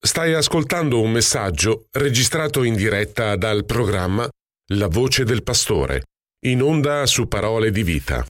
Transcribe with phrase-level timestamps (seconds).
[0.00, 4.28] Stai ascoltando un messaggio registrato in diretta dal programma
[4.74, 6.02] La voce del pastore,
[6.46, 8.24] in onda su parole di vita.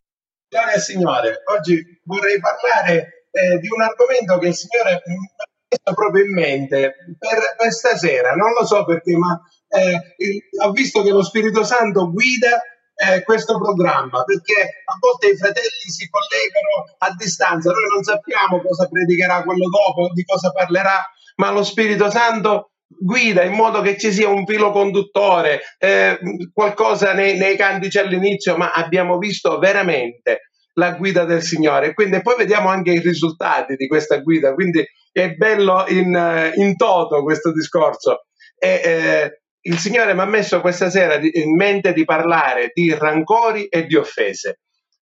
[0.48, 5.44] Signore e signore, oggi vorrei parlare eh, di un argomento che il Signore mi ha
[5.68, 8.32] messo proprio in mente per, per stasera.
[8.32, 9.38] Non lo so perché, ma
[9.68, 12.62] eh, il, ho visto che lo Spirito Santo guida
[12.94, 18.62] eh, questo programma perché a volte i fratelli si collegano a distanza, noi non sappiamo
[18.62, 20.98] cosa predicherà quello dopo, di cosa parlerà
[21.38, 26.18] ma lo Spirito Santo guida in modo che ci sia un filo conduttore, eh,
[26.52, 31.92] qualcosa nei, nei cantici all'inizio, ma abbiamo visto veramente la guida del Signore.
[31.92, 34.54] Quindi poi vediamo anche i risultati di questa guida.
[34.54, 38.26] Quindi è bello in, in toto questo discorso.
[38.58, 43.66] E, eh, il Signore mi ha messo questa sera in mente di parlare di rancori
[43.66, 44.60] e di offese.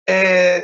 [0.04, 0.62] Eh,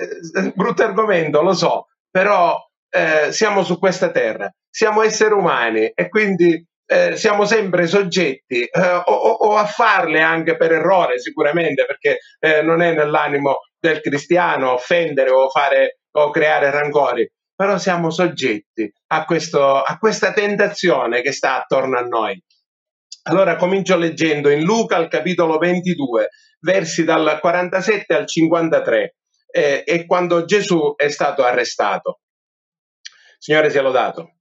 [0.53, 2.55] brutto argomento, lo so, però
[2.89, 9.01] eh, siamo su questa terra, siamo esseri umani e quindi eh, siamo sempre soggetti eh,
[9.05, 14.73] o, o, a farle anche per errore sicuramente perché eh, non è nell'animo del cristiano
[14.73, 21.31] offendere o, fare, o creare rancori, però siamo soggetti a, questo, a questa tentazione che
[21.31, 22.39] sta attorno a noi.
[23.23, 29.15] Allora comincio leggendo in Luca al capitolo 22, versi dal 47 al 53,
[29.49, 32.19] eh, è quando Gesù è stato arrestato.
[33.39, 34.36] Signore sia lodato.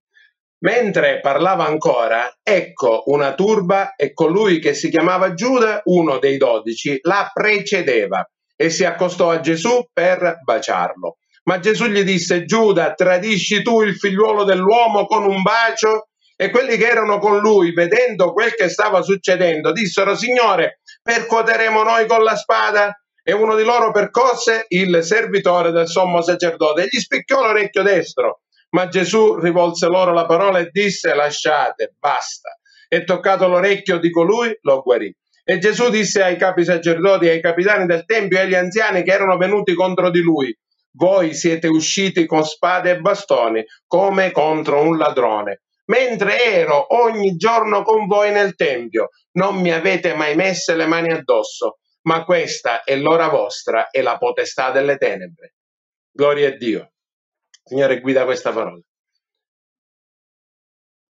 [0.59, 6.99] Mentre parlava ancora, ecco una turba e colui che si chiamava Giuda, uno dei dodici,
[7.03, 11.19] la precedeva e si accostò a Gesù per baciarlo.
[11.45, 16.09] Ma Gesù gli disse, Giuda, tradisci tu il figliuolo dell'uomo con un bacio?
[16.35, 22.07] E quelli che erano con lui, vedendo quel che stava succedendo, dissero, Signore, percuoteremo noi
[22.07, 22.99] con la spada?
[23.23, 28.41] E uno di loro percosse il servitore del sommo sacerdote e gli spicchiò l'orecchio destro.
[28.71, 32.59] Ma Gesù rivolse loro la parola e disse lasciate, basta.
[32.89, 35.15] E toccato l'orecchio di colui, lo guarì.
[35.45, 39.37] E Gesù disse ai capi sacerdoti, ai capitani del Tempio e agli anziani che erano
[39.37, 40.57] venuti contro di lui,
[40.97, 45.63] voi siete usciti con spade e bastoni come contro un ladrone.
[45.87, 51.13] Mentre ero ogni giorno con voi nel Tempio, non mi avete mai messe le mani
[51.13, 55.55] addosso, ma questa è l'ora vostra e la potestà delle tenebre.
[56.11, 56.91] Gloria a Dio.
[57.69, 58.81] Signore, guida questa parola.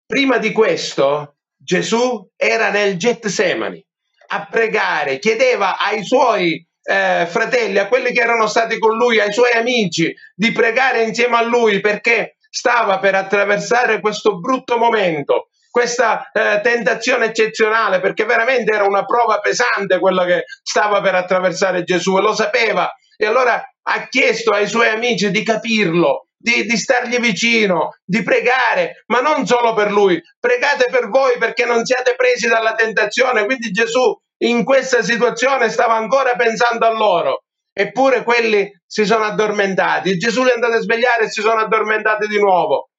[0.06, 3.84] Prima di questo, Gesù era nel Getsemani
[4.28, 9.34] a pregare, chiedeva ai suoi eh, fratelli, a quelli che erano stati con lui, ai
[9.34, 16.30] suoi amici, di pregare insieme a lui perché stava per attraversare questo brutto momento, questa
[16.31, 22.16] eh, tentazione eccezionale, perché veramente era una prova pesante quella che stava per attraversare Gesù
[22.18, 22.91] e lo sapeva.
[23.18, 29.03] E allora ha chiesto ai suoi amici di capirlo, di, di stargli vicino, di pregare,
[29.07, 33.45] ma non solo per lui, pregate per voi perché non siate presi dalla tentazione.
[33.45, 37.43] Quindi Gesù in questa situazione stava ancora pensando a loro.
[37.71, 40.17] Eppure quelli si sono addormentati.
[40.17, 42.89] Gesù li è andato a svegliare e si sono addormentati di nuovo.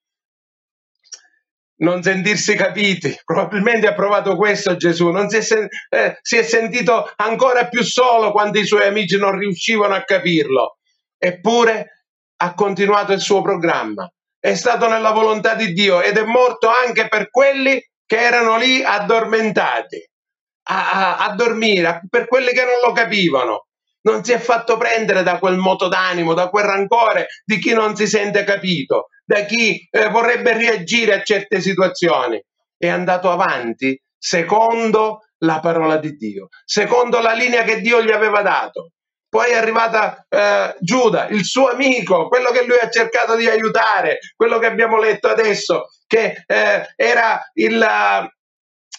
[1.76, 6.42] Non sentirsi capiti, probabilmente ha provato questo Gesù, non si è, sen- eh, si è
[6.42, 10.78] sentito ancora più solo quando i suoi amici non riuscivano a capirlo.
[11.18, 11.94] Eppure
[12.36, 17.08] ha continuato il suo programma, è stato nella volontà di Dio ed è morto anche
[17.08, 20.06] per quelli che erano lì addormentati,
[20.68, 23.66] a, a, a dormire, per quelli che non lo capivano.
[24.02, 27.96] Non si è fatto prendere da quel moto d'animo, da quel rancore di chi non
[27.96, 32.38] si sente capito, da chi eh, vorrebbe reagire a certe situazioni.
[32.76, 38.42] È andato avanti secondo la parola di Dio, secondo la linea che Dio gli aveva
[38.42, 38.90] dato
[39.34, 44.20] poi è arrivata eh, Giuda, il suo amico, quello che lui ha cercato di aiutare,
[44.36, 47.84] quello che abbiamo letto adesso, che eh, era il,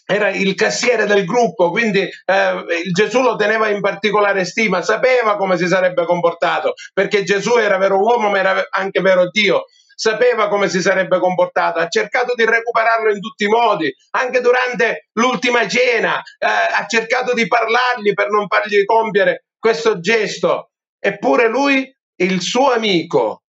[0.05, 5.55] era il cassiere del gruppo, quindi eh, Gesù lo teneva in particolare stima, sapeva come
[5.55, 9.63] si sarebbe comportato, perché Gesù era vero uomo ma era anche vero Dio
[9.95, 15.07] sapeva come si sarebbe comportato, ha cercato di recuperarlo in tutti i modi, anche durante
[15.13, 21.91] l'ultima cena, eh, ha cercato di parlargli per non fargli compiere questo gesto, eppure lui,
[22.17, 23.45] il suo amico,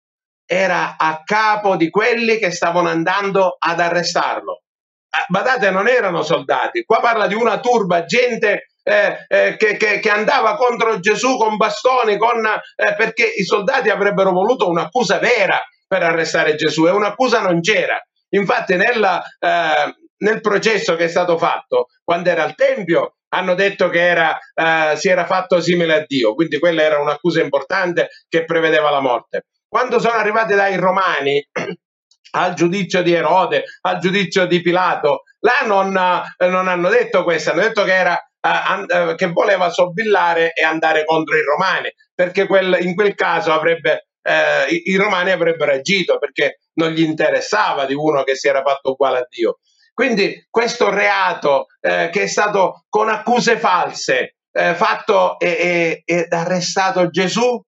[0.45, 4.63] era a capo di quelli che stavano andando ad arrestarlo.
[5.09, 10.01] Eh, badate, non erano soldati, qua parla di una turba, gente eh, eh, che, che,
[10.01, 15.61] che, andava contro Gesù con bastoni, con, eh, perché i soldati avrebbero voluto un'accusa vera
[15.87, 18.05] per arrestare Gesù e un'accusa non c'era.
[18.31, 23.89] Infatti nella, eh, nel processo che è stato fatto, quando era al Tempio, hanno detto
[23.89, 28.45] che era, eh, si era fatto simile a Dio, quindi quella era un'accusa importante che
[28.45, 29.47] prevedeva la morte.
[29.69, 31.45] Quando sono arrivati dai Romani
[32.33, 37.63] al giudizio di Erode, al giudizio di Pilato, là non, non hanno detto questo, hanno
[37.63, 42.95] detto che era Uh, che voleva sobillare e andare contro i romani, perché quel, in
[42.95, 48.23] quel caso avrebbe eh, i, i, romani avrebbero agito perché non gli interessava di uno
[48.23, 49.59] che si era fatto uguale a Dio.
[50.01, 57.63] Quindi questo reato eh, che è stato con accuse false eh, fatto ed arrestato Gesù,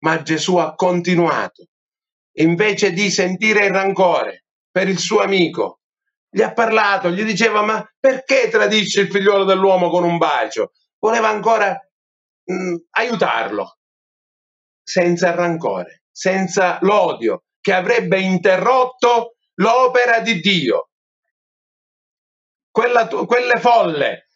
[0.00, 1.68] ma Gesù ha continuato.
[2.32, 5.78] Invece di sentire il rancore per il suo amico,
[6.28, 10.72] gli ha parlato, gli diceva ma perché tradisce il figliolo dell'uomo con un bacio?
[10.98, 11.70] Voleva ancora
[12.44, 13.78] mh, mm, aiutarlo
[14.82, 20.89] senza rancore, senza l'odio, che avrebbe interrotto l'opera di Dio.
[22.70, 24.28] Quella, quelle folle,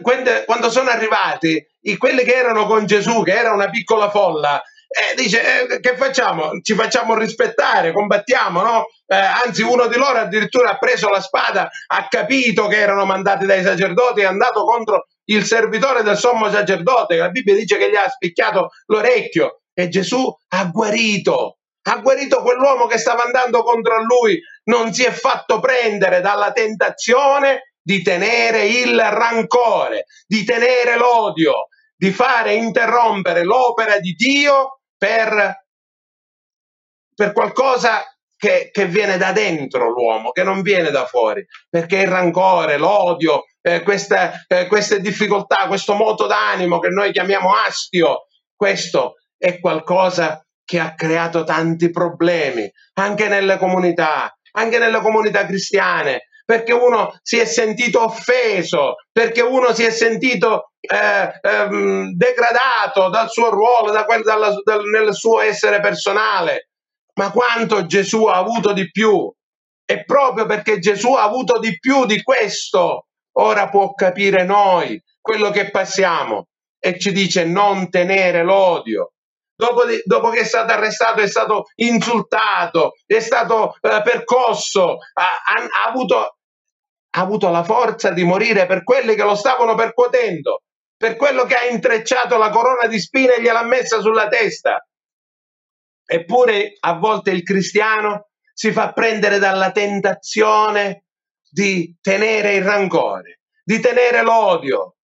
[0.00, 1.64] quando, quando sono arrivati,
[1.96, 6.60] quelli che erano con Gesù, che era una piccola folla, eh, dice eh, che facciamo?
[6.62, 8.86] Ci facciamo rispettare, combattiamo, no?
[9.06, 13.44] Eh, anzi, uno di loro addirittura ha preso la spada, ha capito che erano mandati
[13.44, 17.16] dai sacerdoti, è andato contro il servitore del sommo sacerdote.
[17.16, 22.86] La Bibbia dice che gli ha spicchiato l'orecchio e Gesù ha guarito, ha guarito quell'uomo
[22.86, 28.98] che stava andando contro lui, non si è fatto prendere dalla tentazione di tenere il
[28.98, 35.66] rancore, di tenere l'odio, di fare interrompere l'opera di Dio per,
[37.14, 38.04] per qualcosa
[38.36, 43.44] che, che, viene da dentro l'uomo, che non viene da fuori, perché il rancore, l'odio,
[43.60, 50.44] eh, queste, eh, queste difficoltà, questo moto d'animo che noi chiamiamo astio, questo è qualcosa
[50.64, 57.36] che ha creato tanti problemi anche nelle comunità, anche nelle comunità cristiane, perché uno si
[57.36, 64.06] è sentito offeso, perché uno si è sentito eh, ehm, degradato dal suo ruolo, da
[64.06, 66.70] quel, dalla, dal, nel suo essere personale.
[67.16, 69.30] Ma quanto Gesù ha avuto di più?
[69.84, 75.50] E proprio perché Gesù ha avuto di più di questo, ora può capire noi quello
[75.50, 76.46] che passiamo
[76.78, 79.12] e ci dice non tenere l'odio,
[79.54, 85.22] dopo, di, dopo, che è stato arrestato, è stato insultato, è stato eh, percosso, ha,
[85.22, 86.37] ha, ha, avuto,
[87.10, 90.62] ha avuto la forza di morire per quelli che lo stavano percuotendo,
[90.96, 94.86] per quello che ha intrecciato la corona di spine e gliel'ha messa sulla testa.
[96.04, 101.04] Eppure a volte il cristiano si fa prendere dalla tentazione
[101.48, 104.96] di tenere il rancore, di tenere l'odio.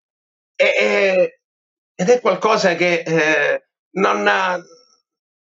[0.54, 1.40] E, e,
[1.94, 3.66] ed è qualcosa che eh,
[3.96, 4.62] non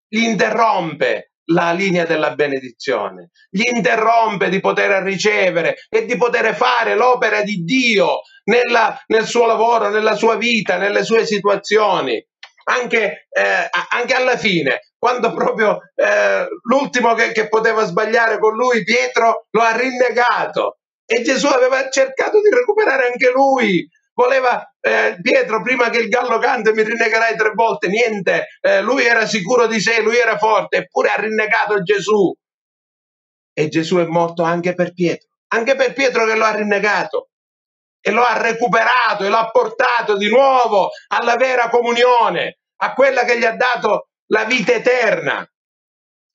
[0.07, 6.95] gli interrompe la linea della benedizione, gli interrompe di poter ricevere e di poter fare
[6.95, 12.23] l'opera di Dio nella, nel suo lavoro, nella sua vita, nelle sue situazioni.
[12.67, 18.83] Anche, eh, anche alla fine, quando proprio eh, l'ultimo che, che poteva sbagliare con lui,
[18.83, 20.79] Pietro, lo ha rinnegato.
[21.05, 26.39] E Gesù aveva cercato di recuperare anche lui voleva eh, Pietro prima che il gallo
[26.39, 30.77] cante mi rinnegherai tre volte, niente, eh, lui era sicuro di sé, lui era forte,
[30.77, 32.33] eppure ha rinnegato Gesù.
[33.53, 37.29] E Gesù è morto anche per Pietro, anche per Pietro che lo ha rinnegato
[38.01, 43.23] e lo ha recuperato e lo ha portato di nuovo alla vera comunione, a quella
[43.23, 45.47] che gli ha dato la vita eterna.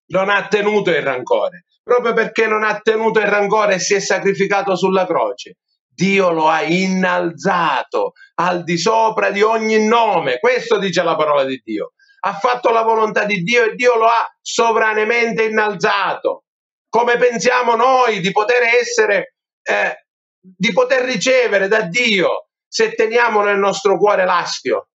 [0.08, 4.00] Non ha tenuto il rancore, proprio perché non ha tenuto il rancore e si è
[4.00, 5.58] sacrificato sulla croce.
[6.00, 10.38] Dio lo ha innalzato al di sopra di ogni nome.
[10.38, 11.92] Questo dice la parola di Dio.
[12.20, 16.44] Ha fatto la volontà di Dio e Dio lo ha sovranemente innalzato.
[16.88, 20.06] Come pensiamo noi di poter essere, eh,
[20.40, 24.88] di poter ricevere da Dio se teniamo nel nostro cuore l'astio,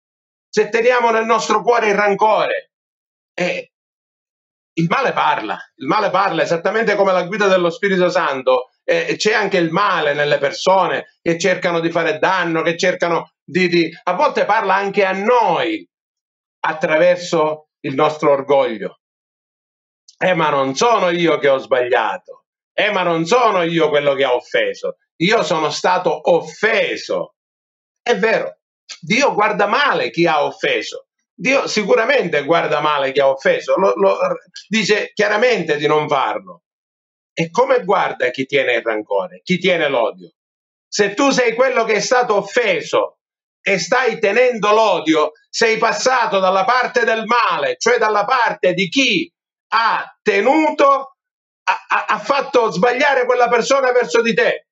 [0.49, 2.71] se teniamo nel nostro cuore il rancore.
[3.31, 3.73] E
[4.77, 8.69] il male parla, il male parla esattamente come la guida dello Spirito Santo.
[8.83, 13.67] Eh, c'è anche il male nelle persone che cercano di fare danno, che cercano di,
[13.67, 13.89] di...
[14.03, 15.87] A volte parla anche a noi
[16.65, 18.99] attraverso il nostro orgoglio.
[20.17, 22.45] Eh, ma non sono io che ho sbagliato.
[22.73, 24.97] Eh, ma non sono io quello che ha offeso.
[25.17, 27.35] Io sono stato offeso.
[28.01, 28.59] È vero,
[28.99, 31.04] Dio guarda male chi ha offeso.
[31.37, 34.17] Dio sicuramente guarda male chi ha offeso, lo, lo,
[34.69, 36.63] dice chiaramente di non farlo.
[37.33, 40.31] E come guarda chi tiene il rancore, chi tiene l'odio?
[40.87, 43.19] Se tu sei quello che è stato offeso
[43.61, 49.29] e stai tenendo l'odio, sei passato dalla parte del male, cioè dalla parte di chi
[49.73, 51.17] ha tenuto,
[51.63, 54.67] ha, ha fatto sbagliare quella persona verso di te.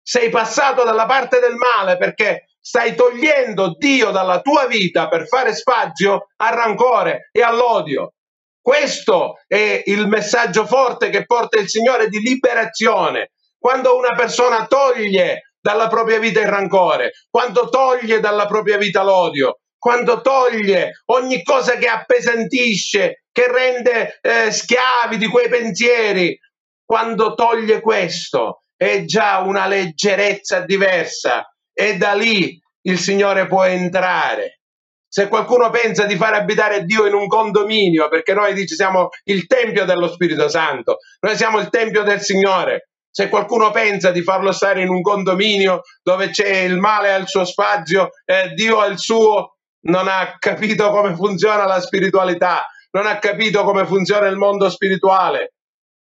[0.00, 5.54] Sei passato dalla parte del male perché stai togliendo Dio dalla tua vita per fare
[5.54, 8.14] spazio al rancore e all'odio.
[8.60, 13.30] Questo è il messaggio forte che porta il Signore di liberazione.
[13.56, 19.60] Quando una persona toglie dalla propria vita il rancore, quando toglie dalla propria vita l'odio,
[19.78, 26.36] quando toglie ogni cosa che appesantisce, che rende eh, schiavi di quei pensieri,
[26.84, 34.60] quando toglie questo è già una leggerezza diversa e da lì il Signore può entrare.
[35.06, 39.46] Se qualcuno pensa di fare abitare Dio in un condominio, perché noi dice siamo il
[39.46, 44.52] Tempio dello Spirito Santo, noi siamo il Tempio del Signore, se qualcuno pensa di farlo
[44.52, 49.56] stare in un condominio dove c'è il male al suo spazio, eh, Dio al suo,
[49.86, 55.54] non ha capito come funziona la spiritualità, non ha capito come funziona il mondo spirituale.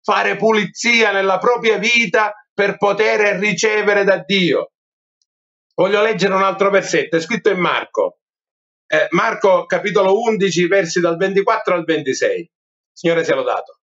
[0.00, 4.70] Fare pulizia nella propria vita per poter ricevere da Dio.
[5.78, 8.20] Voglio leggere un altro versetto, è scritto in Marco.
[8.86, 12.50] Eh, Marco capitolo 11, versi dal 24 al 26.
[12.92, 13.80] Signore sia lodato.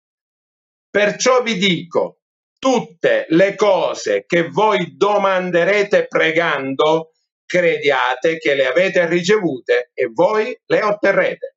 [0.87, 2.19] Perciò vi dico,
[2.59, 10.83] tutte le cose che voi domanderete pregando, crediate che le avete ricevute e voi le
[10.83, 11.55] otterrete.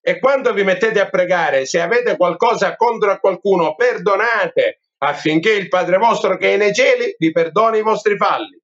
[0.00, 5.98] E quando vi mettete a pregare, se avete qualcosa contro qualcuno, perdonate affinché il Padre
[5.98, 8.61] vostro che è nei cieli vi perdoni i vostri falli.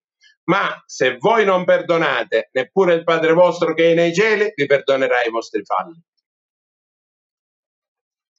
[0.49, 5.23] Ma se voi non perdonate, neppure il Padre vostro che è nei cieli vi perdonerà
[5.23, 6.00] i vostri falli.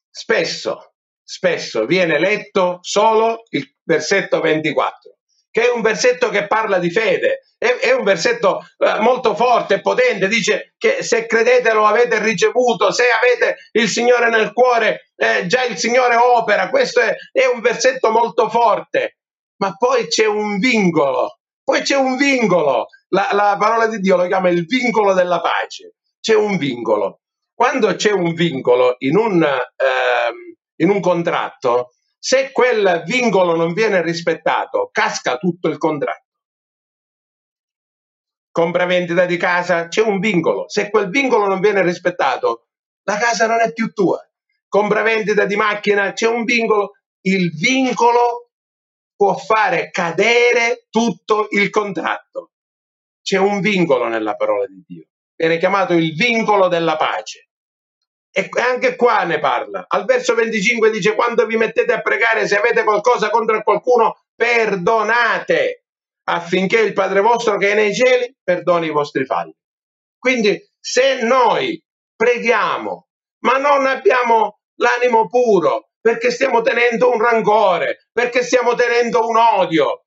[0.10, 0.94] Spesso
[1.30, 5.18] spesso viene letto solo il versetto 24,
[5.51, 9.75] che è un versetto che parla di fede, è, è un versetto eh, molto forte
[9.75, 15.12] e potente, dice che se credete lo avete ricevuto, se avete il Signore nel cuore,
[15.16, 19.20] eh, già il Signore opera, questo è, è un versetto molto forte,
[19.58, 21.38] ma poi c'è un vincolo,
[21.69, 25.97] poi c'è un vincolo, la, la parola di Dio lo chiama il vincolo della pace,
[26.19, 27.21] c'è un vincolo.
[27.53, 29.43] Quando c'è un vincolo in un...
[29.43, 36.23] Eh, in un contratto, se quel vincolo non viene rispettato, casca tutto il contratto.
[38.49, 40.69] Compravendita di casa, c'è un vincolo.
[40.69, 42.67] Se quel vincolo non viene rispettato,
[43.03, 44.19] la casa non è più tua.
[44.67, 46.91] Compravendita di macchina, c'è un vincolo.
[47.21, 48.49] Il vincolo
[49.19, 52.51] può fare cadere tutto il contratto.
[53.21, 55.07] C'è un vincolo nella parola di Dio.
[55.35, 57.49] Viene chiamato il vincolo della pace.
[58.31, 59.83] E anche qua ne parla.
[59.89, 65.83] Al verso 25 dice: Quando vi mettete a pregare, se avete qualcosa contro qualcuno, perdonate
[66.23, 69.53] affinché il Padre vostro che è nei cieli perdoni i vostri falli.
[70.17, 71.83] Quindi, se noi
[72.15, 73.09] preghiamo,
[73.39, 80.06] ma non abbiamo l'animo puro, perché stiamo tenendo un rancore, perché stiamo tenendo un odio,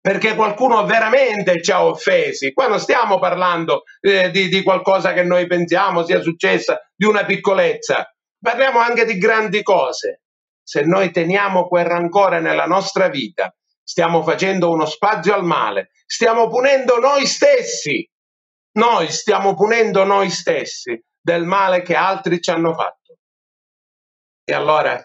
[0.00, 2.52] perché qualcuno veramente ci ha offesi.
[2.52, 7.24] Qua non stiamo parlando eh, di, di, qualcosa che noi pensiamo sia successa, di una
[7.24, 10.22] piccolezza, parliamo anche di grandi cose.
[10.62, 16.48] Se noi teniamo quel rancore nella nostra vita, stiamo facendo uno spazio al male, stiamo
[16.48, 18.08] punendo noi stessi.
[18.76, 23.03] Noi stiamo punendo noi stessi del male che altri ci hanno fatto.
[24.44, 25.02] E allora,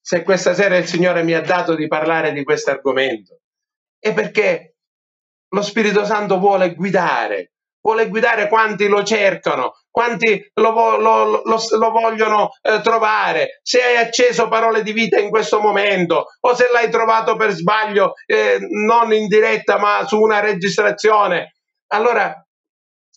[0.00, 3.40] se questa sera il Signore mi ha dato di parlare di questo argomento,
[3.98, 4.76] è perché
[5.48, 11.90] lo Spirito Santo vuole guidare, vuole guidare quanti lo cercano, quanti lo, lo, lo, lo
[11.90, 13.60] vogliono eh, trovare.
[13.62, 18.14] Se hai acceso parole di vita in questo momento o se l'hai trovato per sbaglio,
[18.26, 21.54] eh, non in diretta ma su una registrazione,
[21.88, 22.34] allora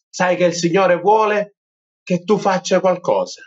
[0.09, 1.55] sai che il Signore vuole
[2.03, 3.41] che tu faccia qualcosa.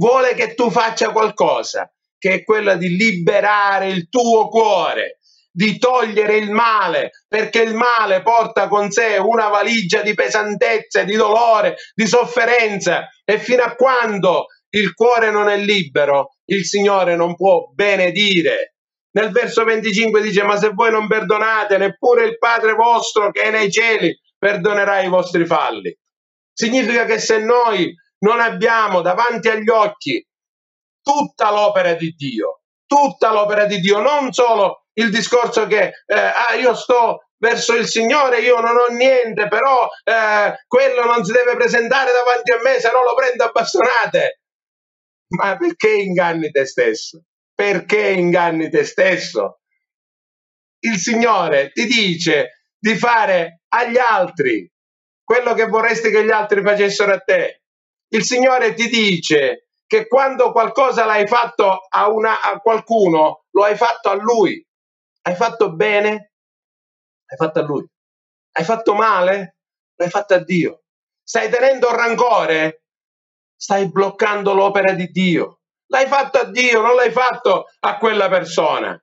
[0.00, 5.18] Vuole che tu faccia qualcosa, che è quella di liberare il tuo cuore
[5.52, 11.16] di togliere il male, perché il male porta con sé una valigia di pesantezza, di
[11.16, 17.34] dolore, di sofferenza e fino a quando il cuore non è libero, il Signore non
[17.34, 18.76] può benedire.
[19.10, 23.50] Nel verso 25 dice, ma se voi non perdonate, neppure il Padre vostro che è
[23.50, 25.94] nei cieli perdonerà i vostri falli.
[26.52, 30.24] Significa che se noi non abbiamo davanti agli occhi
[31.02, 36.54] tutta l'opera di Dio, tutta l'opera di Dio, non solo il discorso che eh, ah,
[36.54, 41.56] io sto verso il Signore, io non ho niente, però eh, quello non si deve
[41.56, 44.40] presentare davanti a me, se no lo prendo a bastonate.
[45.28, 47.22] Ma perché inganni te stesso?
[47.54, 49.60] Perché inganni te stesso?
[50.80, 54.70] Il Signore ti dice di fare agli altri
[55.22, 57.59] quello che vorresti che gli altri facessero a te.
[58.12, 63.76] Il Signore ti dice che quando qualcosa l'hai fatto a, una, a qualcuno, lo hai
[63.76, 64.64] fatto a lui.
[65.22, 66.32] Hai fatto bene?
[67.26, 67.86] Hai fatto a lui.
[68.52, 69.58] Hai fatto male?
[69.94, 70.82] L'hai fatto a Dio.
[71.22, 72.82] Stai tenendo rancore?
[73.54, 75.60] Stai bloccando l'opera di Dio.
[75.86, 79.00] L'hai fatto a Dio, non l'hai fatto a quella persona.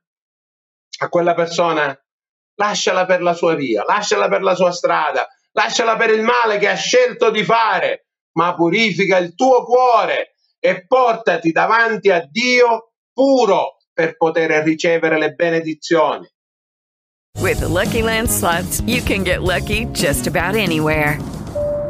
[0.99, 1.97] A quella persona
[2.55, 6.67] lasciala per la sua via, lasciala per la sua strada, lasciala per il male che
[6.67, 8.06] ha scelto di fare,
[8.37, 15.33] ma purifica il tuo cuore e portati davanti a Dio puro per poter ricevere le
[15.33, 16.27] benedizioni.
[17.39, 21.19] With the Lucky Land slots, you can get lucky just about anywhere.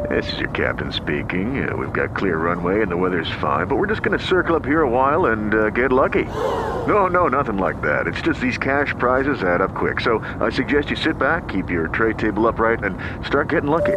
[0.08, 1.68] This is your captain speaking.
[1.68, 4.56] Uh, we've got clear runway and the weather's fine, but we're just going to circle
[4.56, 6.24] up here a while and uh, get lucky.
[6.86, 8.06] No, no, nothing like that.
[8.06, 10.00] It's just these cash prizes add up quick.
[10.00, 13.96] So I suggest you sit back, keep your tray table upright, and start getting lucky.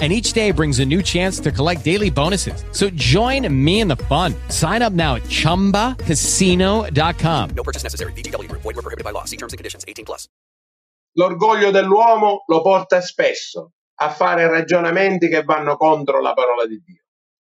[0.00, 2.64] and each day brings a new chance to collect daily bonuses.
[2.72, 4.34] So join me in the fun.
[4.48, 7.50] Sign up now at ChumbaCasino.com.
[7.50, 8.12] No purchase necessary.
[8.12, 8.50] VGW.
[8.52, 9.26] Void were prohibited by law.
[9.26, 9.84] See terms and conditions.
[9.86, 10.26] 18 plus.
[11.16, 17.02] L'orgoglio dell'uomo lo porta spesso a fare ragionamenti che vanno contro la parola di Dio.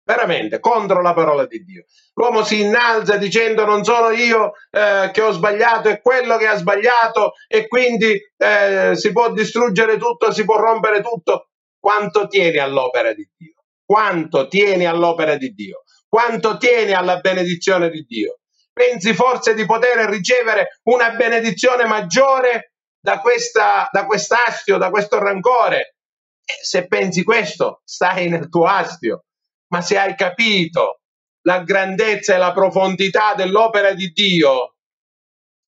[0.04, 1.84] Veramente, contro la parola di Dio.
[2.14, 6.56] L'uomo si innalza dicendo non sono io eh, che ho sbagliato, è quello che ha
[6.56, 11.51] sbagliato e quindi eh, si può distruggere tutto, si può rompere tutto
[11.82, 18.04] quanto tieni all'opera di Dio, quanto tieni all'opera di Dio, quanto tieni alla benedizione di
[18.06, 18.38] Dio.
[18.72, 25.96] Pensi forse di poter ricevere una benedizione maggiore da, questa, da quest'astio, da questo rancore?
[26.44, 29.24] Eh, se pensi questo, stai nel tuo astio,
[29.72, 31.00] ma se hai capito
[31.42, 34.76] la grandezza e la profondità dell'opera di Dio,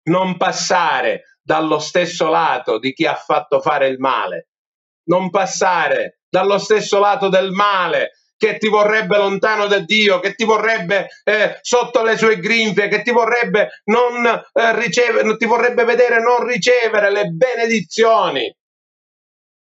[0.05, 4.50] non passare dallo stesso lato di chi ha fatto fare il male,
[5.04, 10.44] non passare dallo stesso lato del male che ti vorrebbe lontano da Dio, che ti
[10.44, 16.20] vorrebbe eh, sotto le sue grinfie, che ti vorrebbe, non, eh, riceve, ti vorrebbe vedere
[16.20, 18.54] non ricevere le benedizioni.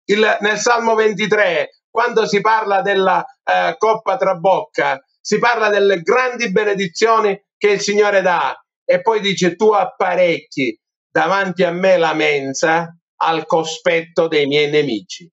[0.06, 6.52] Il, nel Salmo 23, quando si parla della eh, coppa trabocca, si parla delle grandi
[6.52, 8.54] benedizioni che il Signore dà
[8.84, 10.78] e poi dice tu apparecchi
[11.10, 15.32] davanti a me la mensa al cospetto dei miei nemici.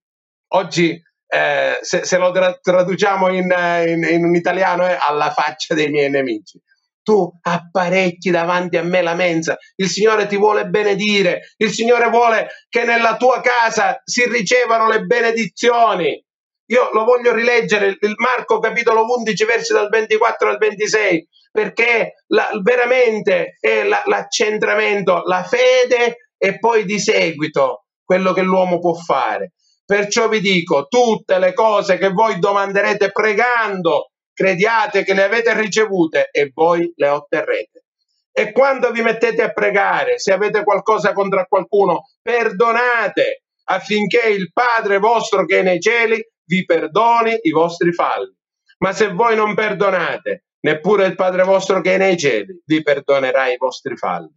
[0.53, 3.53] Oggi, eh, se, se, lo tra- traduciamo in,
[3.87, 6.59] in, in, un italiano, è alla faccia dei miei nemici.
[7.03, 12.49] Tu apparecchi davanti a me la mensa, il Signore ti vuole benedire, il Signore vuole
[12.69, 16.23] che nella tua casa si ricevano le benedizioni.
[16.65, 22.49] Io lo voglio rileggere, il Marco capitolo 11, versi dal 24 al 26, perché la,
[22.61, 29.53] veramente è la, l'accentramento, la fede e poi di seguito quello che l'uomo può fare.
[29.91, 36.29] Perciò vi dico, tutte le cose che voi domanderete pregando, crediate che le avete ricevute
[36.31, 37.83] e voi le otterrete.
[38.31, 44.97] E quando vi mettete a pregare, se avete qualcosa contro qualcuno, perdonate affinché il Padre
[44.97, 48.33] vostro che è nei cieli vi perdoni i vostri falli.
[48.77, 53.49] Ma se voi non perdonate, neppure il Padre vostro che è nei cieli vi perdonerà
[53.49, 54.33] i vostri falli.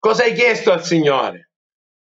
[0.00, 1.50] Cosa hai chiesto al Signore?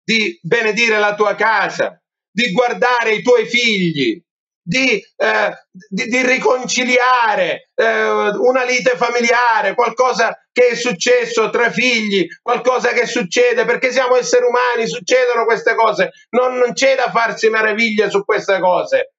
[0.03, 4.21] Di benedire la tua casa, di guardare i tuoi figli,
[4.63, 12.27] di, eh, di, di riconciliare eh, una lite familiare, qualcosa che è successo tra figli,
[12.41, 17.49] qualcosa che succede, perché siamo esseri umani, succedono queste cose, non, non c'è da farsi
[17.49, 19.13] meraviglia su queste cose,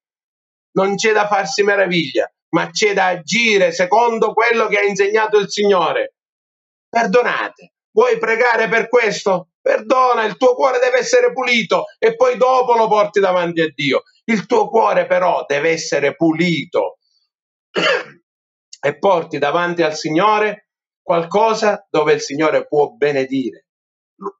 [0.73, 5.49] non c'è da farsi meraviglia, ma c'è da agire secondo quello che ha insegnato il
[5.49, 6.15] Signore.
[6.89, 7.73] Perdonate.
[7.91, 9.49] Vuoi pregare per questo?
[9.63, 14.03] Perdona, il tuo cuore deve essere pulito e poi dopo lo porti davanti a Dio.
[14.25, 16.97] Il tuo cuore però deve essere pulito
[18.81, 20.67] e porti davanti al Signore
[21.01, 23.67] qualcosa dove il Signore può benedire.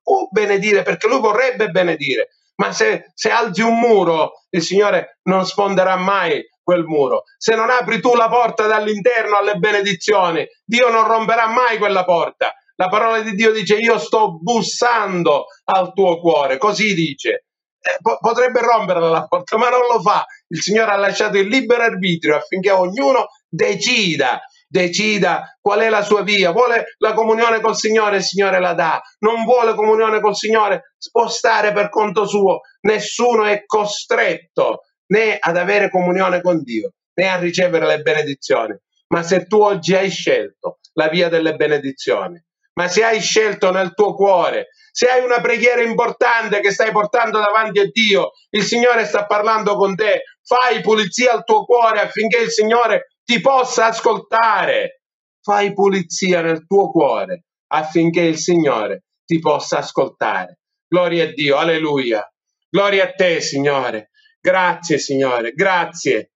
[0.04, 5.46] Può benedire perché lui vorrebbe benedire, ma se, se alzi un muro, il Signore non
[5.46, 7.24] sfonderà mai quel muro.
[7.38, 12.54] Se non apri tu la porta dall'interno alle benedizioni, Dio non romperà mai quella porta.
[12.76, 17.46] La parola di Dio dice io sto bussando al tuo cuore, così dice.
[17.86, 20.26] Eh, po- potrebbe rompere la porta, ma non lo fa.
[20.48, 26.24] Il Signore ha lasciato il libero arbitrio affinché ognuno decida, decida qual è la sua
[26.24, 26.52] via.
[26.52, 29.02] Vuole la comunione col Signore, il Signore la dà.
[29.20, 32.62] Non vuole comunione col Signore, spostare per conto suo.
[32.82, 38.76] Nessuno è costretto né ad avere comunione con Dio, né a ricevere le benedizioni.
[39.10, 42.42] Ma se tu oggi hai scelto la via delle benedizioni,
[42.74, 47.40] ma se hai scelto nel tuo cuore, se hai una preghiera importante che stai portando
[47.40, 52.38] davanti a Dio, il Signore sta parlando con te, fai pulizia al tuo cuore affinché
[52.38, 55.02] il Signore ti possa ascoltare.
[55.42, 60.60] Fai pulizia nel tuo cuore affinché il Signore ti possa ascoltare.
[60.88, 62.26] Gloria a Dio, alleluia.
[62.70, 64.12] Gloria a te, Signore.
[64.40, 66.34] Grazie, Signore, grazie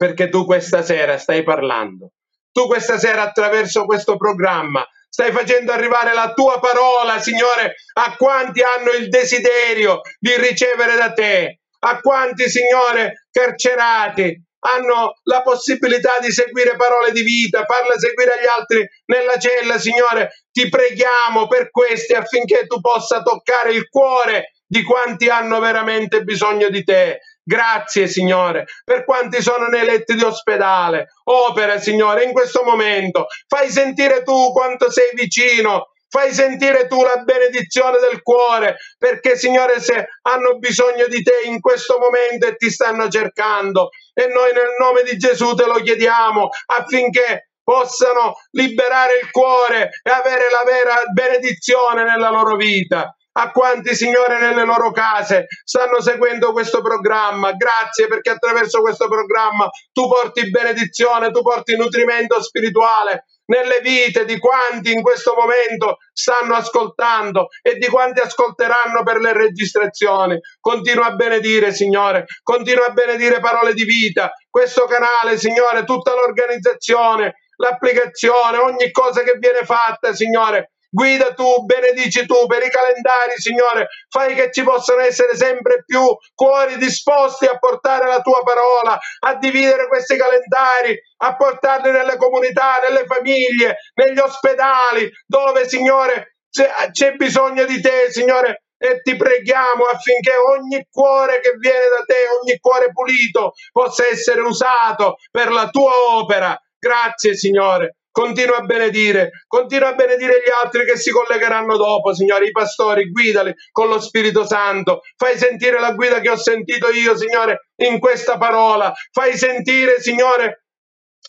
[0.00, 2.12] perché tu questa sera stai parlando.
[2.52, 8.62] Tu questa sera attraverso questo programma stai facendo arrivare la tua parola, Signore, a quanti
[8.62, 16.30] hanno il desiderio di ricevere da te, a quanti, Signore, carcerati hanno la possibilità di
[16.30, 22.12] seguire parole di vita, farle seguire agli altri nella cella, Signore, ti preghiamo per questi
[22.12, 27.20] affinché tu possa toccare il cuore di quanti hanno veramente bisogno di te.
[27.50, 31.08] Grazie Signore per quanti sono nei letti di ospedale.
[31.24, 33.26] Opera Signore in questo momento.
[33.48, 35.90] Fai sentire tu quanto sei vicino.
[36.08, 41.60] Fai sentire tu la benedizione del cuore, perché Signore se hanno bisogno di te in
[41.60, 43.88] questo momento e ti stanno cercando.
[44.14, 50.10] E noi nel nome di Gesù te lo chiediamo affinché possano liberare il cuore e
[50.10, 56.52] avere la vera benedizione nella loro vita a quanti Signore nelle loro case stanno seguendo
[56.52, 57.52] questo programma.
[57.52, 64.38] Grazie perché attraverso questo programma tu porti benedizione, tu porti nutrimento spirituale nelle vite di
[64.38, 70.38] quanti in questo momento stanno ascoltando e di quanti ascolteranno per le registrazioni.
[70.60, 77.34] Continua a benedire, Signore, continua a benedire parole di vita, questo canale, Signore, tutta l'organizzazione,
[77.56, 83.86] l'applicazione, ogni cosa che viene fatta, Signore Guida tu, benedici tu per i calendari, Signore.
[84.08, 86.02] Fai che ci possano essere sempre più
[86.34, 92.80] cuori disposti a portare la tua parola, a dividere questi calendari, a portarli nelle comunità,
[92.82, 100.32] nelle famiglie, negli ospedali, dove, Signore, c'è bisogno di te, Signore e ti preghiamo affinché
[100.36, 105.92] ogni cuore che viene da te, ogni cuore pulito, possa essere usato per la tua
[106.16, 106.58] opera.
[106.78, 107.96] Grazie, Signore.
[108.12, 113.10] Continua a benedire, continua a benedire gli altri che si collegheranno dopo, Signore, i pastori,
[113.10, 115.02] guidali con lo Spirito Santo.
[115.16, 118.92] Fai sentire la guida che ho sentito io, Signore, in questa parola.
[119.12, 120.64] Fai sentire, Signore,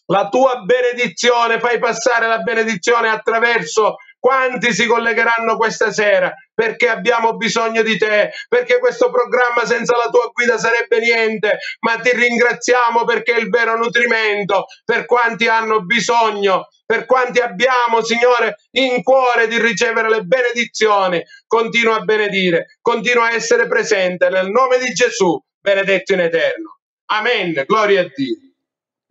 [0.08, 7.36] la tua benedizione, fai passare la benedizione attraverso quanti si collegheranno questa sera perché abbiamo
[7.38, 13.04] bisogno di te, perché questo programma senza la tua guida sarebbe niente, ma ti ringraziamo
[13.04, 19.48] perché è il vero nutrimento per quanti hanno bisogno, per quanti abbiamo, Signore, in cuore
[19.48, 21.20] di ricevere le benedizioni.
[21.48, 26.78] Continua a benedire, continua a essere presente nel nome di Gesù, benedetto in eterno.
[27.08, 27.64] Amen.
[27.66, 28.51] Gloria a Dio.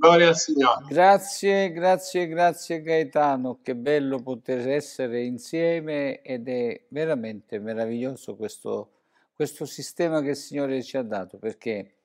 [0.00, 0.86] Gloria al Signore.
[0.88, 8.92] Grazie, grazie, grazie Gaetano, che bello poter essere insieme ed è veramente meraviglioso questo,
[9.34, 11.96] questo sistema che il Signore ci ha dato perché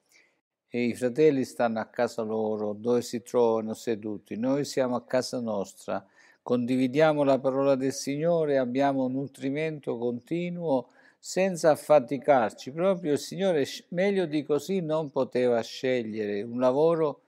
[0.71, 6.05] i fratelli stanno a casa loro, dove si trovano seduti, noi siamo a casa nostra,
[6.41, 14.43] condividiamo la parola del Signore, abbiamo nutrimento continuo senza affaticarci, proprio il Signore meglio di
[14.43, 17.21] così non poteva scegliere un lavoro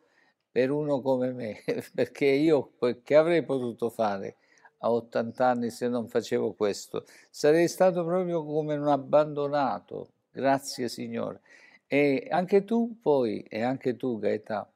[0.57, 1.61] per uno come me,
[1.93, 2.71] perché io
[3.03, 4.37] che avrei potuto fare
[4.79, 7.05] a 80 anni se non facevo questo?
[7.29, 11.41] Sarei stato proprio come un abbandonato, grazie Signore.
[11.85, 14.71] E anche tu poi, e anche tu Gaetano,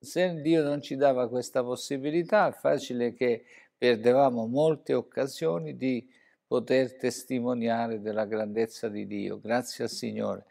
[0.00, 3.44] se Dio non ci dava questa possibilità, è facile che
[3.78, 6.10] perdevamo molte occasioni di
[6.44, 9.38] poter testimoniare della grandezza di Dio.
[9.38, 10.46] Grazie al Signore.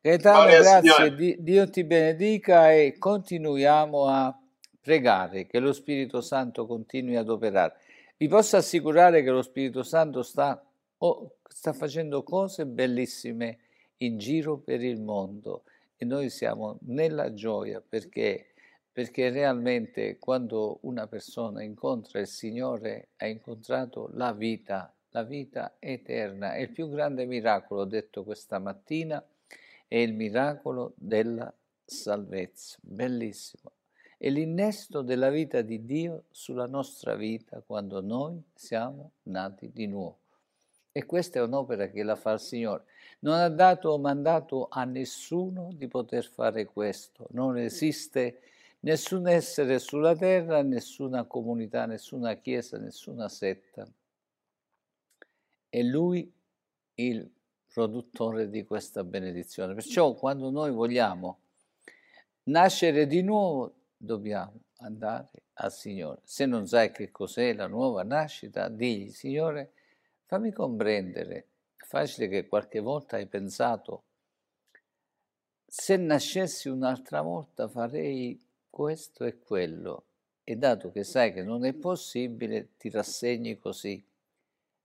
[0.00, 1.14] Gaetano, grazie, Signore.
[1.14, 4.38] Di- Dio ti benedica e continuiamo a
[4.80, 7.74] pregare che lo Spirito Santo continui ad operare.
[8.16, 10.62] Vi posso assicurare che lo Spirito Santo sta,
[10.98, 13.58] oh, sta facendo cose bellissime
[13.98, 15.64] in giro per il mondo
[15.96, 18.52] e noi siamo nella gioia perché,
[18.92, 26.54] perché realmente quando una persona incontra il Signore ha incontrato la vita, la vita eterna.
[26.54, 29.22] E il più grande miracolo, ho detto questa mattina,
[29.88, 31.52] è il miracolo della
[31.84, 32.78] salvezza.
[32.80, 33.72] Bellissimo.
[34.18, 40.18] È l'innesto della vita di Dio sulla nostra vita quando noi siamo nati di nuovo.
[40.90, 42.84] E questa è un'opera che la fa il Signore.
[43.18, 47.26] Non ha dato mandato a nessuno di poter fare questo.
[47.32, 48.40] Non esiste
[48.80, 53.86] nessun essere sulla terra, nessuna comunità, nessuna chiesa, nessuna setta.
[55.68, 56.32] È Lui
[56.94, 57.30] il
[57.76, 59.74] produttore di questa benedizione.
[59.74, 61.40] Perciò quando noi vogliamo
[62.44, 66.20] nascere di nuovo, dobbiamo andare al Signore.
[66.24, 69.72] Se non sai che cos'è la nuova nascita, digli, Signore,
[70.24, 71.48] fammi comprendere.
[71.76, 74.04] È facile che qualche volta hai pensato,
[75.66, 80.04] se nascessi un'altra volta farei questo e quello.
[80.44, 84.02] E dato che sai che non è possibile, ti rassegni così.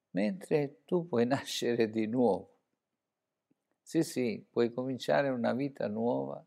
[0.10, 2.51] Mentre tu puoi nascere di nuovo.
[3.88, 6.44] Sì, sì, puoi cominciare una vita nuova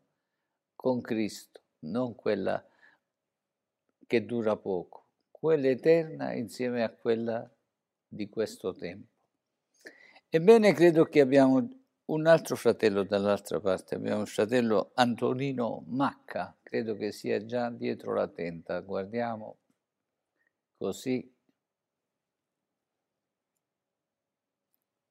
[0.75, 2.65] con Cristo, non quella
[4.07, 7.49] che dura poco, quella eterna insieme a quella
[8.07, 9.07] di questo tempo.
[10.29, 11.67] Ebbene, credo che abbiamo
[12.05, 18.13] un altro fratello dall'altra parte, abbiamo il fratello Antonino Macca, credo che sia già dietro
[18.13, 19.57] la tenda, guardiamo
[20.79, 21.34] così.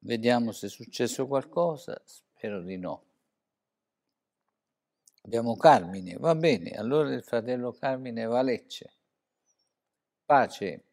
[0.05, 3.03] Vediamo se è successo qualcosa, spero di no.
[5.23, 8.93] Abbiamo Carmine, va bene, allora il fratello Carmine va a Lecce.
[10.23, 10.83] Pace,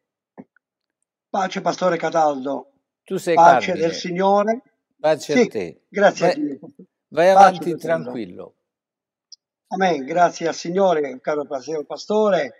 [1.29, 2.71] Pace, Pastore Cataldo.
[3.03, 4.61] tu sei Pace Carmine, del Signore.
[4.99, 5.81] pace a Sì, te.
[5.89, 6.59] grazie a Vai, Dio.
[7.09, 7.77] vai Pace, avanti fratello.
[7.77, 8.55] tranquillo.
[9.67, 10.05] Amen.
[10.05, 12.53] Grazie al Signore, caro Pastor- Pastore.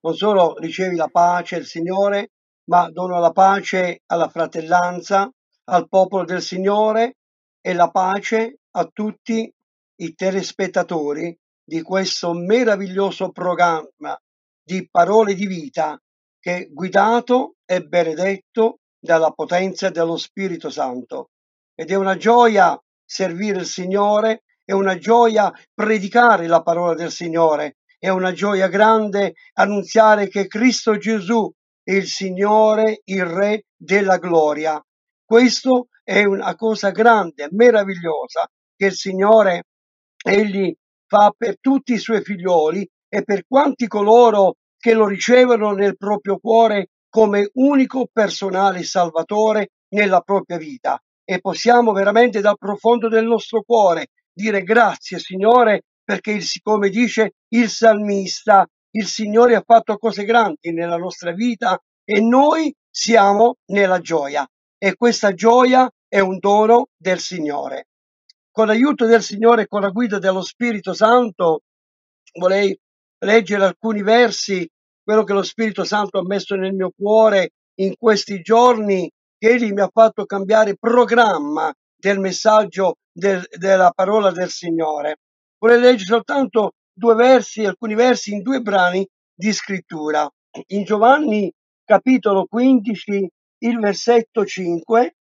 [0.00, 2.30] Non solo ricevi la pace del Signore,
[2.64, 5.30] ma dono la pace alla fratellanza,
[5.70, 7.16] al popolo del Signore
[7.60, 9.52] e la pace a tutti
[10.00, 14.18] i telespettatori di questo meraviglioso programma
[14.62, 15.98] di parole di vita
[16.40, 21.30] che guidato e benedetto dalla potenza dello Spirito Santo.
[21.74, 27.76] Ed è una gioia servire il Signore, è una gioia predicare la parola del Signore,
[27.98, 31.50] è una gioia grande annunziare che Cristo Gesù
[31.82, 34.82] è il Signore, il Re della gloria.
[35.28, 39.64] Questo è una cosa grande, meravigliosa, che il Signore
[40.24, 40.74] egli
[41.06, 46.38] fa per tutti i suoi figlioli e per quanti coloro che lo ricevono nel proprio
[46.38, 50.98] cuore come unico personale salvatore nella propria vita.
[51.22, 57.34] E possiamo veramente dal profondo del nostro cuore dire grazie Signore perché il, come dice
[57.48, 64.00] il salmista, il Signore ha fatto cose grandi nella nostra vita e noi siamo nella
[64.00, 64.48] gioia.
[64.78, 67.88] E questa gioia è un dono del Signore
[68.58, 71.60] con l'aiuto del Signore e con la guida dello Spirito Santo,
[72.40, 72.76] vorrei
[73.24, 74.68] leggere alcuni versi,
[75.00, 79.70] quello che lo Spirito Santo ha messo nel mio cuore in questi giorni, che Egli
[79.70, 85.18] mi ha fatto cambiare programma del messaggio del- della parola del Signore.
[85.56, 90.28] Vorrei leggere soltanto due versi, alcuni versi in due brani di scrittura.
[90.70, 91.48] In Giovanni
[91.84, 95.16] capitolo 15, il versetto 5,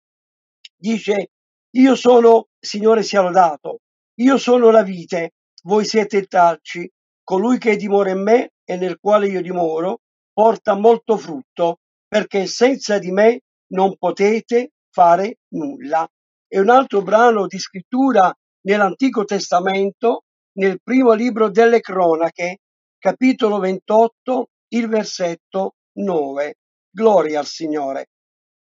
[0.76, 1.30] dice
[1.72, 3.80] io sono, Signore sia lodato,
[4.20, 6.90] io sono la vite, voi siete il talci,
[7.24, 10.02] colui che dimora in me e nel quale io dimoro,
[10.34, 13.42] porta molto frutto, perché senza di me
[13.74, 16.08] non potete fare nulla.
[16.48, 20.24] E un altro brano di scrittura nell'Antico Testamento,
[20.54, 22.60] nel primo libro delle cronache,
[22.98, 26.56] capitolo 28, il versetto 9.
[26.90, 28.08] Gloria al Signore.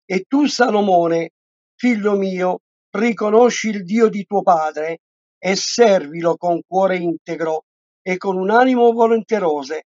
[0.08, 1.30] E tu, Salomone,
[1.74, 5.00] figlio mio, riconosci il Dio di tuo padre
[5.36, 7.64] e servilo con cuore integro
[8.02, 9.82] e con un animo volonteroso,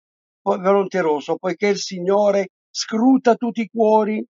[1.39, 4.23] poiché il Signore scruta tutti i cuori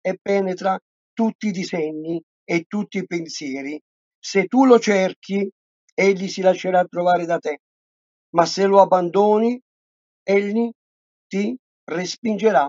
[0.00, 0.76] e penetra
[1.12, 3.80] tutti i disegni e tutti i pensieri.
[4.18, 5.48] Se tu lo cerchi,
[5.94, 7.60] egli si lascerà trovare da te.
[8.30, 9.60] Ma se lo abbandoni,
[10.24, 10.68] egli
[11.28, 12.68] ti respingerà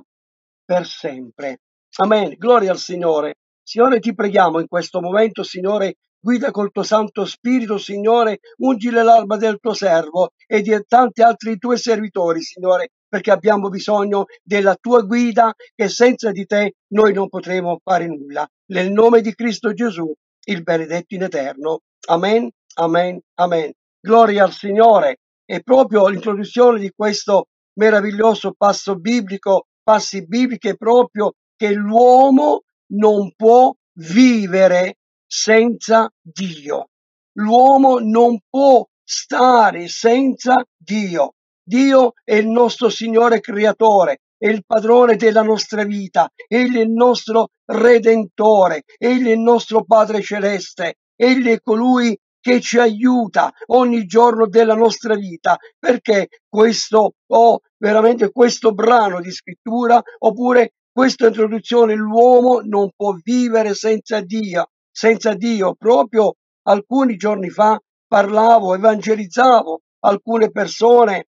[0.63, 1.61] per sempre.
[1.95, 2.35] Amen.
[2.37, 3.35] Gloria al Signore.
[3.63, 9.35] Signore, ti preghiamo in questo momento, Signore, guida col tuo Santo Spirito, Signore, ungile l'alba
[9.37, 15.01] del tuo servo e di tanti altri tuoi servitori, Signore, perché abbiamo bisogno della tua
[15.01, 18.47] guida che senza di te noi non potremo fare nulla.
[18.67, 20.13] Nel nome di Cristo Gesù,
[20.45, 21.81] il benedetto in eterno.
[22.07, 23.71] Amen, amen, amen.
[23.99, 25.17] Gloria al Signore.
[25.49, 27.47] E proprio l'introduzione di questo
[27.79, 36.89] meraviglioso passo biblico, passi biblici, è proprio che l'uomo non può vivere senza Dio.
[37.33, 41.33] L'uomo non può stare senza Dio.
[41.61, 46.91] Dio è il nostro Signore creatore, è il padrone della nostra vita, Egli è il
[46.91, 54.05] nostro redentore, Egli è il nostro Padre celeste, Egli è colui che ci aiuta ogni
[54.05, 61.27] giorno della nostra vita, perché questo o oh, veramente questo brano di scrittura oppure questa
[61.27, 65.75] introduzione l'uomo non può vivere senza Dio, senza Dio.
[65.75, 71.27] Proprio alcuni giorni fa parlavo, evangelizzavo alcune persone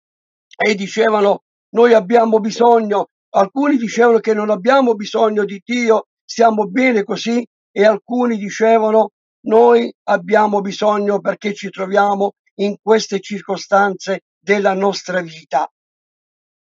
[0.56, 1.42] e dicevano
[1.74, 7.84] noi abbiamo bisogno, alcuni dicevano che non abbiamo bisogno di Dio, stiamo bene così e
[7.84, 9.10] alcuni dicevano
[9.48, 15.70] noi abbiamo bisogno perché ci troviamo in queste circostanze della nostra vita.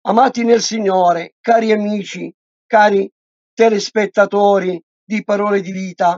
[0.07, 2.29] Amati nel Signore, cari amici,
[2.71, 3.11] cari
[3.53, 6.17] telespettatori di parole di vita,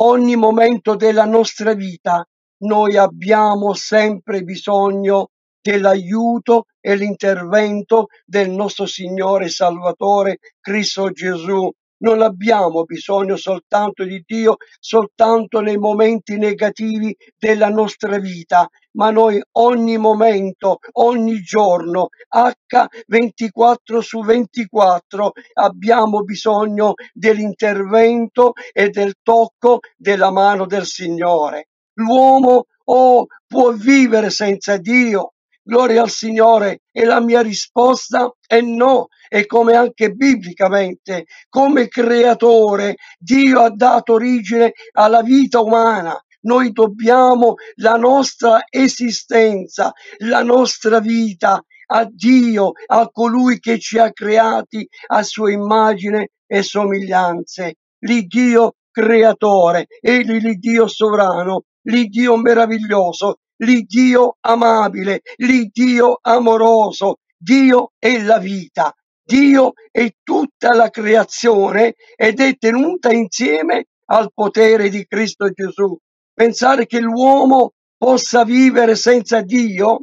[0.00, 2.22] ogni momento della nostra vita
[2.58, 12.84] noi abbiamo sempre bisogno dell'aiuto e l'intervento del nostro Signore Salvatore Cristo Gesù non abbiamo
[12.84, 20.78] bisogno soltanto di Dio, soltanto nei momenti negativi della nostra vita, ma noi ogni momento,
[20.92, 31.68] ogni giorno, H24 su 24, abbiamo bisogno dell'intervento e del tocco della mano del Signore.
[31.94, 35.32] L'uomo oh, può vivere senza Dio,
[35.66, 36.82] Gloria al Signore.
[36.92, 39.08] E la mia risposta è no.
[39.28, 46.16] E come anche biblicamente, come creatore, Dio ha dato origine alla vita umana.
[46.42, 54.12] Noi dobbiamo la nostra esistenza, la nostra vita a Dio, a colui che ci ha
[54.12, 57.74] creati a sua immagine e somiglianze.
[58.04, 67.16] L'Iddio creatore, egli l'Iddio sovrano, l'Iddio meraviglioso, l'Iddio amabile, l'Iddio amoroso.
[67.38, 74.88] Dio è la vita, Dio è tutta la creazione ed è tenuta insieme al potere
[74.88, 75.96] di Cristo Gesù.
[76.32, 80.02] Pensare che l'uomo possa vivere senza Dio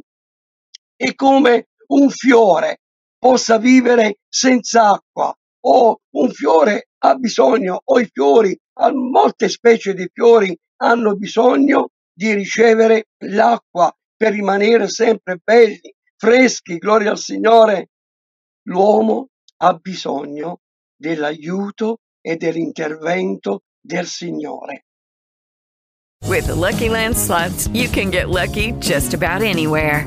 [0.96, 2.80] è come un fiore
[3.24, 5.34] possa vivere senza acqua
[5.66, 8.54] o un fiore ha bisogno o i fiori,
[8.92, 17.10] molte specie di fiori hanno bisogno di ricevere l'acqua per rimanere sempre belli, freschi, gloria
[17.10, 17.90] al Signore.
[18.68, 20.60] L'uomo ha bisogno
[20.96, 24.84] dell'aiuto e dell'intervento del Signore.
[26.26, 30.06] With the Lucky Land slots, you can get lucky just about anywhere.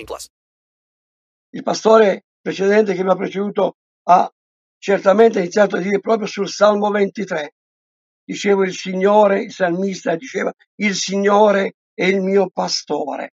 [1.53, 4.31] Il pastore precedente che mi ha preceduto ha
[4.77, 7.53] certamente iniziato a dire proprio sul Salmo 23.
[8.23, 13.33] Dicevo il Signore, il salmista diceva, il Signore è il mio pastore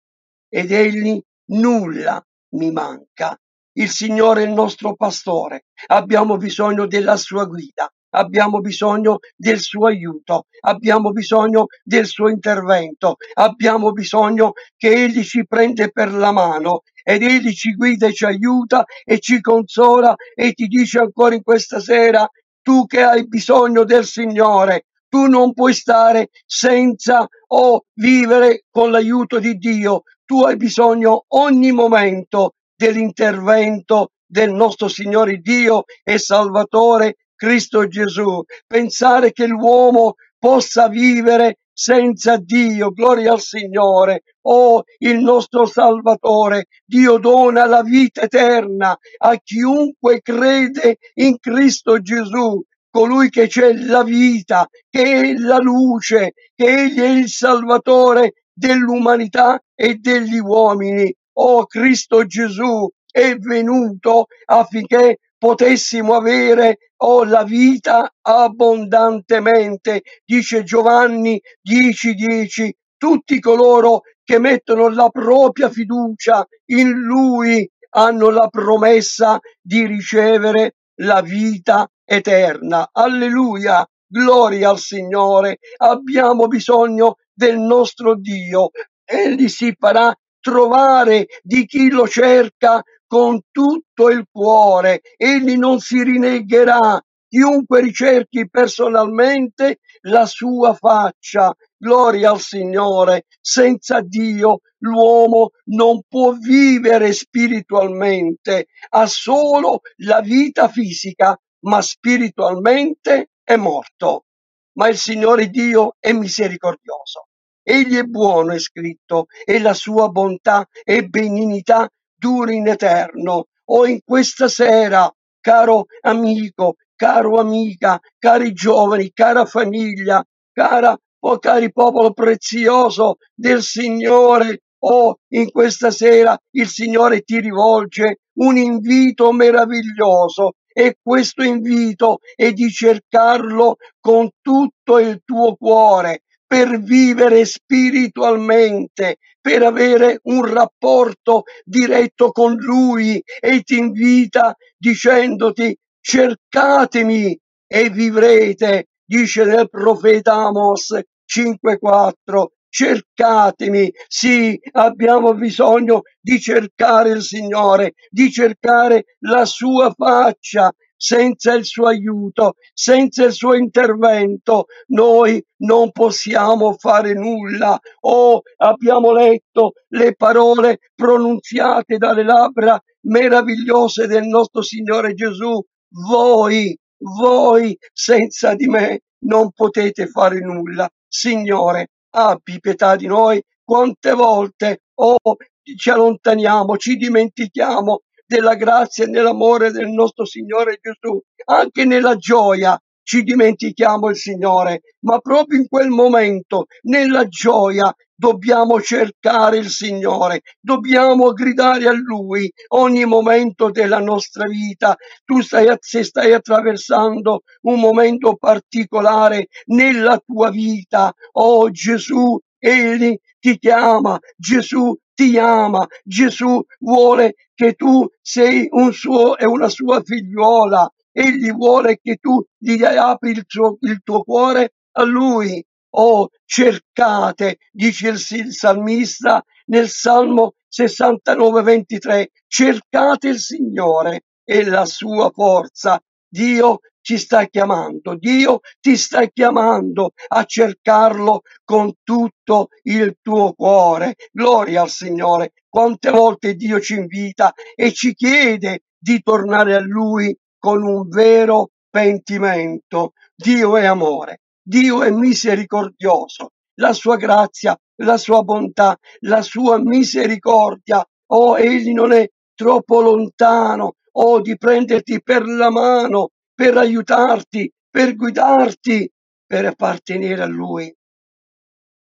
[0.50, 2.22] ed egli nulla
[2.56, 3.38] mi manca.
[3.74, 9.88] Il Signore è il nostro pastore, abbiamo bisogno della sua guida, abbiamo bisogno del suo
[9.88, 16.82] aiuto, abbiamo bisogno del suo intervento, abbiamo bisogno che Egli ci prende per la mano
[17.04, 21.44] ed Egli ci guida e ci aiuta e ci consola e ti dice ancora in
[21.44, 22.28] questa sera,
[22.62, 29.40] tu che hai bisogno del Signore, tu non puoi stare senza o vivere con l'aiuto
[29.40, 37.88] di Dio, tu hai bisogno ogni momento dell'intervento del nostro Signore Dio e Salvatore Cristo
[37.88, 38.44] Gesù.
[38.68, 44.24] Pensare che l'uomo possa vivere senza Dio, gloria al Signore.
[44.48, 52.62] Oh, il nostro Salvatore, Dio dona la vita eterna a chiunque crede in Cristo Gesù
[52.90, 59.62] colui che c'è la vita, che è la luce, che egli è il Salvatore dell'umanità
[59.76, 61.14] e degli uomini.
[61.34, 72.14] Oh Cristo Gesù è venuto affinché potessimo avere oh, la vita abbondantemente, dice Giovanni 10:10.
[72.14, 80.76] 10, tutti coloro che mettono la propria fiducia in Lui hanno la promessa di ricevere
[81.02, 82.90] la vita eterna.
[82.92, 83.88] Alleluia!
[84.10, 85.58] Gloria al Signore.
[85.78, 88.70] Abbiamo bisogno del nostro Dio.
[89.04, 95.02] Egli si farà trovare di chi lo cerca con tutto il cuore.
[95.16, 97.02] Egli non si rinnegherà.
[97.30, 101.54] Chiunque ricerchi personalmente la sua faccia.
[101.78, 103.26] Gloria al Signore.
[103.42, 113.56] Senza Dio l'uomo non può vivere spiritualmente, ha solo la vita fisica, ma spiritualmente è
[113.56, 114.26] morto.
[114.74, 117.28] Ma il Signore Dio è misericordioso.
[117.64, 123.46] Egli è buono, è scritto, e la sua bontà e benignità dura in eterno.
[123.70, 125.12] O in questa sera,
[125.42, 134.62] caro amico, caro amica, cari giovani, cara famiglia, cara, oh cari popolo prezioso del Signore,
[134.80, 142.52] Oh, in questa sera il Signore ti rivolge un invito meraviglioso e questo invito è
[142.54, 152.32] di cercarlo con tutto il tuo cuore per vivere spiritualmente, per avere un rapporto diretto
[152.32, 157.38] con Lui e ti invita dicendoti cercatemi
[157.68, 160.94] e vivrete, dice nel profeta Amos
[161.26, 163.92] 5.4 cercatemi.
[164.08, 170.72] Sì, abbiamo bisogno di cercare il Signore, di cercare la sua faccia.
[171.00, 177.80] Senza il suo aiuto, senza il suo intervento, noi non possiamo fare nulla.
[178.02, 185.62] Oh, abbiamo letto le parole pronunziate dalle labbra meravigliose del nostro Signore Gesù.
[186.10, 190.90] Voi, voi senza di me non potete fare nulla.
[191.08, 193.42] Signore, abbi pietà di noi.
[193.64, 195.36] Quante volte, oh,
[195.76, 202.80] ci allontaniamo, ci dimentichiamo della grazia e dell'amore del nostro Signore Gesù, anche nella gioia
[203.02, 210.42] ci dimentichiamo il Signore, ma proprio in quel momento, nella gioia, dobbiamo cercare il Signore,
[210.60, 214.94] dobbiamo gridare a Lui ogni momento della nostra vita.
[215.24, 223.58] Tu stai, se stai attraversando un momento particolare nella tua vita, oh Gesù, Egli ti
[223.58, 230.88] chiama, Gesù ti ama, Gesù vuole che tu sei un suo e una sua figliuola
[231.20, 235.66] Egli vuole che tu gli apri il, suo, il tuo cuore a Lui.
[235.96, 245.32] Oh, cercate, dice il, salmista nel Salmo 69, 23, cercate il Signore e la sua
[245.34, 246.00] forza.
[246.38, 254.14] Dio ci sta chiamando, Dio ti sta chiamando a cercarlo con tutto il tuo cuore.
[254.32, 255.54] Gloria al Signore.
[255.68, 261.72] Quante volte Dio ci invita e ci chiede di tornare a Lui con un vero
[261.90, 263.14] pentimento.
[263.36, 271.04] Dio è amore, Dio è misericordioso, la sua grazia, la sua bontà, la sua misericordia.
[271.32, 278.16] Oh, egli non è troppo lontano, oh, di prenderti per la mano, per aiutarti, per
[278.16, 279.10] guidarti,
[279.46, 280.94] per appartenere a Lui.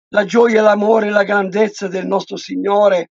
[0.09, 3.09] La gioia, l'amore e la grandezza del nostro Signore,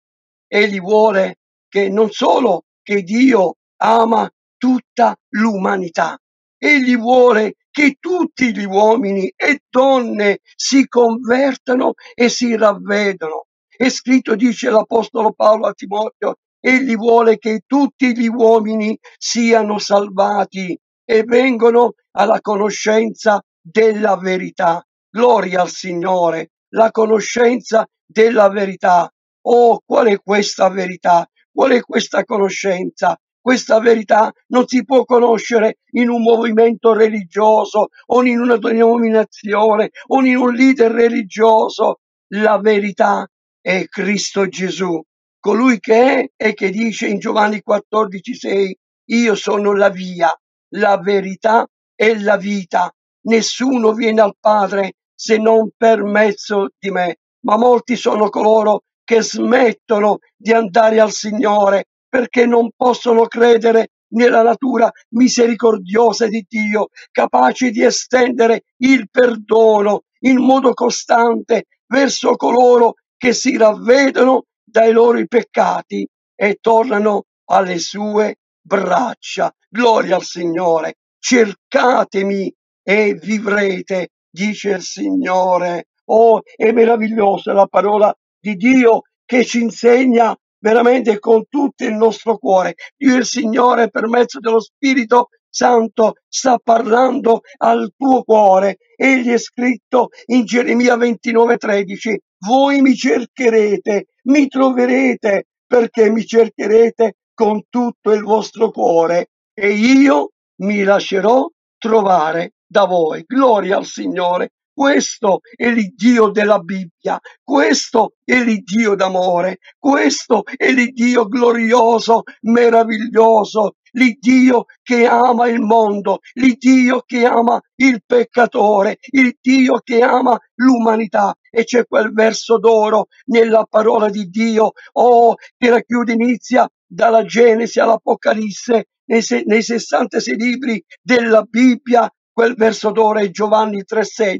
[0.47, 1.39] Egli vuole
[1.69, 6.19] che non solo che Dio ama tutta l'umanità.
[6.59, 13.47] Egli vuole che tutti gli uomini e donne si convertano e si ravvedano.
[13.69, 20.79] È scritto, dice l'Apostolo Paolo a Timoteo, egli vuole che tutti gli uomini siano salvati
[21.05, 24.85] e vengono alla conoscenza della verità.
[25.11, 29.11] Gloria al Signore, la conoscenza della verità.
[29.43, 31.27] Oh, qual è questa verità?
[31.53, 33.19] Qual è questa conoscenza?
[33.41, 40.23] Questa verità non si può conoscere in un movimento religioso o in una denominazione o
[40.23, 42.01] in un leader religioso.
[42.35, 43.27] La verità
[43.61, 45.03] è Cristo Gesù,
[45.41, 48.73] colui che è e che dice in Giovanni 14:6,
[49.11, 50.33] io sono la via,
[50.75, 51.67] la verità
[51.97, 52.93] e la vita.
[53.23, 57.17] Nessuno viene al Padre se non per mezzo di me.
[57.41, 64.43] Ma molti sono coloro che smettono di andare al Signore perché non possono credere nella
[64.43, 73.33] natura misericordiosa di Dio, capace di estendere il perdono in modo costante verso coloro che
[73.33, 79.53] si ravvedono dai loro peccati e tornano alle sue braccia.
[79.69, 80.95] Gloria al Signore.
[81.19, 82.53] Cercatemi
[82.83, 85.89] e vivrete, dice il Signore.
[86.07, 92.39] Oh, è meravigliosa la parola di Dio che ci insegna veramente con tutto il nostro
[92.39, 92.75] cuore.
[92.97, 98.77] Dio il Signore per mezzo dello Spirito Santo sta parlando al tuo cuore.
[98.97, 102.17] Egli è scritto in Geremia 29:13,
[102.47, 110.31] voi mi cercherete, mi troverete, perché mi cercherete con tutto il vostro cuore e io
[110.63, 111.49] mi lascerò
[111.79, 113.25] trovare da voi.
[113.27, 114.51] Gloria al Signore.
[114.73, 124.65] Questo è l'Iddio della Bibbia, questo è l'Iddio d'amore, questo è l'Iddio glorioso, meraviglioso, l'Iddio
[124.83, 131.35] che ama il mondo, l'Iddio che ama il peccatore, il Dio che ama l'umanità.
[131.51, 137.81] E c'è quel verso d'oro nella parola di Dio, oh, che racchiude inizia dalla Genesi
[137.81, 144.39] all'Apocalisse, nei, nei 66 libri della Bibbia, quel verso d'oro è Giovanni 3,16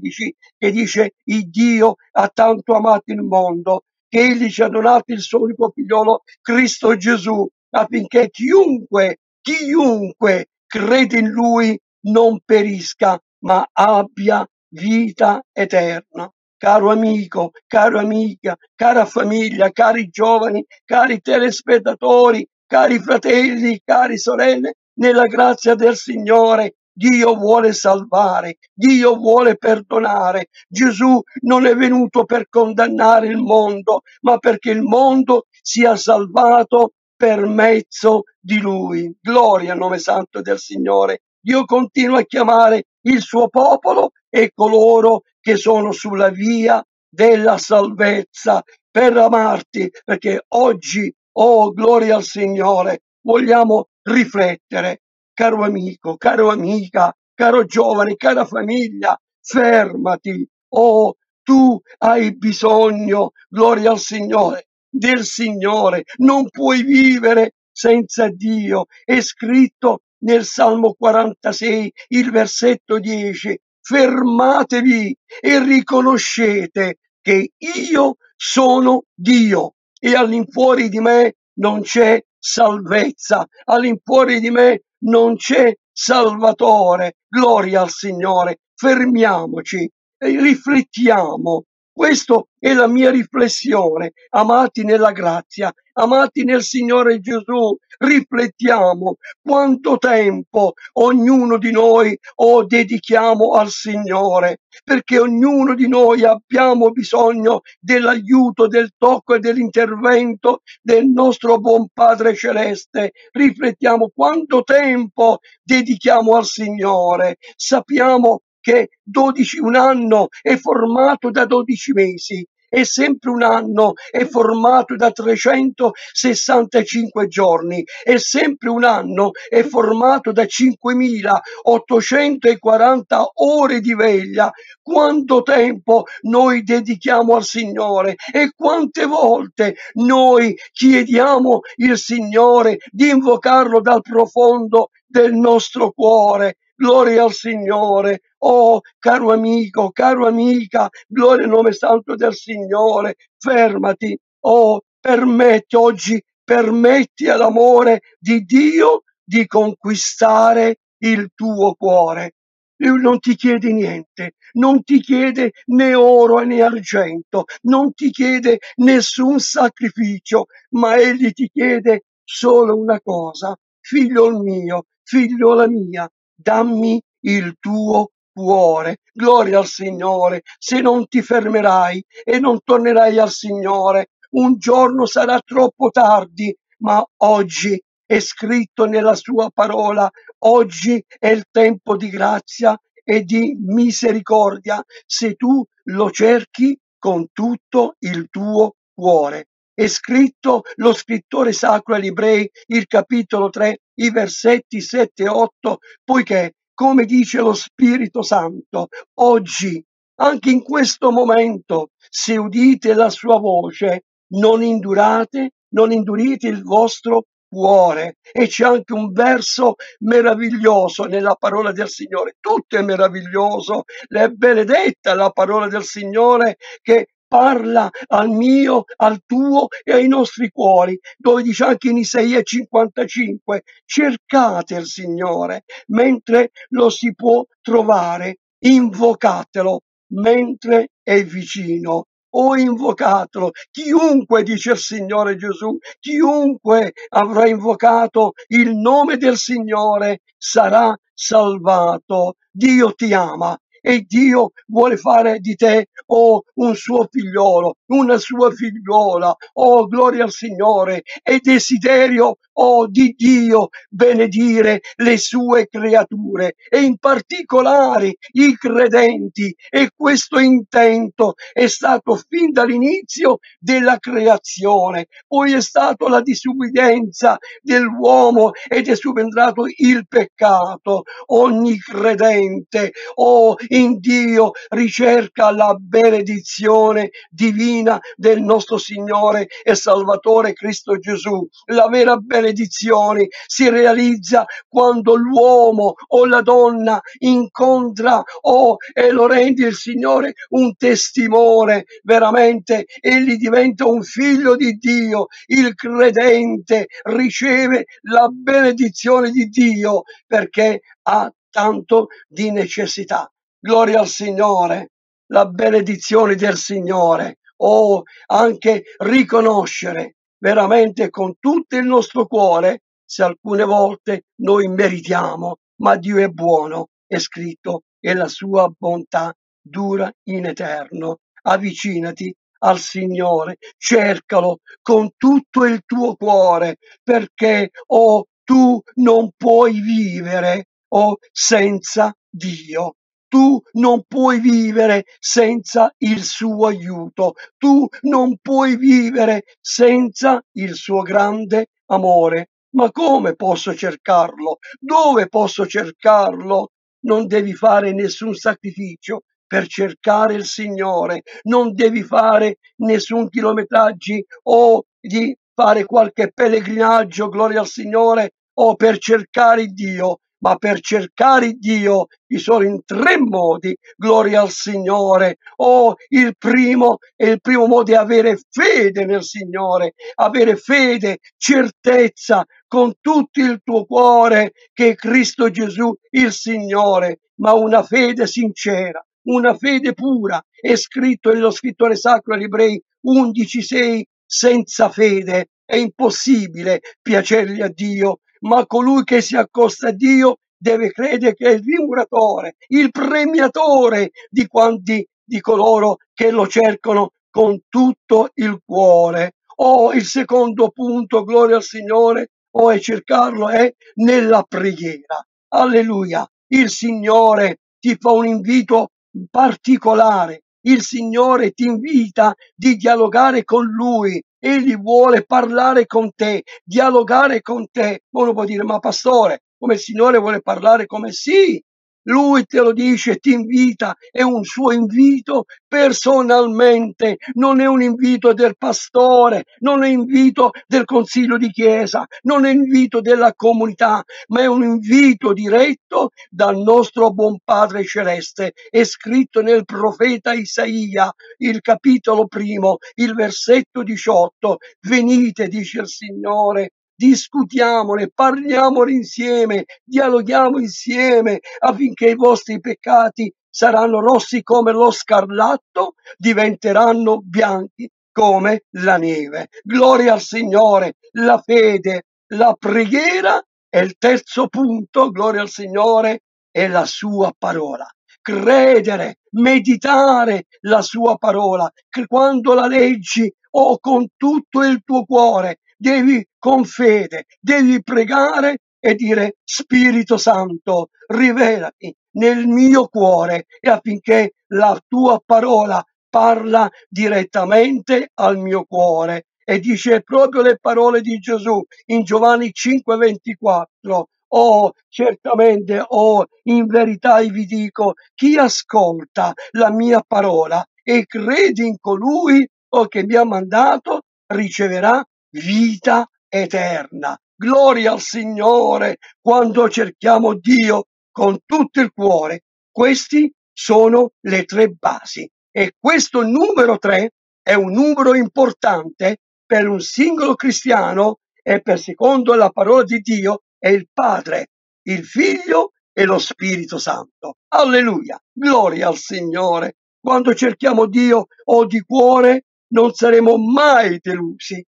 [0.57, 5.21] che dice il Dio ha tanto amato il mondo che egli ci ha donato il
[5.21, 14.47] suo unico figliolo Cristo Gesù affinché chiunque, chiunque crede in lui non perisca ma abbia
[14.69, 16.31] vita eterna.
[16.57, 25.25] Caro amico, caro amica, cara famiglia, cari giovani, cari telespettatori, cari fratelli, cari sorelle, nella
[25.25, 30.49] grazia del Signore, Dio vuole salvare, Dio vuole perdonare.
[30.69, 37.45] Gesù non è venuto per condannare il mondo, ma perché il mondo sia salvato per
[37.45, 39.15] mezzo di lui.
[39.21, 41.21] Gloria al nome santo del Signore.
[41.39, 48.63] Dio continua a chiamare il suo popolo e coloro che sono sulla via della salvezza
[48.91, 55.03] per amarti, perché oggi, oh gloria al Signore, vogliamo riflettere
[55.35, 60.49] caro amico, caro amica, caro giovane, cara famiglia, fermati.
[60.71, 66.05] Oh, tu hai bisogno, gloria al Signore, del Signore.
[66.17, 68.87] Non puoi vivere senza Dio.
[69.05, 73.59] È scritto nel Salmo 46, il versetto 10.
[73.81, 84.41] Fermatevi e riconoscete che io sono Dio e all'infuori di me non c'è salvezza, all'infuori
[84.41, 87.17] di me non c'è Salvatore.
[87.29, 88.61] Gloria al Signore.
[88.75, 91.65] Fermiamoci riflettiamo.
[91.93, 94.13] Questa è la mia riflessione.
[94.31, 103.53] Amati nella grazia, amati nel Signore Gesù, riflettiamo quanto tempo ognuno di noi o dedichiamo
[103.53, 111.59] al Signore, perché ognuno di noi abbiamo bisogno dell'aiuto, del tocco e dell'intervento del nostro
[111.59, 113.11] buon Padre Celeste.
[113.33, 117.37] Riflettiamo quanto tempo dedichiamo al Signore.
[117.57, 124.25] Sappiamo che 12, un anno è formato da 12 mesi è sempre un anno, è
[124.25, 134.53] formato da 365 giorni, è sempre un anno, è formato da 5840 ore di veglia.
[134.81, 143.81] Quanto tempo noi dedichiamo al Signore e quante volte noi chiediamo il Signore di invocarlo
[143.81, 146.55] dal profondo del nostro cuore.
[146.81, 148.23] Gloria al Signore.
[148.39, 153.17] Oh, caro amico, caro amica, gloria al nome santo del Signore.
[153.37, 154.19] Fermati.
[154.47, 162.37] Oh, permetti oggi, permetti all'amore di Dio di conquistare il tuo cuore.
[162.77, 168.59] Lui non ti chiede niente, non ti chiede né oro né argento, non ti chiede
[168.77, 176.11] nessun sacrificio, ma egli ti chiede solo una cosa, figlio mio, figliola mia,
[176.43, 178.99] dammi il tuo cuore.
[179.13, 180.43] Gloria al Signore.
[180.59, 187.05] Se non ti fermerai e non tornerai al Signore, un giorno sarà troppo tardi, ma
[187.19, 194.83] oggi è scritto nella sua parola, oggi è il tempo di grazia e di misericordia
[195.07, 199.50] se tu lo cerchi con tutto il tuo cuore.
[199.81, 205.79] È scritto lo scrittore sacro agli ebrei, il capitolo 3, i versetti 7 e 8,
[206.05, 208.89] poiché, come dice lo Spirito Santo,
[209.21, 209.83] oggi,
[210.17, 214.03] anche in questo momento, se udite la sua voce,
[214.35, 218.19] non indurate, non indurite il vostro cuore.
[218.33, 222.37] E c'è anche un verso meraviglioso nella parola del Signore.
[222.39, 223.85] Tutto è meraviglioso.
[224.07, 230.51] È benedetta la parola del Signore che parla al mio, al tuo e ai nostri
[230.51, 238.39] cuori, dove dice anche in Isaia 55, cercate il Signore mentre lo si può trovare,
[238.59, 239.83] invocatelo
[240.15, 243.53] mentre è vicino o invocatelo.
[243.71, 252.35] Chiunque, dice il Signore Gesù, chiunque avrà invocato il nome del Signore sarà salvato.
[252.51, 258.51] Dio ti ama e Dio vuole fare di te oh, un suo figliolo, una sua
[258.51, 259.35] figliola.
[259.55, 266.97] Oh, gloria al Signore e desiderio oh, di Dio benedire le sue creature e in
[266.99, 276.09] particolare i credenti e questo intento è stato fin dall'inizio della creazione, poi è stato
[276.09, 281.03] la disubbidienza dell'uomo ed è subentrato il peccato.
[281.27, 290.99] Ogni credente oh, in Dio ricerca la benedizione divina del nostro Signore e Salvatore Cristo
[290.99, 291.47] Gesù.
[291.67, 299.67] La vera benedizione si realizza quando l'uomo o la donna incontra oh, e lo rende
[299.67, 301.85] il Signore un testimone.
[302.03, 305.27] Veramente egli diventa un figlio di Dio.
[305.47, 313.31] Il credente riceve la benedizione di Dio perché ha tanto di necessità.
[313.63, 314.93] Gloria al Signore,
[315.27, 317.37] la benedizione del Signore.
[317.63, 325.97] O anche riconoscere veramente con tutto il nostro cuore se alcune volte noi meritiamo, ma
[325.97, 331.19] Dio è buono, è scritto, e la sua bontà dura in eterno.
[331.43, 340.69] Avvicinati al Signore, cercalo con tutto il tuo cuore, perché oh, tu non puoi vivere
[340.95, 342.95] oh, senza Dio.
[343.33, 351.03] Tu non puoi vivere senza il suo aiuto, tu non puoi vivere senza il suo
[351.03, 352.49] grande amore.
[352.71, 354.59] Ma come posso cercarlo?
[354.81, 356.71] Dove posso cercarlo?
[357.05, 364.85] Non devi fare nessun sacrificio per cercare il Signore, non devi fare nessun chilometraggi o
[365.01, 372.07] di fare qualche pellegrinaggio, gloria al Signore, o per cercare Dio ma per cercare Dio
[372.27, 375.39] ci sono in tre modi, gloria al Signore.
[375.57, 382.45] Oh, il primo è il primo modo è avere fede nel Signore, avere fede, certezza
[382.67, 389.05] con tutto il tuo cuore che è Cristo Gesù il Signore, ma una fede sincera,
[389.29, 390.43] una fede pura.
[390.59, 398.21] È scritto nello scrittore sacro agli Ebrei 11:6, senza fede è impossibile piacergli a Dio
[398.41, 404.11] ma colui che si accosta a Dio deve credere che è il rimuratore, il premiatore
[404.29, 409.35] di quanti di coloro che lo cercano con tutto il cuore.
[409.63, 415.25] Oh, il secondo punto, gloria al Signore, o oh, è cercarlo, è nella preghiera.
[415.53, 416.29] Alleluia.
[416.49, 418.89] Il Signore ti fa un invito
[419.31, 420.43] particolare.
[420.63, 427.69] Il Signore ti invita di dialogare con Lui Egli vuole parlare con te, dialogare con
[427.71, 428.03] te.
[428.11, 431.63] Uno può dire, ma pastore, come il Signore vuole parlare come sì,
[432.05, 438.33] lui te lo dice, ti invita, è un suo invito personalmente, non è un invito
[438.33, 443.35] del pastore, non è un invito del consiglio di chiesa, non è un invito della
[443.35, 448.53] comunità, ma è un invito diretto dal nostro buon Padre Celeste.
[448.69, 456.71] È scritto nel profeta Isaia, il capitolo primo, il versetto 18, venite, dice il Signore,
[457.01, 467.21] discutiamone, parliamone insieme, dialoghiamo insieme affinché i vostri peccati saranno rossi come lo scarlatto, diventeranno
[467.23, 469.49] bianchi come la neve.
[469.63, 472.03] Gloria al Signore, la fede,
[472.35, 477.89] la preghiera è il terzo punto, gloria al Signore, è la sua parola.
[478.21, 485.05] Credere, meditare la sua parola, che quando la leggi o oh, con tutto il tuo
[485.05, 493.71] cuore, devi con fede, devi pregare e dire Spirito Santo, rivelati nel mio cuore e
[493.71, 501.19] affinché la tua parola parla direttamente al mio cuore e dice proprio le parole di
[501.19, 504.05] Gesù in Giovanni 5:24.
[504.33, 511.77] Oh, certamente, oh, in verità vi dico, chi ascolta la mia parola e crede in
[511.81, 514.03] colui oh, che mi ha mandato
[514.33, 517.19] riceverà vita eterna.
[517.35, 522.43] Gloria al Signore quando cerchiamo Dio con tutto il cuore.
[522.71, 525.29] Questi sono le tre basi.
[525.51, 527.13] E questo numero tre
[527.43, 533.43] è un numero importante per un singolo cristiano e per secondo la parola di Dio
[533.59, 534.51] è il Padre,
[534.83, 537.37] il Figlio e lo Spirito Santo.
[537.49, 538.23] Alleluia!
[538.33, 539.77] Gloria al Signore!
[540.01, 544.65] Quando cerchiamo Dio o di cuore non saremo mai delusi.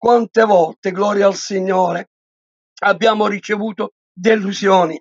[0.00, 2.12] Quante volte, gloria al Signore,
[2.84, 4.98] abbiamo ricevuto delusioni.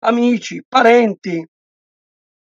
[0.00, 1.42] Amici, parenti,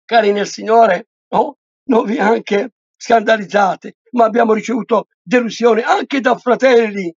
[0.06, 1.58] cari nel Signore, no?
[1.86, 7.12] non vi anche scandalizzate, ma abbiamo ricevuto delusione anche da fratelli,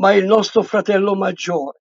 [0.00, 1.80] ma il nostro fratello maggiore,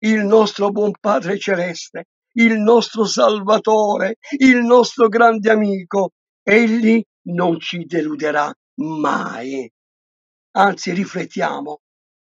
[0.00, 6.10] il nostro buon Padre Celeste, il nostro Salvatore, il nostro grande amico,
[6.42, 8.52] egli non ci deluderà
[8.82, 9.72] mai.
[10.56, 11.80] Anzi, riflettiamo,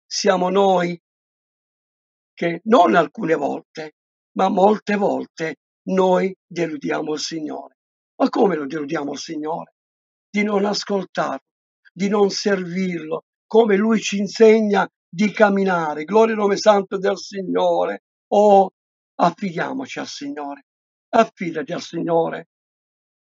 [0.05, 0.99] siamo noi
[2.33, 3.93] che non alcune volte,
[4.33, 5.55] ma molte volte
[5.87, 7.77] noi deludiamo il Signore.
[8.17, 9.75] Ma come lo deludiamo il Signore?
[10.29, 11.45] Di non ascoltarlo,
[11.93, 16.03] di non servirlo, come Lui ci insegna di camminare.
[16.03, 18.03] Gloria al nome santo del Signore.
[18.33, 18.69] Oh,
[19.15, 20.65] affidiamoci al Signore.
[21.13, 22.49] Affidati al Signore.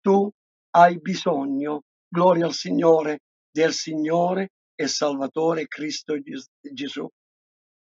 [0.00, 0.30] Tu
[0.76, 6.16] hai bisogno, gloria al Signore, del Signore e Salvatore Cristo
[6.60, 7.08] Gesù.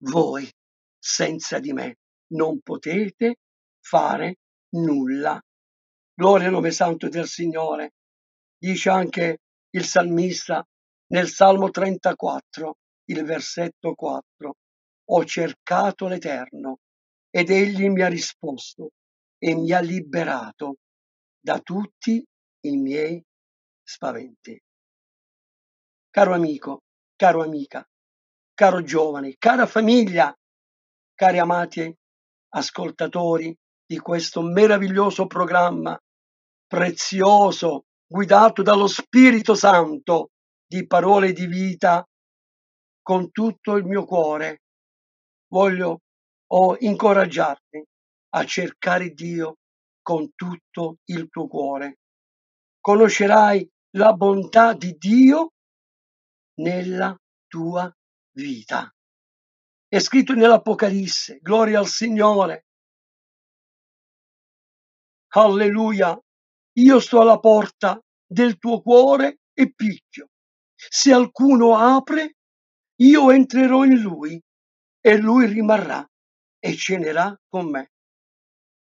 [0.04, 0.50] Voi,
[0.98, 1.98] senza di me,
[2.34, 3.38] non potete
[3.80, 4.38] fare
[4.76, 5.42] nulla.
[6.14, 7.94] Gloria al nome santo del Signore.
[8.58, 9.40] Dice anche
[9.72, 10.66] il salmista
[11.08, 14.56] nel Salmo 34, il versetto 4.
[15.12, 16.80] Ho cercato l'Eterno
[17.30, 18.92] ed egli mi ha risposto
[19.38, 20.78] e mi ha liberato
[21.40, 22.24] da tutti
[22.66, 23.24] i miei
[23.82, 24.60] spaventi.
[26.12, 26.82] Caro amico,
[27.16, 27.88] caro amica,
[28.56, 30.36] caro giovane, cara famiglia,
[31.14, 31.96] cari amati
[32.50, 33.56] ascoltatori
[33.86, 35.96] di questo meraviglioso programma
[36.66, 40.30] prezioso, guidato dallo Spirito Santo,
[40.66, 42.04] di parole di vita
[43.04, 44.62] con tutto il mio cuore.
[45.52, 46.00] Voglio
[46.52, 47.84] o incoraggiarti
[48.30, 49.58] a cercare Dio
[50.02, 51.98] con tutto il tuo cuore.
[52.80, 55.52] Conoscerai la bontà di Dio
[56.60, 57.92] nella tua
[58.36, 58.94] vita.
[59.88, 62.66] È scritto nell'Apocalisse, gloria al Signore.
[65.30, 66.20] Alleluia,
[66.74, 70.30] io sto alla porta del tuo cuore e picchio.
[70.76, 72.38] Se alcuno apre,
[73.02, 74.42] io entrerò in lui
[75.02, 76.08] e lui rimarrà
[76.60, 77.92] e cenerà con me.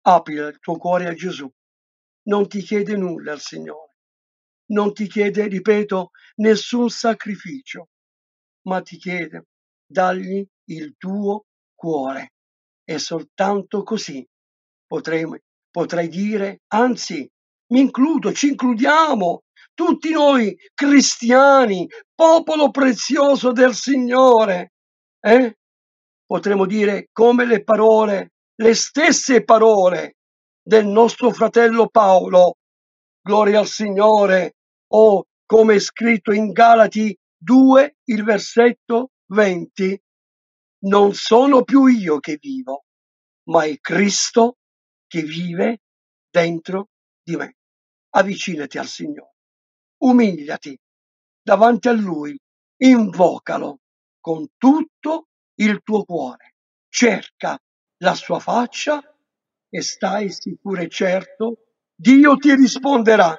[0.03, 1.51] Apri il tuo cuore a Gesù.
[2.23, 3.90] Non ti chiede nulla il Signore.
[4.73, 7.89] Non ti chiede, ripeto, nessun sacrificio,
[8.67, 9.47] ma ti chiede,
[9.85, 12.33] dagli il tuo cuore.
[12.85, 14.27] E soltanto così
[14.87, 15.37] potremo,
[15.71, 17.29] potrai dire, anzi,
[17.73, 19.43] mi includo, ci includiamo,
[19.75, 24.73] tutti noi cristiani, popolo prezioso del Signore.
[25.21, 25.57] Eh?
[26.27, 30.17] Potremmo dire come le parole, le stesse parole
[30.63, 32.57] del nostro fratello Paolo.
[33.23, 34.55] Gloria al Signore.
[34.93, 40.03] O come è scritto in Galati 2, il versetto 20.
[40.83, 42.85] Non sono più io che vivo,
[43.49, 44.57] ma è Cristo
[45.07, 45.81] che vive
[46.31, 46.89] dentro
[47.23, 47.57] di me
[48.11, 49.35] avvicinati al Signore,
[49.99, 50.79] umiliati
[51.43, 52.39] davanti a Lui,
[52.79, 53.81] invocalo
[54.21, 56.55] con tutto il tuo cuore,
[56.89, 57.59] cerca
[57.99, 59.01] la sua faccia
[59.69, 63.37] e stai sicuro e certo, Dio ti risponderà.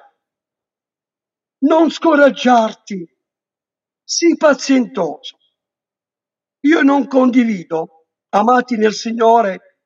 [1.64, 3.08] Non scoraggiarti,
[4.04, 5.38] sii pazientoso.
[6.62, 9.80] Io non condivido, amati nel Signore,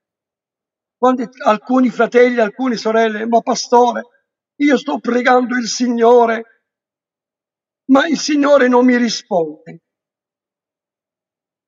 [0.98, 4.04] quando alcuni fratelli, alcune sorelle, ma pastore,
[4.56, 6.64] io sto pregando il Signore,
[7.92, 9.84] ma il Signore non mi risponde.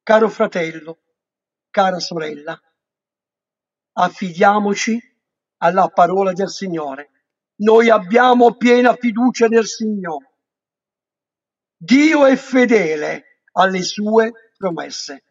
[0.04, 1.00] Caro fratello,
[1.70, 2.58] cara sorella,
[3.92, 4.98] affidiamoci
[5.58, 7.12] alla parola del Signore.
[7.60, 10.36] Noi abbiamo piena fiducia nel Signore.
[11.76, 15.24] Dio è fedele alle sue promesse.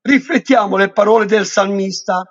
[0.00, 2.22] Riflettiamo le parole del salmista.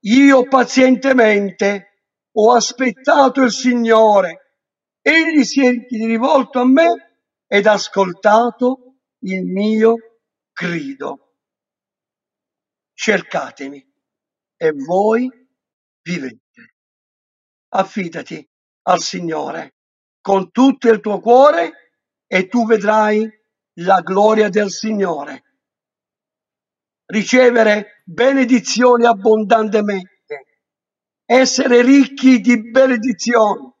[0.00, 4.58] Io pazientemente ho aspettato il Signore.
[5.00, 9.96] Egli si è rivolto a me ed ha ascoltato il mio
[10.52, 11.34] grido.
[12.94, 13.84] Cercatemi
[14.56, 15.28] e voi
[16.02, 16.41] vivete.
[17.74, 18.46] Affidati
[18.82, 19.74] al Signore
[20.20, 21.94] con tutto il tuo cuore
[22.26, 23.28] e tu vedrai
[23.80, 25.42] la gloria del Signore.
[27.06, 30.60] Ricevere benedizioni abbondantemente,
[31.24, 33.72] essere ricchi di benedizioni.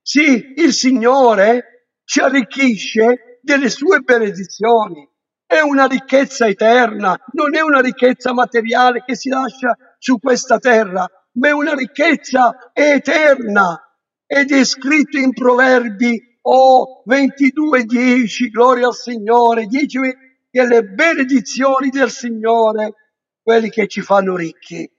[0.00, 5.08] Sì, il Signore ci arricchisce delle sue benedizioni.
[5.46, 11.06] È una ricchezza eterna, non è una ricchezza materiale che si lascia su questa terra,
[11.34, 13.78] ma è una ricchezza eterna
[14.26, 19.98] ed è scritto in Proverbi, oh 22, 10, gloria al Signore, 10
[20.50, 22.94] che le benedizioni del Signore,
[23.42, 24.90] quelli che ci fanno ricchi.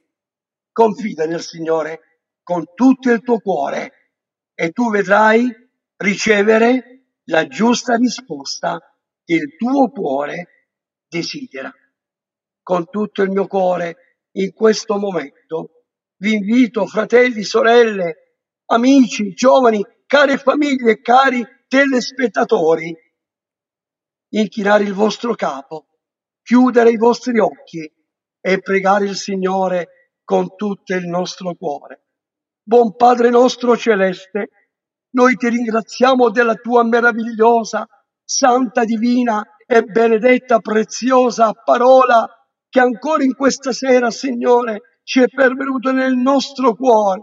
[0.71, 4.13] Confida nel Signore con tutto il tuo cuore
[4.53, 5.51] e tu vedrai
[5.97, 8.79] ricevere la giusta risposta
[9.23, 10.67] che il tuo cuore
[11.07, 11.73] desidera.
[12.61, 15.74] Con tutto il mio cuore, in questo momento,
[16.17, 22.95] vi invito, fratelli, sorelle, amici, giovani, care famiglie e cari telespettatori,
[24.29, 25.87] inchinare il vostro capo,
[26.41, 27.91] chiudere i vostri occhi
[28.39, 32.03] e pregare il Signore con tutto il nostro cuore.
[32.63, 34.49] Buon Padre nostro celeste,
[35.11, 37.87] noi ti ringraziamo della tua meravigliosa,
[38.23, 42.27] santa, divina e benedetta, preziosa parola
[42.69, 47.21] che ancora in questa sera, Signore, ci è pervenuto nel nostro cuore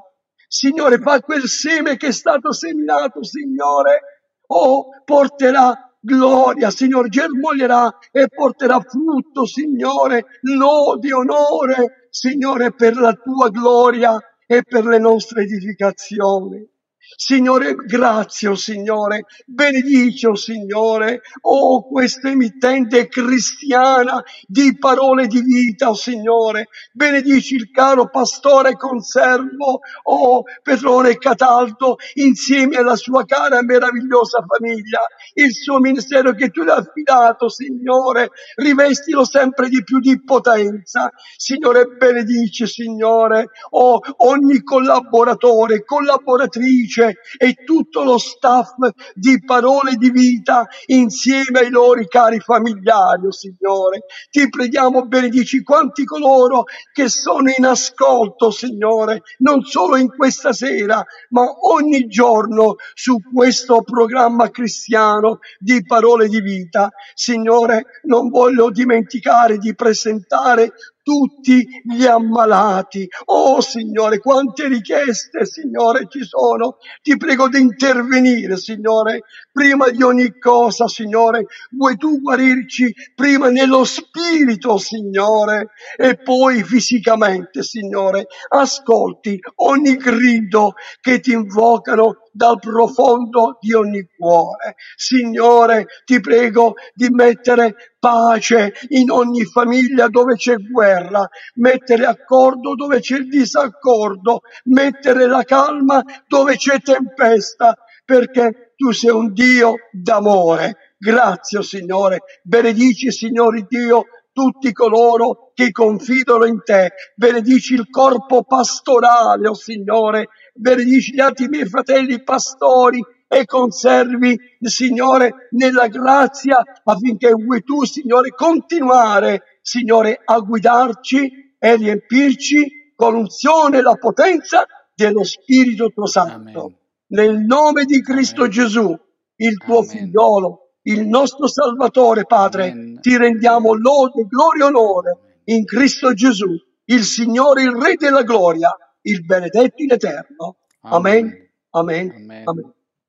[0.55, 4.01] Signore, fa quel seme che è stato seminato, Signore.
[4.49, 13.49] Oh, porterà gloria, Signore, germoglierà e porterà frutto, Signore, lode, onore, Signore, per la tua
[13.49, 16.68] gloria e per le nostre edificazioni.
[17.16, 25.90] Signore, grazie, oh Signore, benedice, oh Signore, oh questa emittente cristiana di parole di vita,
[25.90, 33.64] oh Signore, benedici il caro pastore conservo, oh Petrone Cataldo, insieme alla sua cara e
[33.64, 35.00] meravigliosa famiglia,
[35.34, 41.86] il suo ministero che tu l'hai affidato, Signore, rivestilo sempre di più di potenza, Signore,
[41.86, 48.74] benedici, Signore, oh ogni collaboratore, collaboratrice, e tutto lo staff
[49.14, 54.05] di parole di vita insieme ai loro cari familiari, oh Signore.
[54.30, 61.05] Ti preghiamo, benedici quanti coloro che sono in ascolto, Signore, non solo in questa sera,
[61.30, 66.90] ma ogni giorno su questo programma cristiano di parole di vita.
[67.14, 70.72] Signore, non voglio dimenticare di presentare
[71.03, 73.07] tutti gli ammalati.
[73.26, 76.76] Oh Signore, quante richieste, Signore, ci sono.
[77.03, 79.22] Ti prego di intervenire, Signore,
[79.53, 81.46] prima di ogni cosa, Signore.
[81.70, 88.26] Vuoi tu guarirci prima nello spirito, Signore, e poi fisicamente, Signore.
[88.48, 94.76] Ascolti ogni grido che ti invocano dal profondo di ogni cuore.
[94.97, 103.01] Signore, ti prego di mettere pace in ogni famiglia dove c'è guerra, mettere accordo dove
[103.01, 110.95] c'è disaccordo, mettere la calma dove c'è tempesta, perché tu sei un Dio d'amore.
[110.99, 112.22] Grazie, Signore.
[112.43, 116.93] Benedici, Signore Dio, tutti coloro che confidano in te.
[117.14, 125.49] Benedici il corpo pastorale, oh Signore, benedici gli altri miei fratelli pastori e conservi, Signore,
[125.53, 133.83] nella grazia affinché vuoi tu, Signore, continuare, Signore, a guidarci e riempirci con l'unzione e
[133.83, 136.61] la potenza dello Spirito tuo Santo.
[136.61, 136.76] Amen.
[137.12, 138.51] Nel nome di Cristo Amen.
[138.51, 138.99] Gesù,
[139.37, 139.89] il tuo Amen.
[139.89, 143.01] figliolo, il nostro Salvatore, Padre, Amen.
[143.01, 146.55] ti rendiamo lode, gloria e onore in Cristo Gesù,
[146.85, 150.57] il Signore, il Re della gloria, il benedetto in eterno.
[150.83, 152.45] Amen, amen,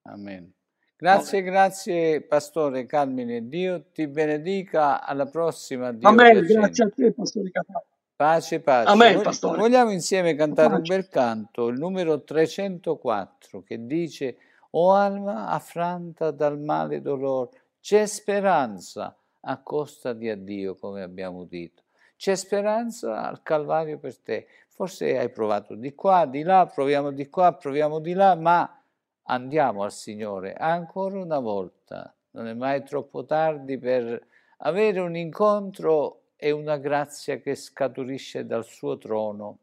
[0.03, 0.53] Amen.
[0.97, 3.47] Grazie, grazie Pastore Carmine.
[3.49, 5.03] Dio ti benedica.
[5.03, 5.91] Alla prossima.
[5.91, 7.83] Dio Amen, grazie a te, Pastore Capano.
[8.15, 8.89] Pace, pace.
[8.89, 9.57] Amen, Pastore.
[9.57, 14.37] Vogliamo insieme cantare un bel canto, il numero 304, che dice
[14.75, 17.49] O alma affranta dal male e dolor,
[17.83, 21.83] c'è speranza a costa di Addio, come abbiamo detto.
[22.15, 24.47] c'è speranza al Calvario per te.
[24.69, 28.81] Forse hai provato di qua, di là, proviamo di qua, proviamo di là, ma
[29.23, 32.15] andiamo al Signore ancora una volta.
[32.31, 34.27] Non è mai troppo tardi per
[34.59, 39.57] avere un incontro e una grazia che scaturisce dal suo trono,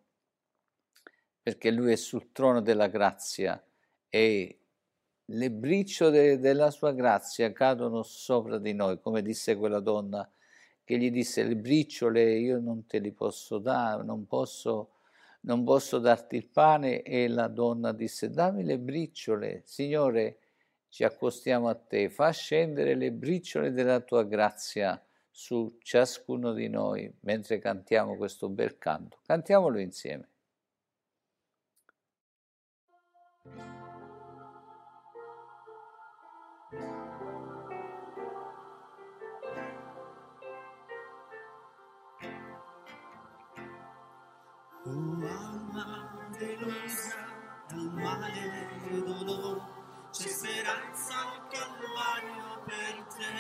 [1.41, 3.65] perché Lui è sul trono della grazia
[4.11, 4.60] e
[5.33, 10.29] le briciole della sua grazia cadono sopra di noi, come disse quella donna
[10.83, 14.95] che gli disse le briciole io non te li posso dare, non posso,
[15.43, 20.39] non posso darti il pane e la donna disse dammi le briciole, Signore
[20.89, 25.01] ci accostiamo a te, fa scendere le briciole della tua grazia
[25.31, 29.19] su ciascuno di noi mentre cantiamo questo bel canto.
[29.25, 30.29] Cantiamolo insieme.
[44.91, 47.15] Oh alma delusa
[47.69, 48.33] dal male
[48.89, 49.63] e dolore,
[50.11, 53.33] c'è speranza al Calvario per te.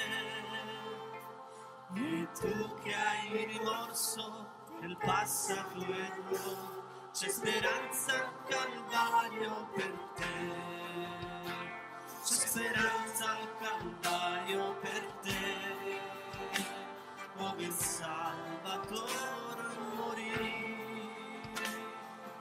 [1.92, 4.46] E tu che hai rimorso
[4.78, 10.28] del passato e no, c'è speranza al Calvario per te.
[12.22, 16.00] C'è speranza al Calvario per te,
[17.36, 19.39] come il Salvatore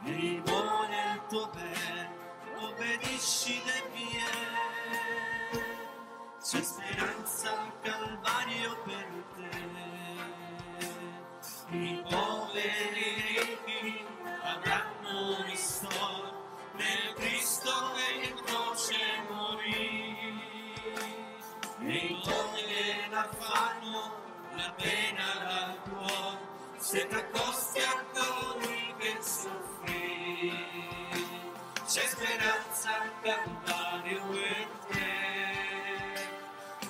[0.06, 2.10] E vuole il tuo bene,
[2.56, 4.24] obbedisci le vie.
[6.41, 9.68] C'è speranza al Calvario per te.
[11.72, 14.06] I poveri e ricchi
[14.41, 18.97] avranno ristoro nel Cristo che in croce
[19.30, 20.18] morì.
[21.82, 23.30] E i luoghi la
[24.56, 28.09] la pena dal cuore se t'accosti a
[33.22, 35.10] Calvario per te,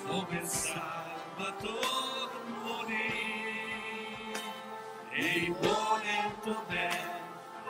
[0.06, 2.30] dove il Salvatore
[2.62, 4.32] morì.
[5.10, 7.20] E vuole il tuo bene,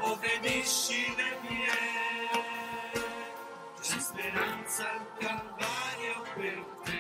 [0.01, 1.79] obbedisci le mie.
[3.81, 6.99] C'è speranza al Calvario per te.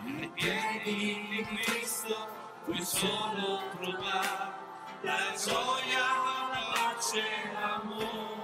[0.00, 2.28] Nei piedi di Cristo
[2.64, 4.52] puoi solo trovare
[5.00, 6.06] la gioia,
[6.52, 7.22] la pace
[7.54, 8.43] l'amore.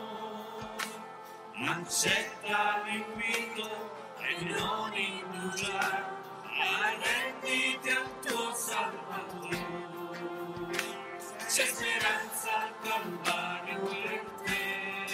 [1.63, 3.69] Accetta l'invito
[4.17, 6.05] e non indugiare,
[6.43, 9.59] arrenditi al tuo Salvatore.
[11.47, 15.05] C'è speranza al Calvario per te,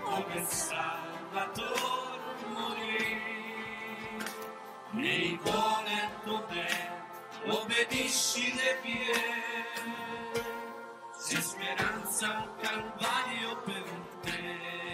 [0.00, 3.22] come Salvatore morì.
[4.92, 7.04] Nei cuore il tuo bene,
[7.44, 9.38] obbedisci le pie.
[11.12, 13.84] C'è speranza al Calvario per
[14.22, 14.89] te.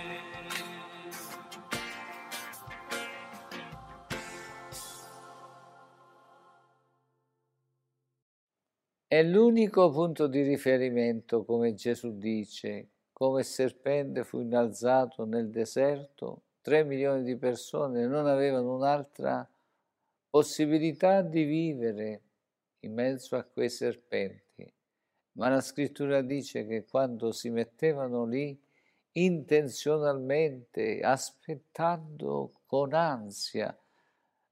[9.08, 16.42] È l'unico punto di riferimento, come Gesù dice, come il serpente fu innalzato nel deserto,
[16.60, 19.48] tre milioni di persone non avevano un'altra
[20.28, 22.22] possibilità di vivere
[22.80, 24.68] in mezzo a quei serpenti,
[25.34, 28.60] ma la scrittura dice che quando si mettevano lì
[29.12, 33.72] intenzionalmente, aspettando con ansia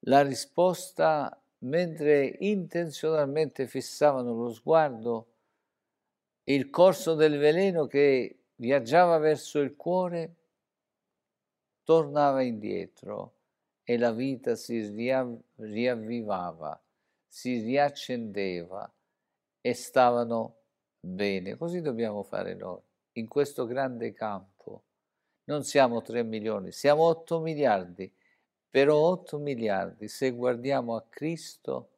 [0.06, 5.28] la risposta, mentre intenzionalmente fissavano lo sguardo,
[6.44, 10.34] il corso del veleno che viaggiava verso il cuore,
[11.82, 13.34] tornava indietro
[13.82, 16.80] e la vita si riav- riavvivava,
[17.26, 18.90] si riaccendeva
[19.60, 20.56] e stavano
[21.00, 21.56] bene.
[21.56, 22.80] Così dobbiamo fare noi,
[23.12, 24.82] in questo grande campo.
[25.44, 28.10] Non siamo 3 milioni, siamo 8 miliardi,
[28.74, 31.90] però 8 miliardi, se guardiamo a Cristo,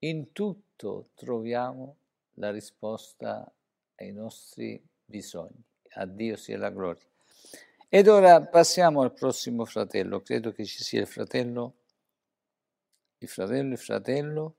[0.00, 1.98] in tutto troviamo
[2.32, 3.48] la risposta
[3.94, 5.62] ai nostri bisogni.
[5.90, 7.06] A Dio sia la gloria.
[7.88, 11.74] Ed ora passiamo al prossimo fratello, credo che ci sia il fratello,
[13.18, 14.56] il fratello, il fratello.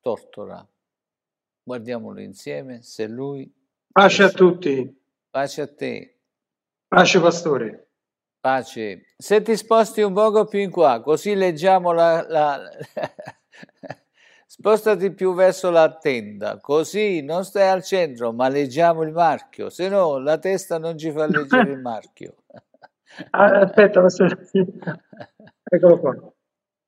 [0.00, 0.68] Tortora.
[1.62, 3.48] Guardiamolo insieme, se lui...
[3.92, 5.02] Pace a tutti.
[5.34, 6.20] Pace a te.
[6.86, 7.88] Pace pastore.
[8.40, 9.14] Pace.
[9.18, 12.24] Se ti sposti un poco più in qua, così leggiamo la...
[12.28, 12.60] la...
[14.46, 19.88] Spostati più verso la tenda, così non stai al centro, ma leggiamo il marchio, se
[19.88, 22.36] no la testa non ci fa leggere il marchio.
[23.30, 24.38] Ah, Aspetta, pastore.
[25.68, 26.32] Eccolo qua.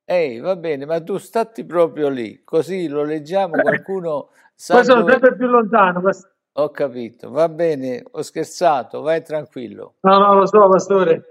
[0.04, 4.28] Ehi, va bene, ma tu statti proprio lì, così lo leggiamo, qualcuno
[4.68, 5.10] Poi sono dove...
[5.10, 6.00] sempre più lontano.
[6.00, 9.96] past- Ho capito, va bene, ho scherzato, vai tranquillo.
[10.00, 11.22] No, no, lo so, pastore.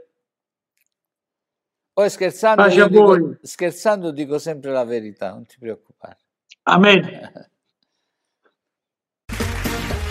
[1.94, 3.38] Poi scherzando, Pace a dico, voi.
[3.42, 6.18] scherzando dico sempre la verità, non ti preoccupare.
[6.64, 7.50] Amen.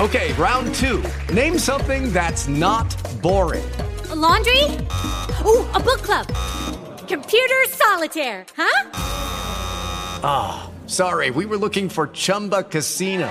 [0.01, 1.01] Okay, round two.
[1.33, 2.93] Name something that's not
[3.23, 3.65] boring.
[4.11, 4.61] A laundry?
[5.47, 6.27] Ooh, a book club.
[7.07, 8.91] Computer solitaire, huh?
[10.25, 13.31] Ah, sorry, we were looking for Chumba Casino.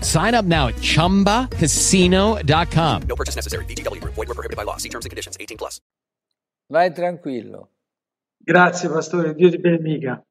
[0.00, 3.02] Sign up now at chumbacasino.com.
[3.06, 3.66] No purchase necessary.
[3.66, 4.14] VGW Group.
[4.14, 4.78] Void where prohibited by law.
[4.78, 5.36] See terms and conditions.
[5.38, 5.82] 18 plus.
[6.70, 7.68] Vai tranquillo.
[8.38, 9.34] Grazie, pastore.
[9.34, 10.24] Dio ti benedica.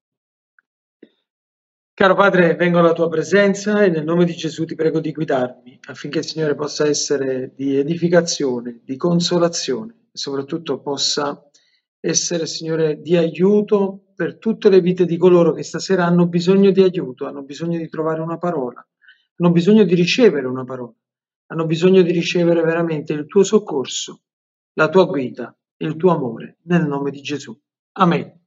[1.93, 5.77] Caro Padre, vengo alla tua presenza e nel nome di Gesù ti prego di guidarmi
[5.87, 11.39] affinché il Signore possa essere di edificazione, di consolazione e soprattutto possa
[11.99, 16.81] essere, Signore, di aiuto per tutte le vite di coloro che stasera hanno bisogno di
[16.81, 18.83] aiuto, hanno bisogno di trovare una parola,
[19.41, 20.93] hanno bisogno di ricevere una parola,
[21.47, 24.21] hanno bisogno di ricevere veramente il tuo soccorso,
[24.73, 27.59] la tua guida, il tuo amore, nel nome di Gesù.
[27.93, 28.39] Amen.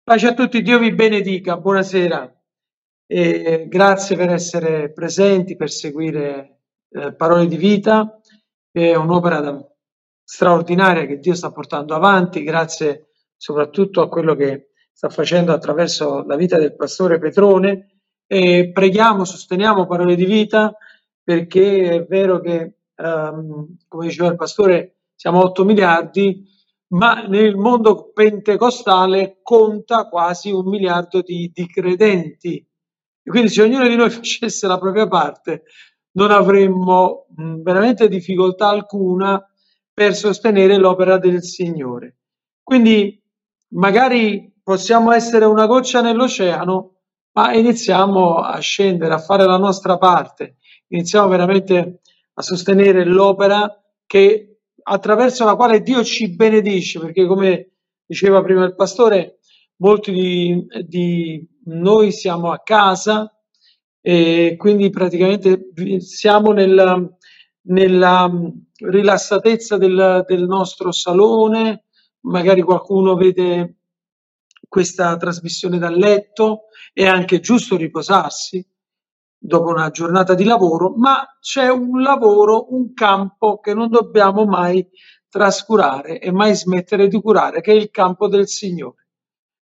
[0.00, 2.32] Pace a tutti, Dio vi benedica, buonasera
[3.04, 6.60] e grazie per essere presenti, per seguire
[6.90, 8.20] eh, Parole di Vita,
[8.70, 9.72] che è un'opera da-
[10.22, 16.36] straordinaria che Dio sta portando avanti, grazie soprattutto a quello che sta facendo attraverso la
[16.36, 17.97] vita del pastore Petrone
[18.30, 20.76] e preghiamo, sosteniamo Parole di Vita
[21.24, 26.46] perché è vero che, ehm, come diceva il pastore, siamo 8 miliardi,
[26.88, 32.56] ma nel mondo pentecostale conta quasi un miliardo di, di credenti.
[32.56, 35.64] E quindi se ognuno di noi facesse la propria parte,
[36.12, 39.42] non avremmo mh, veramente difficoltà alcuna
[39.92, 42.16] per sostenere l'opera del Signore.
[42.62, 43.20] Quindi
[43.70, 46.97] magari possiamo essere una goccia nell'oceano,
[47.32, 50.56] ma iniziamo a scendere, a fare la nostra parte,
[50.88, 52.00] iniziamo veramente
[52.34, 57.72] a sostenere l'opera che attraverso la quale Dio ci benedice, perché come
[58.06, 59.38] diceva prima il pastore,
[59.76, 63.32] molti di, di noi siamo a casa
[64.00, 66.98] e quindi praticamente siamo nella,
[67.62, 68.30] nella
[68.76, 71.84] rilassatezza del, del nostro salone,
[72.20, 73.80] magari qualcuno vede
[74.66, 78.64] questa trasmissione dal letto, è anche giusto riposarsi
[79.38, 84.86] dopo una giornata di lavoro, ma c'è un lavoro, un campo che non dobbiamo mai
[85.28, 89.06] trascurare e mai smettere di curare, che è il campo del Signore.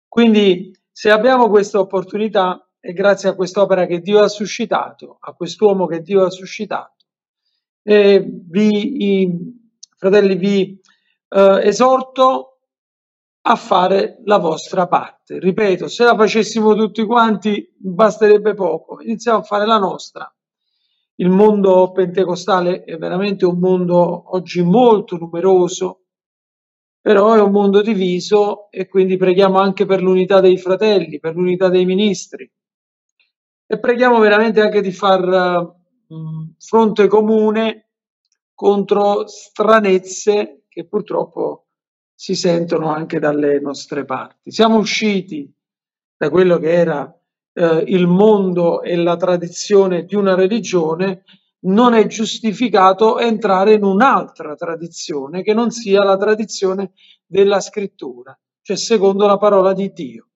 [0.07, 5.87] Quindi se abbiamo questa opportunità è grazie a quest'opera che Dio ha suscitato, a quest'uomo
[5.87, 7.05] che Dio ha suscitato.
[7.81, 9.61] E vi, i-
[9.97, 10.79] fratelli, vi
[11.29, 12.52] eh, esorto
[13.45, 15.39] a fare la vostra parte.
[15.39, 20.33] Ripeto, se la facessimo tutti quanti basterebbe poco, iniziamo a fare la nostra.
[21.15, 26.05] Il mondo pentecostale è veramente un mondo oggi molto numeroso,
[26.99, 31.69] però è un mondo diviso e quindi preghiamo anche per l'unità dei fratelli, per l'unità
[31.69, 32.49] dei ministri
[33.65, 35.75] e preghiamo veramente anche di far
[36.57, 37.89] fronte comune
[38.53, 41.62] contro stranezze che purtroppo
[42.23, 44.49] si sentono anche dalle nostre parti.
[44.49, 45.53] Siamo usciti
[46.15, 47.13] da quello che era
[47.51, 51.25] eh, il mondo e la tradizione di una religione,
[51.65, 56.93] non è giustificato entrare in un'altra tradizione che non sia la tradizione
[57.25, 60.29] della scrittura, cioè secondo la parola di Dio.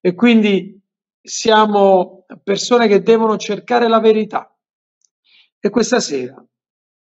[0.00, 0.80] E quindi
[1.20, 4.56] siamo persone che devono cercare la verità.
[5.58, 6.40] E questa sera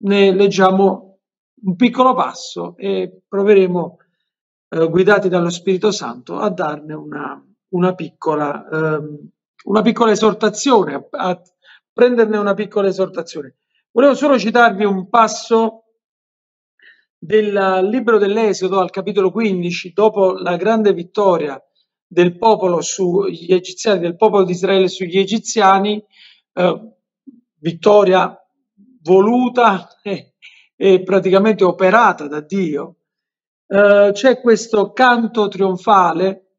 [0.05, 1.19] ne leggiamo
[1.65, 3.97] un piccolo passo e proveremo,
[4.73, 7.39] eh, guidati dallo Spirito Santo, a darne una,
[7.69, 9.29] una piccola, ehm,
[9.65, 11.41] una piccola esortazione, a, a
[11.91, 13.57] prenderne una piccola esortazione.
[13.91, 15.83] Volevo solo citarvi un passo
[17.15, 21.61] del libro dell'Esodo al capitolo 15, dopo la grande vittoria
[22.05, 26.03] del popolo sugli egiziani, del popolo di Israele sugli egiziani,
[26.53, 26.93] eh,
[27.59, 28.35] vittoria
[29.03, 30.33] voluta e,
[30.75, 33.02] e praticamente operata da Dio,
[33.73, 36.57] eh, c'è questo canto trionfale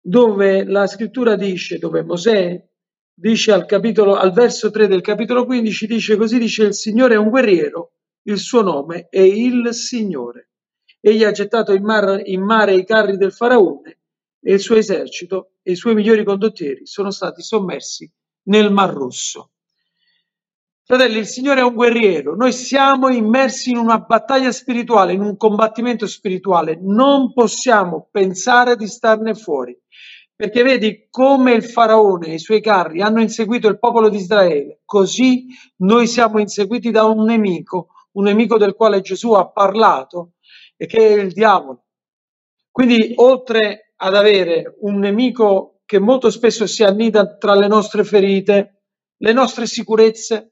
[0.00, 2.68] dove la scrittura dice, dove Mosè
[3.14, 7.18] dice al capitolo, al verso 3 del capitolo 15, dice così, dice il Signore è
[7.18, 7.92] un guerriero,
[8.22, 10.48] il suo nome è il Signore.
[11.00, 14.00] Egli ha gettato in mare, in mare i carri del faraone
[14.40, 18.12] e il suo esercito e i suoi migliori condottieri sono stati sommersi
[18.48, 19.51] nel Mar Rosso.
[20.94, 25.38] Fratelli, il Signore è un guerriero, noi siamo immersi in una battaglia spirituale, in un
[25.38, 29.74] combattimento spirituale, non possiamo pensare di starne fuori.
[30.36, 34.82] Perché vedi come il faraone e i suoi carri hanno inseguito il popolo di Israele,
[34.84, 35.46] così
[35.76, 40.32] noi siamo inseguiti da un nemico, un nemico del quale Gesù ha parlato
[40.76, 41.84] e che è il diavolo.
[42.70, 48.82] Quindi oltre ad avere un nemico che molto spesso si annida tra le nostre ferite,
[49.16, 50.51] le nostre sicurezze,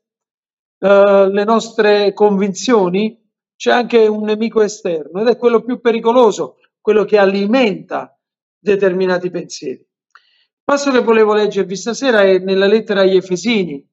[0.82, 3.18] eh, le nostre convinzioni,
[3.54, 8.18] c'è anche un nemico esterno ed è quello più pericoloso, quello che alimenta
[8.58, 9.80] determinati pensieri.
[9.80, 13.86] Il passo che volevo leggervi stasera è nella lettera agli Efesini,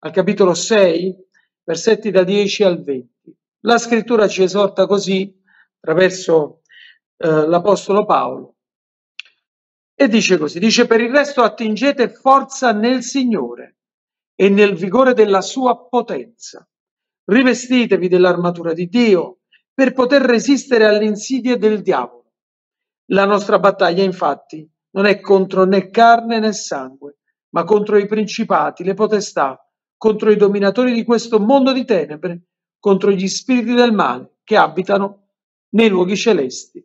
[0.00, 1.16] al capitolo 6,
[1.62, 3.36] versetti da 10 al 20.
[3.60, 5.32] La scrittura ci esorta così,
[5.80, 6.62] attraverso
[7.18, 8.56] eh, l'Apostolo Paolo,
[9.94, 13.76] e dice così, dice per il resto attingete forza nel Signore
[14.42, 16.68] e nel vigore della sua potenza.
[17.26, 19.42] Rivestitevi dell'armatura di Dio
[19.72, 22.32] per poter resistere alle insidie del diavolo
[23.12, 27.18] la nostra battaglia, infatti, non è contro né carne né sangue,
[27.50, 29.64] ma contro i principati, le potestà,
[29.96, 32.46] contro i dominatori di questo mondo di tenebre,
[32.80, 35.28] contro gli spiriti del male che abitano
[35.70, 36.84] nei luoghi celesti.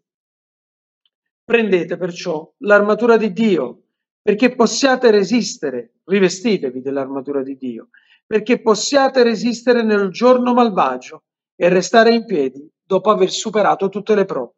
[1.43, 3.86] Prendete perciò l'armatura di Dio
[4.27, 7.91] perché possiate resistere, rivestitevi dell'armatura di Dio,
[8.25, 11.23] perché possiate resistere nel giorno malvagio
[11.55, 14.51] e restare in piedi dopo aver superato tutte le prove.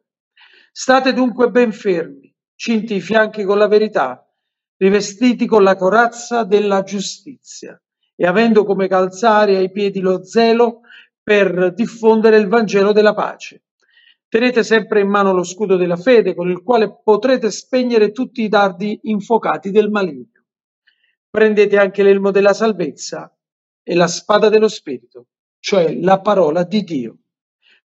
[0.72, 4.28] State dunque ben fermi, cinti i fianchi con la verità,
[4.76, 7.80] rivestiti con la corazza della giustizia
[8.16, 10.80] e avendo come calzari ai piedi lo zelo
[11.22, 13.62] per diffondere il Vangelo della pace.
[14.30, 18.48] Tenete sempre in mano lo scudo della fede con il quale potrete spegnere tutti i
[18.48, 20.44] dardi infuocati del maligno.
[21.28, 23.36] Prendete anche l'elmo della salvezza
[23.82, 25.26] e la spada dello Spirito,
[25.58, 27.18] cioè la parola di Dio.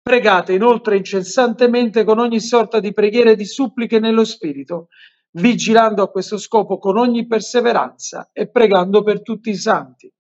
[0.02, 4.88] Pregate inoltre incessantemente con ogni sorta di preghiere e di suppliche nello Spirito,
[5.34, 10.12] vigilando a questo scopo con ogni perseveranza e pregando per tutti i santi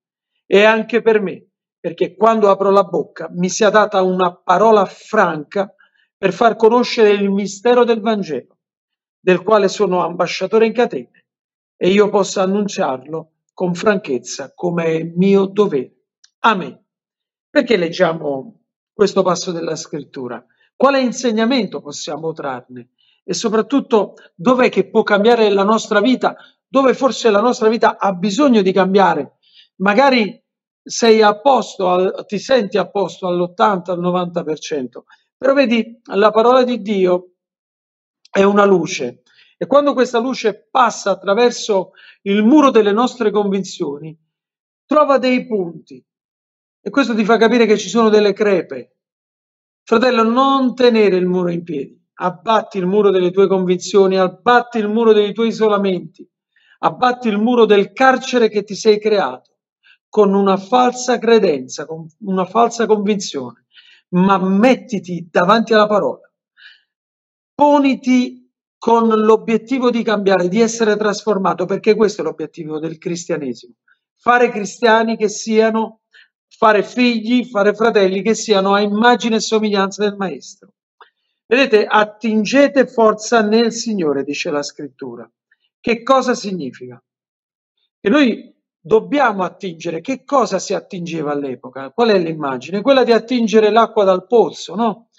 [0.45, 1.48] e anche per me,
[1.80, 5.73] perché quando apro la bocca mi sia data una parola franca
[6.22, 8.57] per far conoscere il mistero del Vangelo,
[9.19, 11.26] del quale sono ambasciatore in catene,
[11.76, 15.95] e io possa annunciarlo con franchezza come mio dovere.
[16.41, 16.80] Amen.
[17.49, 18.60] Perché leggiamo
[18.93, 20.45] questo passo della scrittura?
[20.76, 22.89] Quale insegnamento possiamo trarne?
[23.23, 26.35] E soprattutto dov'è che può cambiare la nostra vita?
[26.68, 29.38] Dove forse la nostra vita ha bisogno di cambiare?
[29.77, 30.39] Magari
[30.84, 34.85] sei a posto, ti senti a posto all'80, al 90%,
[35.41, 37.31] però vedi, la parola di Dio
[38.30, 39.23] è una luce.
[39.57, 44.15] E quando questa luce passa attraverso il muro delle nostre convinzioni,
[44.85, 46.05] trova dei punti.
[46.80, 48.97] E questo ti fa capire che ci sono delle crepe.
[49.81, 54.89] Fratello, non tenere il muro in piedi, abbatti il muro delle tue convinzioni, abbatti il
[54.89, 56.23] muro dei tuoi isolamenti,
[56.81, 59.55] abbatti il muro del carcere che ti sei creato
[60.07, 63.60] con una falsa credenza, con una falsa convinzione,
[64.11, 66.29] ma mettiti davanti alla parola.
[67.53, 73.75] Poniti con l'obiettivo di cambiare, di essere trasformato, perché questo è l'obiettivo del cristianesimo.
[74.15, 76.01] Fare cristiani che siano
[76.61, 80.73] fare figli, fare fratelli che siano a immagine e somiglianza del Maestro.
[81.47, 85.29] Vedete, attingete forza nel Signore, dice la scrittura.
[85.79, 87.03] Che cosa significa?
[87.99, 88.51] Che noi
[88.81, 90.01] dobbiamo attingere.
[90.01, 91.91] Che cosa si attingeva all'epoca?
[91.91, 92.81] Qual è l'immagine?
[92.81, 95.09] Quella di attingere l'acqua dal pozzo, no?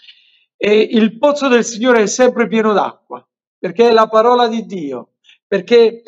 [0.57, 3.25] E il pozzo del Signore è sempre pieno d'acqua,
[3.59, 5.13] perché è la parola di Dio,
[5.47, 6.03] perché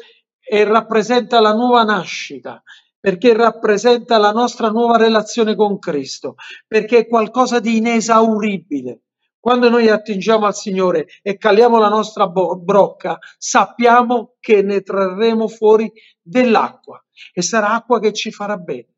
[0.65, 2.63] rappresenta la nuova nascita,
[3.01, 6.35] perché rappresenta la nostra nuova relazione con Cristo,
[6.67, 9.01] perché è qualcosa di inesauribile.
[9.39, 15.93] Quando noi attingiamo al Signore e caliamo la nostra brocca, sappiamo che ne trarremo fuori
[16.23, 18.89] dell'acqua e sarà acqua che ci farà bene.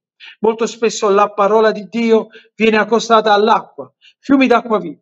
[0.41, 5.01] Molto spesso la parola di Dio viene accostata all'acqua, fiumi d'acqua viva.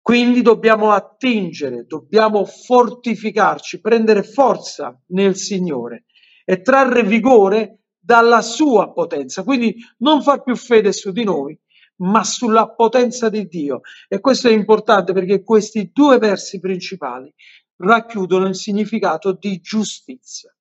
[0.00, 6.04] Quindi dobbiamo attingere, dobbiamo fortificarci, prendere forza nel Signore
[6.44, 9.42] e trarre vigore dalla sua potenza.
[9.42, 11.58] Quindi non far più fede su di noi,
[11.96, 13.80] ma sulla potenza di Dio.
[14.08, 17.34] E questo è importante perché questi due versi principali
[17.78, 20.55] racchiudono il significato di giustizia,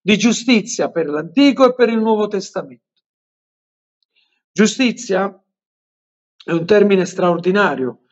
[0.00, 2.84] di giustizia per l'Antico e per il Nuovo Testamento.
[4.52, 5.42] Giustizia
[6.44, 8.04] è un termine straordinario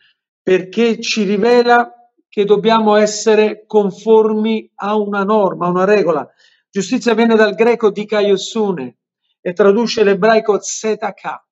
[0.43, 1.93] perché ci rivela
[2.29, 6.29] che dobbiamo essere conformi a una norma, a una regola.
[6.71, 8.99] Giustizia viene dal greco dikaiosune
[9.41, 11.49] e traduce l'ebraico tzedakah.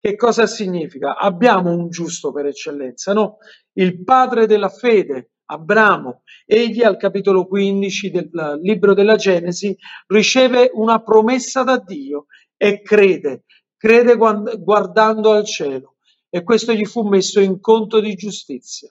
[0.00, 1.16] Che cosa significa?
[1.16, 3.38] Abbiamo un giusto per eccellenza, no?
[3.72, 11.02] Il padre della fede, Abramo, egli al capitolo 15 del libro della Genesi riceve una
[11.02, 13.44] promessa da Dio e crede,
[13.76, 15.96] crede guardando al cielo
[16.30, 18.90] e questo gli fu messo in conto di giustizia.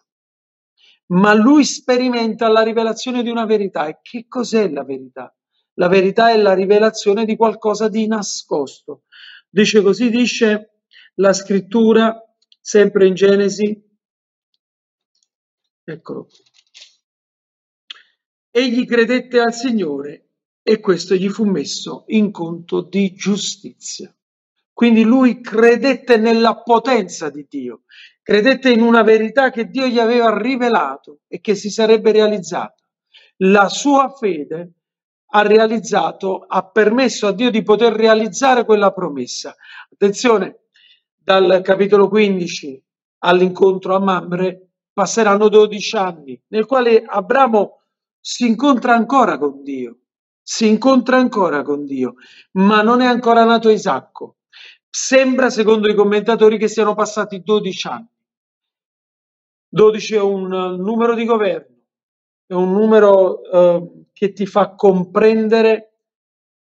[1.07, 3.87] Ma lui sperimenta la rivelazione di una verità.
[3.87, 5.35] E che cos'è la verità?
[5.73, 9.03] La verità è la rivelazione di qualcosa di nascosto.
[9.49, 10.83] Dice così, dice
[11.15, 12.15] la scrittura,
[12.59, 13.89] sempre in Genesi.
[15.91, 16.27] Eccolo.
[18.49, 20.29] Egli credette al Signore
[20.63, 24.13] e questo gli fu messo in conto di giustizia.
[24.73, 27.83] Quindi lui credette nella potenza di Dio,
[28.21, 32.75] credette in una verità che Dio gli aveva rivelato e che si sarebbe realizzata.
[33.43, 34.73] La sua fede
[35.33, 39.55] ha realizzato, ha permesso a Dio di poter realizzare quella promessa.
[39.91, 40.63] Attenzione,
[41.15, 42.83] dal capitolo 15
[43.19, 47.81] all'incontro a Mamre passeranno 12 anni, nel quale Abramo
[48.19, 49.97] si incontra ancora con Dio,
[50.41, 52.15] si incontra ancora con Dio,
[52.53, 54.37] ma non è ancora nato Isacco.
[54.89, 58.07] Sembra, secondo i commentatori, che siano passati 12 anni.
[59.69, 60.47] 12 è un
[60.79, 61.75] numero di governo,
[62.45, 65.91] è un numero eh, che ti fa comprendere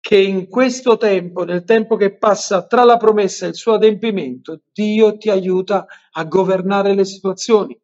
[0.00, 4.60] che in questo tempo, nel tempo che passa tra la promessa e il suo adempimento,
[4.72, 7.78] Dio ti aiuta a governare le situazioni,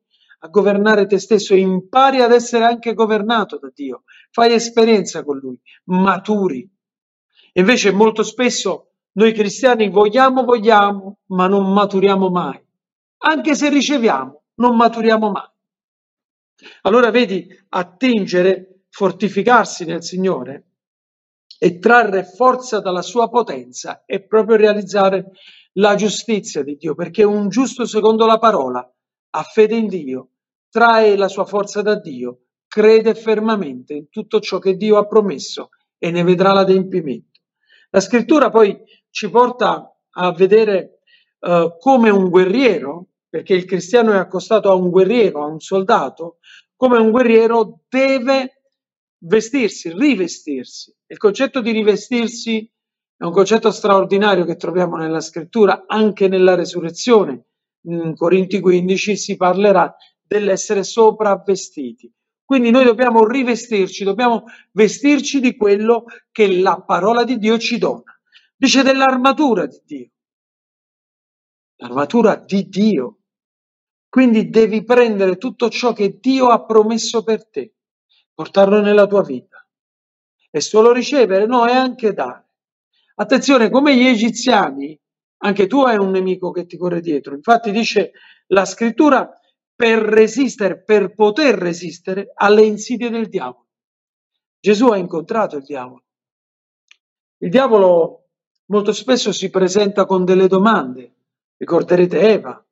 [0.47, 4.05] a governare te stesso e impari ad essere anche governato da Dio.
[4.31, 6.68] Fai esperienza con Lui, maturi.
[7.55, 12.62] Invece molto spesso noi cristiani vogliamo, vogliamo, ma non maturiamo mai.
[13.18, 15.48] Anche se riceviamo, non maturiamo mai.
[16.82, 20.64] Allora vedi, attingere, fortificarsi nel Signore
[21.59, 25.31] e trarre forza dalla sua potenza è proprio realizzare
[25.73, 28.90] la giustizia di Dio, perché un giusto secondo la parola
[29.31, 30.31] ha fede in Dio,
[30.76, 35.70] trae la sua forza da Dio, crede fermamente in tutto ciò che Dio ha promesso
[35.96, 37.40] e ne vedrà l'adempimento.
[37.88, 38.78] La scrittura poi
[39.08, 41.00] ci porta a vedere
[41.38, 46.40] uh, come un guerriero, perché il cristiano è accostato a un guerriero, a un soldato,
[46.76, 48.60] come un guerriero deve
[49.20, 50.94] vestirsi, rivestirsi.
[51.06, 52.70] Il concetto di rivestirsi
[53.16, 57.46] è un concetto straordinario che troviamo nella scrittura, anche nella resurrezione.
[57.86, 59.96] In Corinti 15 si parlerà
[60.26, 62.12] dell'essere sopravvestiti.
[62.44, 68.02] Quindi noi dobbiamo rivestirci, dobbiamo vestirci di quello che la parola di Dio ci dona.
[68.56, 70.10] Dice dell'armatura di Dio.
[71.76, 73.18] L'armatura di Dio.
[74.08, 77.74] Quindi devi prendere tutto ciò che Dio ha promesso per te,
[78.32, 79.66] portarlo nella tua vita.
[80.50, 81.46] E solo ricevere?
[81.46, 82.48] No, è anche dare.
[83.16, 84.98] Attenzione, come gli egiziani,
[85.38, 87.34] anche tu hai un nemico che ti corre dietro.
[87.34, 88.12] Infatti dice
[88.48, 89.30] la scrittura
[89.76, 93.68] per resistere, per poter resistere alle insidie del diavolo.
[94.58, 96.04] Gesù ha incontrato il diavolo.
[97.38, 98.30] Il diavolo
[98.66, 101.14] molto spesso si presenta con delle domande.
[101.58, 102.66] Ricorderete Eva.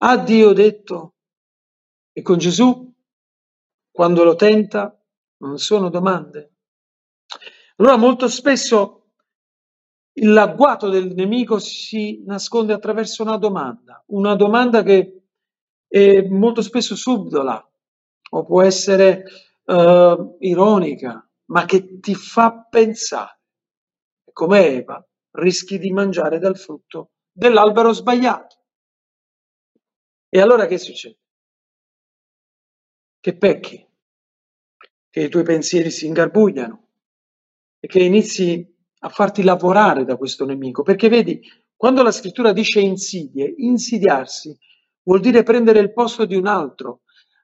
[0.00, 1.14] Ha Dio detto?
[2.12, 2.94] E con Gesù,
[3.90, 4.96] quando lo tenta,
[5.38, 6.54] non sono domande.
[7.76, 8.97] Allora molto spesso
[10.22, 15.22] l'agguato del nemico si nasconde attraverso una domanda, una domanda che
[15.86, 17.66] è molto spesso subdola
[18.30, 19.24] o può essere
[19.64, 23.38] uh, ironica, ma che ti fa pensare
[24.32, 28.56] come Eva, rischi di mangiare dal frutto dell'albero sbagliato.
[30.28, 31.18] E allora che succede?
[33.18, 33.84] Che pecchi,
[35.10, 36.88] che i tuoi pensieri si ingarbugliano
[37.80, 40.82] e che inizi a farti lavorare da questo nemico.
[40.82, 41.40] Perché vedi,
[41.76, 44.56] quando la scrittura dice insidie, insidiarsi
[45.02, 47.00] vuol dire prendere il posto di un altro.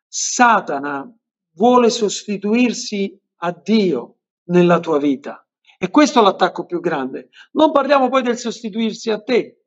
[0.06, 1.10] Satana
[1.52, 5.46] vuole sostituirsi a Dio nella tua vita.
[5.78, 7.28] E questo è l'attacco più grande.
[7.52, 9.64] Non parliamo poi del sostituirsi a te,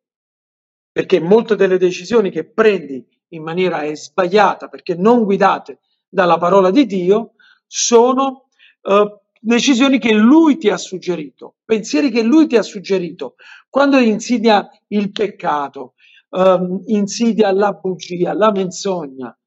[0.91, 6.85] perché molte delle decisioni che prendi in maniera sbagliata, perché non guidate dalla parola di
[6.85, 7.34] Dio,
[7.65, 8.47] sono
[8.81, 13.35] eh, decisioni che lui ti ha suggerito, pensieri che lui ti ha suggerito.
[13.69, 15.93] Quando insidia il peccato,
[16.30, 19.38] ehm, insidia la bugia, la menzogna,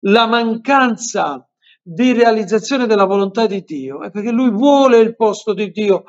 [0.00, 1.48] la mancanza
[1.82, 6.04] di realizzazione della volontà di Dio, è perché lui vuole il posto di Dio,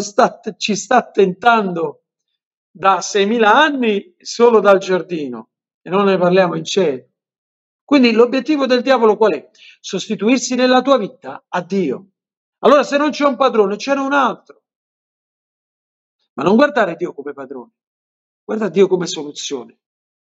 [0.00, 2.02] sta- ci sta tentando
[2.70, 5.50] da 6.000 anni solo dal giardino
[5.82, 7.08] e non ne parliamo in cielo.
[7.84, 9.48] Quindi l'obiettivo del diavolo qual è?
[9.80, 12.08] Sostituirsi nella tua vita a Dio.
[12.66, 14.64] Allora se non c'è un padrone, c'era un altro.
[16.32, 17.70] Ma non guardare Dio come padrone,
[18.42, 19.78] guarda Dio come soluzione,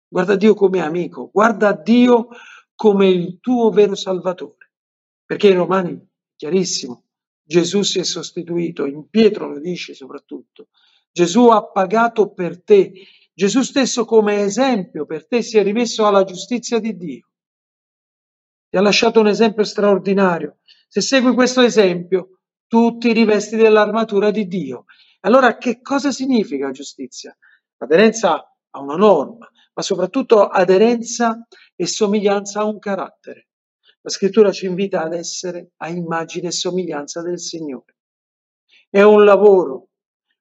[0.08, 2.28] guarda Dio come amico, guarda Dio
[2.76, 4.72] come il tuo vero Salvatore.
[5.26, 6.00] Perché in Romani,
[6.36, 7.06] chiarissimo,
[7.42, 10.68] Gesù si è sostituito, in Pietro lo dice soprattutto,
[11.12, 12.94] Gesù ha pagato per te,
[13.34, 17.28] Gesù stesso come esempio per te si è rimesso alla giustizia di Dio.
[18.70, 20.58] Ti ha lasciato un esempio straordinario.
[20.90, 24.86] Se segui questo esempio, tu ti rivesti dell'armatura di Dio.
[25.22, 27.38] Allora che cosa significa giustizia?
[27.78, 31.46] Aderenza a una norma, ma soprattutto aderenza
[31.76, 33.48] e somiglianza a un carattere.
[34.02, 37.98] La scrittura ci invita ad essere a immagine e somiglianza del Signore.
[38.90, 39.90] È un lavoro.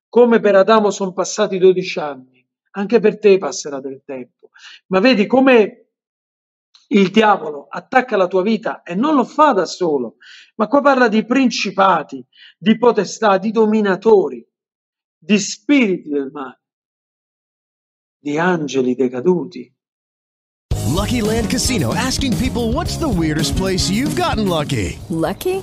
[0.09, 4.51] Come per Adamo sono passati 12 anni, anche per te passerà del tempo.
[4.87, 5.86] Ma vedi come
[6.89, 10.17] il diavolo attacca la tua vita e non lo fa da solo,
[10.57, 12.25] ma qua parla di principati,
[12.59, 14.47] di potestà, di dominatori,
[15.19, 16.61] di spiriti del male,
[18.19, 19.75] di angeli decaduti.
[20.97, 24.99] Lucky Land Casino asking people what's the weirdest place you've gotten lucky?
[25.09, 25.63] Lucky?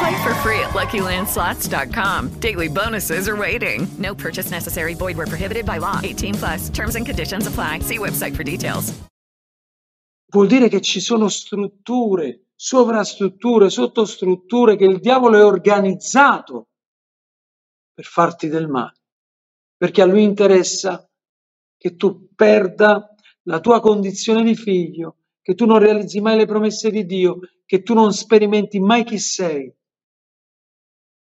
[0.00, 2.40] Play for free at LuckyLandSlots.com.
[2.40, 3.86] Daily bonuses are waiting.
[3.98, 4.94] No purchase necessary.
[4.94, 6.00] Void where prohibited by law.
[6.02, 6.70] 18 plus.
[6.70, 7.80] Terms and conditions apply.
[7.80, 8.94] See website for details.
[10.32, 16.68] Vuol dire che ci sono strutture, sovrastrutture, sottostrutture che il diavolo è organizzato
[17.92, 18.94] per farti del male.
[19.76, 21.06] Perché a lui interessa
[21.76, 26.90] che tu perda la tua condizione di figlio, che tu non realizzi mai le promesse
[26.90, 29.74] di Dio, che tu non sperimenti mai chi sei.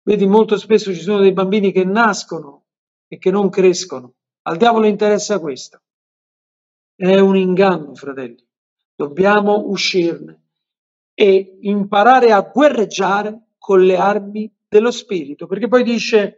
[0.07, 2.67] Vedi, molto spesso ci sono dei bambini che nascono
[3.09, 4.13] e che non crescono.
[4.43, 5.81] Al diavolo interessa questo.
[6.95, 8.41] È un inganno, fratelli.
[8.95, 10.43] Dobbiamo uscirne
[11.13, 16.37] e imparare a guerreggiare con le armi dello spirito, perché poi dice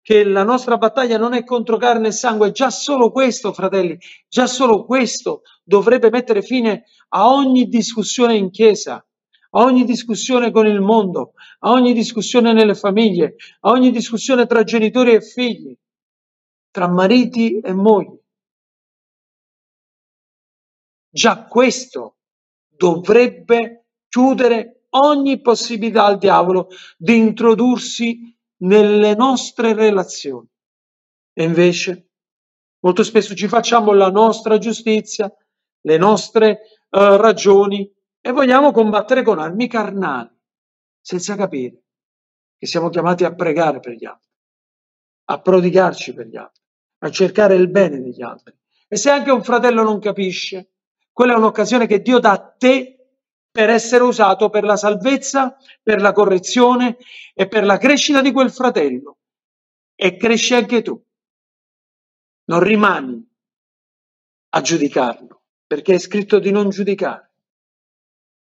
[0.00, 4.46] che la nostra battaglia non è contro carne e sangue, già solo questo, fratelli, già
[4.46, 9.04] solo questo dovrebbe mettere fine a ogni discussione in chiesa,
[9.50, 14.62] a ogni discussione con il mondo, a ogni discussione nelle famiglie, a ogni discussione tra
[14.62, 15.74] genitori e figli,
[16.70, 18.16] tra mariti e mogli.
[21.10, 22.16] Già questo
[22.68, 30.46] dovrebbe chiudere ogni possibilità al diavolo di introdursi nelle nostre relazioni.
[31.32, 32.10] E invece
[32.80, 35.32] molto spesso ci facciamo la nostra giustizia,
[35.80, 37.90] le nostre eh, ragioni
[38.28, 40.28] e vogliamo combattere con armi carnali,
[41.00, 41.84] senza capire
[42.58, 44.30] che siamo chiamati a pregare per gli altri,
[45.30, 46.62] a prodigarci per gli altri,
[46.98, 48.54] a cercare il bene degli altri.
[48.86, 50.72] E se anche un fratello non capisce,
[51.10, 53.12] quella è un'occasione che Dio dà a te
[53.50, 56.98] per essere usato per la salvezza, per la correzione
[57.32, 59.20] e per la crescita di quel fratello.
[59.94, 61.02] E cresci anche tu.
[62.44, 63.26] Non rimani
[64.50, 67.27] a giudicarlo, perché è scritto di non giudicare,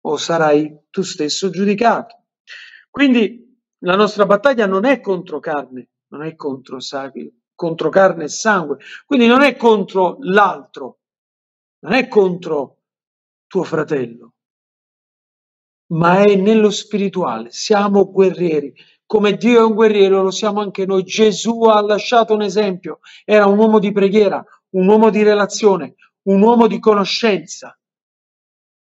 [0.09, 2.25] o sarai tu stesso giudicato.
[2.91, 3.45] Quindi
[3.81, 8.79] la nostra battaglia non è contro carne, non è contro, sangue, contro carne e sangue,
[9.05, 11.01] quindi non è contro l'altro,
[11.81, 12.79] non è contro
[13.47, 14.35] tuo fratello,
[15.89, 17.51] ma è nello spirituale.
[17.51, 18.75] Siamo guerrieri.
[19.05, 21.05] Come Dio è un guerriero, lo siamo anche noi.
[21.05, 22.99] Gesù ha lasciato un esempio.
[23.25, 27.79] Era un uomo di preghiera, un uomo di relazione, un uomo di conoscenza.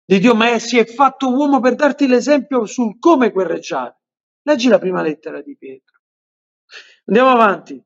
[0.04, 3.98] Di Dio, ma si è fatto uomo per darti l'esempio sul come guerreggiare.
[4.42, 6.00] Leggi la prima lettera di Pietro.
[7.06, 7.82] Andiamo avanti.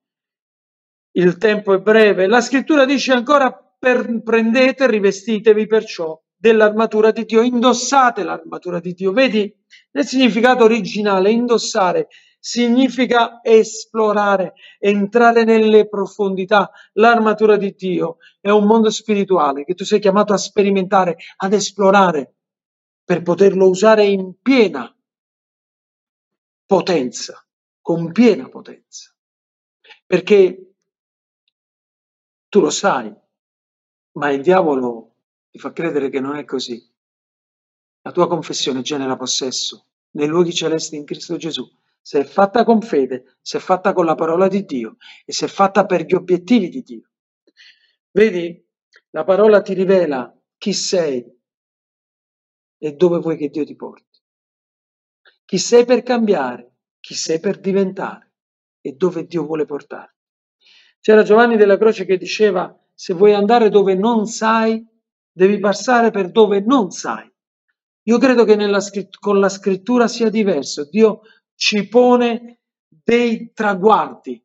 [1.12, 2.27] Il tempo è breve.
[2.27, 9.12] La scrittura dice ancora per, prendete, rivestitevi perciò dell'armatura di Dio, indossate l'armatura di Dio.
[9.12, 9.53] Vedi,
[9.93, 12.09] nel significato originale, indossare
[12.39, 16.70] significa esplorare, entrare nelle profondità.
[16.94, 22.35] L'armatura di Dio è un mondo spirituale che tu sei chiamato a sperimentare, ad esplorare,
[23.05, 24.94] per poterlo usare in piena
[26.66, 27.43] potenza,
[27.81, 29.15] con piena potenza.
[30.05, 30.74] Perché
[32.48, 33.15] tu lo sai,
[34.12, 35.16] ma il diavolo
[35.51, 36.86] ti fa credere che non è così.
[38.02, 41.66] La tua confessione genera possesso nei luoghi celesti in Cristo Gesù.
[42.01, 45.47] Se è fatta con fede, se è fatta con la parola di Dio e se
[45.47, 47.11] è fatta per gli obiettivi di Dio.
[48.11, 48.66] Vedi,
[49.11, 51.25] la parola ti rivela chi sei
[52.79, 54.20] e dove vuoi che Dio ti porti.
[55.45, 58.33] Chi sei per cambiare, chi sei per diventare
[58.81, 60.16] e dove Dio vuole portarti.
[61.01, 64.87] C'era Giovanni della Croce che diceva, se vuoi andare dove non sai,
[65.31, 67.31] devi passare per dove non sai.
[68.03, 68.81] Io credo che nella
[69.20, 70.89] con la scrittura sia diverso.
[70.89, 71.20] Dio
[71.59, 74.41] ci pone dei traguardi,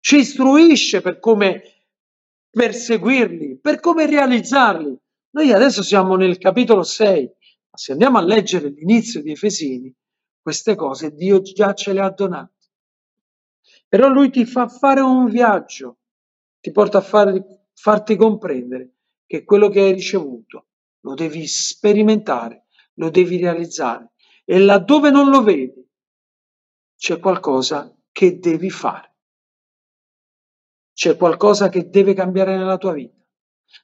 [0.00, 1.62] ci istruisce per come
[2.50, 4.98] perseguirli, per come realizzarli.
[5.30, 9.94] Noi adesso siamo nel capitolo 6, ma se andiamo a leggere l'inizio di Efesini,
[10.42, 12.54] queste cose Dio già ce le ha donate.
[13.88, 15.98] Però lui ti fa fare un viaggio,
[16.58, 18.94] ti porta a fare- farti comprendere
[19.26, 20.66] che quello che hai ricevuto
[21.02, 24.10] lo devi sperimentare, lo devi realizzare
[24.44, 25.85] e laddove non lo vedi
[26.96, 29.14] c'è qualcosa che devi fare.
[30.92, 33.14] C'è qualcosa che deve cambiare nella tua vita.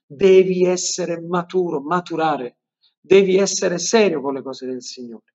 [0.06, 2.60] Devi essere maturo, maturare,
[2.98, 5.34] devi essere serio con le cose del Signore.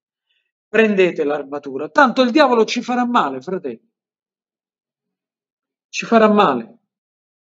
[0.67, 3.91] Prendete l'armatura, tanto il diavolo ci farà male, fratelli.
[5.89, 6.79] Ci farà male.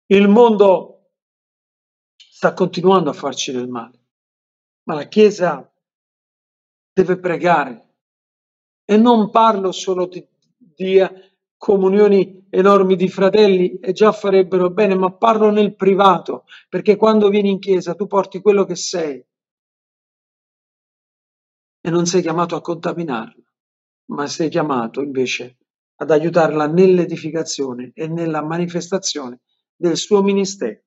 [0.07, 1.13] Il mondo
[2.17, 4.07] sta continuando a farci del male,
[4.85, 5.71] ma la Chiesa
[6.93, 7.90] deve pregare.
[8.91, 10.27] E non parlo solo di,
[10.57, 16.97] di eh, comunioni enormi di fratelli e già farebbero bene, ma parlo nel privato, perché
[16.97, 19.25] quando vieni in chiesa tu porti quello che sei
[21.83, 23.45] e non sei chiamato a contaminarla,
[24.07, 25.59] ma sei chiamato invece
[25.95, 29.43] ad aiutarla nell'edificazione e nella manifestazione
[29.77, 30.81] del suo ministero.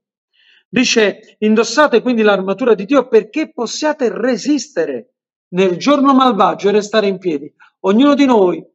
[0.67, 5.13] Dice, indossate quindi l'armatura di Dio perché possiate resistere
[5.53, 7.53] nel giorno malvagio e restare in piedi.
[7.85, 8.65] Ognuno di noi,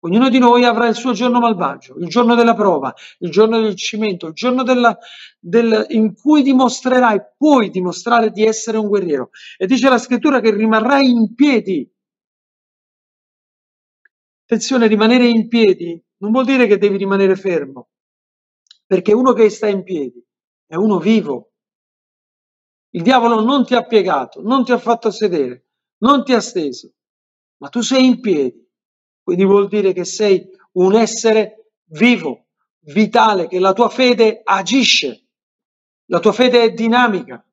[0.00, 3.76] ognuno di noi avrà il suo giorno malvagio, il giorno della prova, il giorno del
[3.76, 4.96] cimento, il giorno della,
[5.38, 9.30] del, in cui dimostrerai, puoi dimostrare di essere un guerriero.
[9.56, 11.88] E dice la scrittura che rimarrai in piedi.
[14.44, 17.90] Attenzione, rimanere in piedi non vuol dire che devi rimanere fermo,
[18.84, 20.22] perché uno che sta in piedi
[20.66, 21.52] è uno vivo.
[22.90, 25.66] Il diavolo non ti ha piegato, non ti ha fatto sedere,
[25.98, 26.94] non ti ha steso,
[27.60, 28.68] ma tu sei in piedi.
[29.22, 32.46] Quindi vuol dire che sei un essere vivo,
[32.80, 35.28] vitale, che la tua fede agisce,
[36.06, 37.44] la tua fede è dinamica,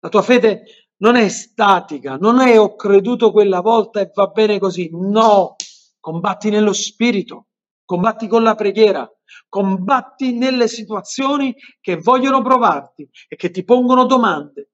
[0.00, 0.64] la tua fede
[0.98, 4.90] non è statica, non è ho creduto quella volta e va bene così.
[4.92, 5.56] No,
[5.98, 7.48] combatti nello spirito,
[7.84, 9.10] combatti con la preghiera,
[9.48, 14.70] combatti nelle situazioni che vogliono provarti e che ti pongono domande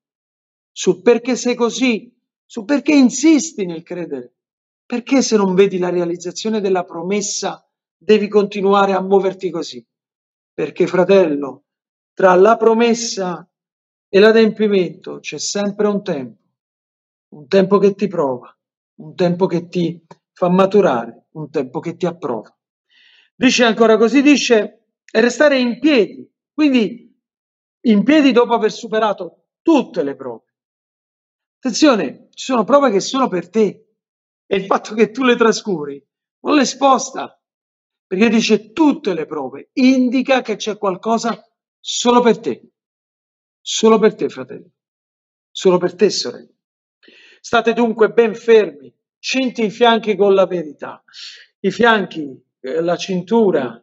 [0.73, 2.13] sul perché sei così,
[2.45, 4.35] su perché insisti nel credere.
[4.91, 7.65] Perché se non vedi la realizzazione della promessa
[7.97, 9.87] devi continuare a muoverti così?
[10.53, 11.67] Perché fratello,
[12.13, 13.49] tra la promessa
[14.09, 16.43] e l'adempimento c'è sempre un tempo,
[17.35, 18.53] un tempo che ti prova,
[18.97, 22.53] un tempo che ti fa maturare, un tempo che ti approva.
[23.37, 27.17] Dice ancora così, dice restare in piedi, quindi
[27.83, 30.47] in piedi dopo aver superato tutte le prove.
[31.59, 33.85] Attenzione, ci sono prove che sono per te
[34.53, 36.05] e il fatto che tu le trascuri
[36.41, 37.41] non le sposta,
[38.05, 41.41] perché dice tutte le prove, indica che c'è qualcosa
[41.79, 42.73] solo per te,
[43.61, 44.71] solo per te fratello,
[45.53, 46.51] solo per te sorella.
[47.41, 51.05] State dunque ben fermi, cinti i fianchi con la verità,
[51.61, 53.81] i fianchi, eh, la cintura,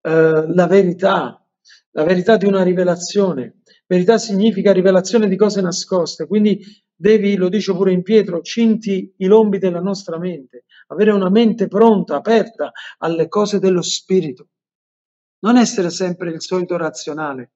[0.00, 1.46] eh, la verità,
[1.90, 3.59] la verità di una rivelazione.
[3.90, 6.64] Verità significa rivelazione di cose nascoste, quindi
[6.94, 11.66] devi, lo dice pure in Pietro, cinti i lombi della nostra mente, avere una mente
[11.66, 14.50] pronta, aperta alle cose dello spirito.
[15.40, 17.54] Non essere sempre il solito razionale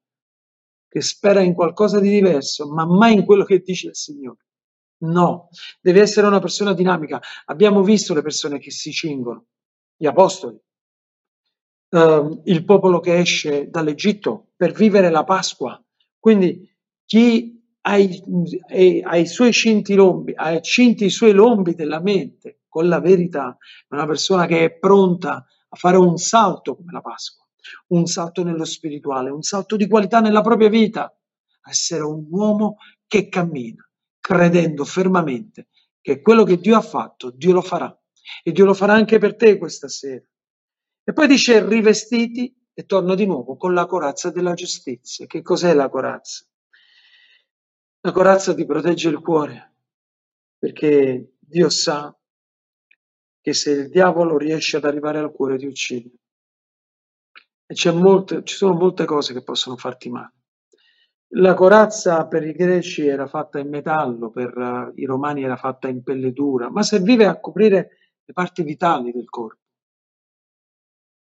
[0.88, 4.44] che spera in qualcosa di diverso, ma mai in quello che dice il Signore.
[5.04, 5.50] No,
[5.80, 7.20] devi essere una persona dinamica.
[7.44, 9.46] Abbiamo visto le persone che si cingono,
[9.94, 10.58] gli apostoli,
[11.90, 15.78] ehm, il popolo che esce dall'Egitto per vivere la Pasqua.
[16.24, 16.74] Quindi
[17.04, 22.98] chi ha i, suoi cinti lombi, ha cinti i suoi lombi della mente con la
[22.98, 27.44] verità, è una persona che è pronta a fare un salto come la Pasqua,
[27.88, 31.14] un salto nello spirituale, un salto di qualità nella propria vita,
[31.62, 33.86] essere un uomo che cammina,
[34.18, 35.68] credendo fermamente
[36.00, 37.94] che quello che Dio ha fatto, Dio lo farà.
[38.42, 40.24] E Dio lo farà anche per te questa sera.
[41.04, 45.26] E poi dice rivestiti, e torno di nuovo, con la corazza della giustizia.
[45.26, 46.44] Che cos'è la corazza?
[48.00, 49.76] La corazza ti protegge il cuore,
[50.58, 52.14] perché Dio sa
[53.40, 56.10] che se il diavolo riesce ad arrivare al cuore ti uccide.
[57.66, 60.32] E molte, ci sono molte cose che possono farti male.
[61.36, 65.88] La corazza per i greci era fatta in metallo, per uh, i romani era fatta
[65.88, 67.88] in pelle dura, ma serviva a coprire
[68.24, 69.63] le parti vitali del corpo.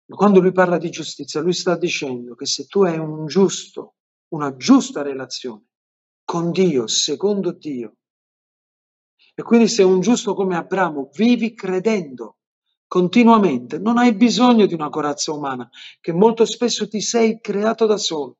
[0.05, 3.95] Quando lui parla di giustizia, lui sta dicendo che se tu hai un giusto,
[4.29, 5.65] una giusta relazione
[6.23, 7.97] con Dio, secondo Dio,
[9.35, 12.37] e quindi sei un giusto come Abramo, vivi credendo
[12.87, 15.67] continuamente, non hai bisogno di una corazza umana,
[15.99, 18.37] che molto spesso ti sei creato da solo,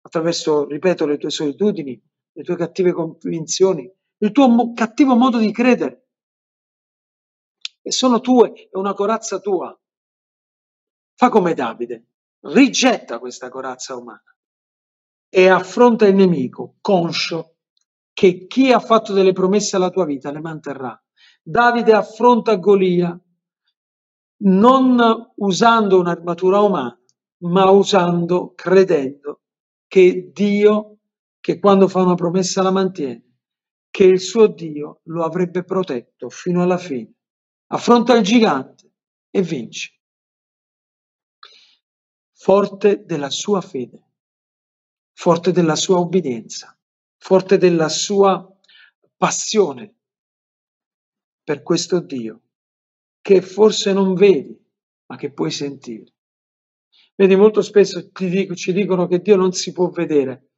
[0.00, 2.02] attraverso, ripeto, le tue solitudini,
[2.32, 6.06] le tue cattive convinzioni, il tuo mo- cattivo modo di credere.
[7.82, 9.78] E sono tue, è una corazza tua.
[11.16, 12.06] Fa come Davide,
[12.40, 14.34] rigetta questa corazza umana
[15.28, 17.56] e affronta il nemico conscio
[18.12, 21.00] che chi ha fatto delle promesse alla tua vita le manterrà.
[21.42, 23.18] Davide affronta Golia
[24.44, 26.98] non usando un'armatura umana,
[27.38, 29.42] ma usando, credendo
[29.86, 30.98] che Dio,
[31.40, 33.38] che quando fa una promessa la mantiene,
[33.90, 37.12] che il suo Dio lo avrebbe protetto fino alla fine.
[37.68, 38.92] Affronta il gigante
[39.30, 39.93] e vince.
[42.44, 44.02] Forte della sua fede,
[45.14, 46.74] forte della sua obbedienza
[47.24, 48.46] forte della sua
[49.16, 49.94] passione
[51.42, 52.42] per questo Dio,
[53.22, 54.54] che forse non vedi,
[55.06, 56.12] ma che puoi sentire.
[57.14, 60.50] Vedi, molto spesso dico, ci dicono che Dio non si può vedere,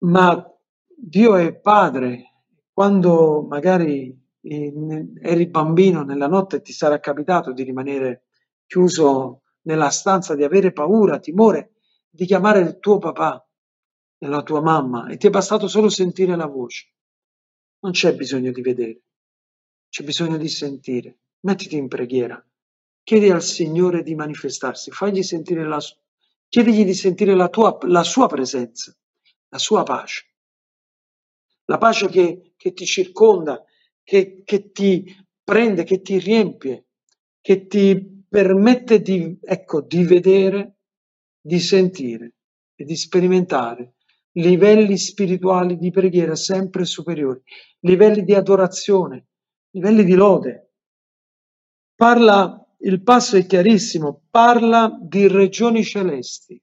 [0.00, 0.46] ma
[0.94, 2.42] Dio è padre.
[2.70, 8.26] Quando magari eri bambino nella notte ti sarà capitato di rimanere
[8.66, 11.74] chiuso nella stanza, di avere paura, timore,
[12.08, 13.46] di chiamare il tuo papà
[14.18, 16.92] nella tua mamma e ti è bastato solo sentire la voce.
[17.80, 19.02] Non c'è bisogno di vedere,
[19.88, 21.18] c'è bisogno di sentire.
[21.40, 22.44] Mettiti in preghiera,
[23.02, 25.78] chiedi al Signore di manifestarsi, fagli sentire la,
[26.48, 28.96] chiedigli di sentire la, tua, la sua presenza,
[29.48, 30.24] la sua pace.
[31.66, 33.64] La pace che, che ti circonda,
[34.02, 35.14] che, che ti
[35.44, 36.86] prende, che ti riempie,
[37.40, 40.78] che ti permette di, ecco, di vedere,
[41.40, 42.34] di sentire
[42.74, 43.94] e di sperimentare
[44.36, 47.40] livelli spirituali di preghiera sempre superiori,
[47.80, 49.28] livelli di adorazione,
[49.70, 50.72] livelli di lode.
[51.94, 56.60] Parla, il passo è chiarissimo, parla di regioni celesti.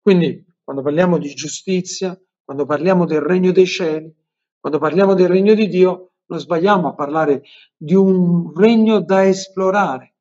[0.00, 4.12] Quindi quando parliamo di giustizia, quando parliamo del regno dei cieli,
[4.58, 7.44] quando parliamo del regno di Dio, non sbagliamo a parlare
[7.76, 10.15] di un regno da esplorare,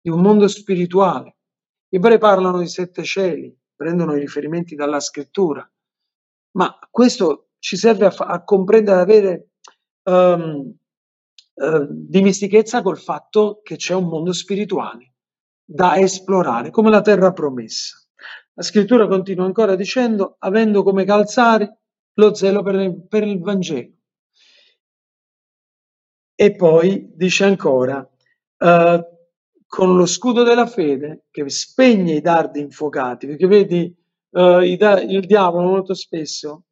[0.00, 1.36] di un mondo spirituale.
[1.88, 5.68] I ebrei parlano di sette cieli, prendono i riferimenti dalla scrittura,
[6.52, 9.48] ma questo ci serve a, a comprendere, ad avere
[10.04, 10.74] um,
[11.54, 15.14] uh, dimestichezza col fatto che c'è un mondo spirituale
[15.64, 17.96] da esplorare, come la terra promessa.
[18.54, 21.68] La scrittura continua ancora dicendo, avendo come calzari
[22.14, 23.92] lo zelo per, il, per il Vangelo.
[26.34, 29.00] E poi dice ancora, uh,
[29.70, 33.94] con lo scudo della fede che spegne i dardi infuocati, perché vedi,
[34.76, 36.64] da- il diavolo molto spesso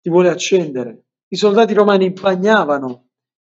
[0.00, 1.02] ti vuole accendere.
[1.28, 3.08] I soldati romani impagnavano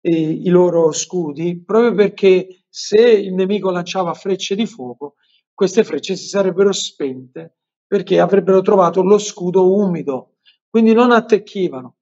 [0.02, 5.15] eh, i loro scudi proprio perché se il nemico lanciava frecce di fuoco,
[5.53, 10.35] queste frecce si sarebbero spente perché avrebbero trovato lo scudo umido,
[10.69, 11.95] quindi non attecchivano.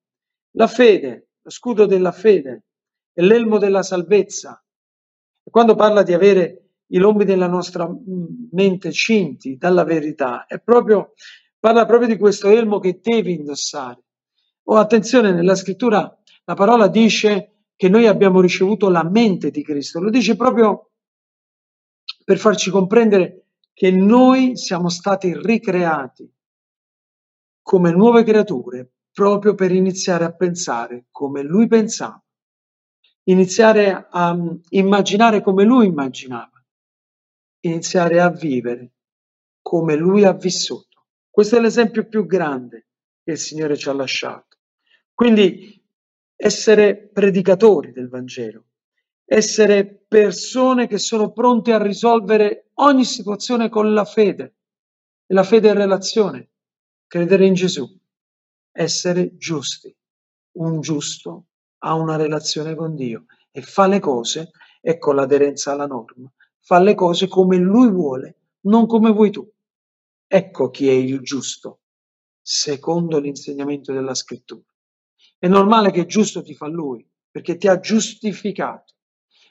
[0.57, 2.63] La fede, lo scudo della fede,
[3.13, 4.64] è l'elmo della salvezza,
[5.45, 7.87] e quando parla di avere i lombi della nostra
[8.51, 11.13] mente cinti dalla verità, proprio,
[11.59, 14.03] parla proprio di questo elmo che devi indossare.
[14.63, 20.01] Oh, attenzione, nella scrittura la parola dice che noi abbiamo ricevuto la mente di Cristo,
[20.01, 20.89] lo dice proprio
[22.23, 26.27] per farci comprendere che noi siamo stati ricreati
[27.61, 32.24] come nuove creature proprio per iniziare a pensare come lui pensava,
[33.25, 36.63] iniziare a mm, immaginare come lui immaginava,
[37.61, 38.91] iniziare a vivere
[39.61, 41.05] come lui ha vissuto.
[41.29, 42.87] Questo è l'esempio più grande
[43.23, 44.57] che il Signore ci ha lasciato.
[45.13, 45.83] Quindi
[46.35, 48.65] essere predicatori del Vangelo,
[49.25, 54.55] essere persone che sono pronte a risolvere ogni situazione con la fede.
[55.27, 56.51] La fede è relazione,
[57.07, 57.87] credere in Gesù,
[58.71, 59.93] essere giusti.
[60.57, 61.47] Un giusto
[61.85, 64.51] ha una relazione con Dio e fa le cose,
[64.81, 69.47] ecco l'aderenza alla norma, fa le cose come Lui vuole, non come vuoi tu.
[70.27, 71.81] Ecco chi è il giusto,
[72.41, 74.65] secondo l'insegnamento della scrittura.
[75.37, 78.95] È normale che giusto ti fa Lui, perché ti ha giustificato.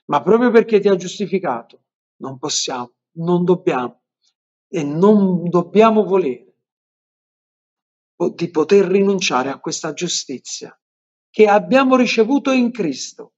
[0.06, 1.84] Ma proprio perché ti ha giustificato,
[2.16, 4.02] non possiamo, non dobbiamo
[4.68, 6.56] e non dobbiamo volere
[8.34, 10.76] di poter rinunciare a questa giustizia
[11.34, 13.32] che abbiamo ricevuto in Cristo,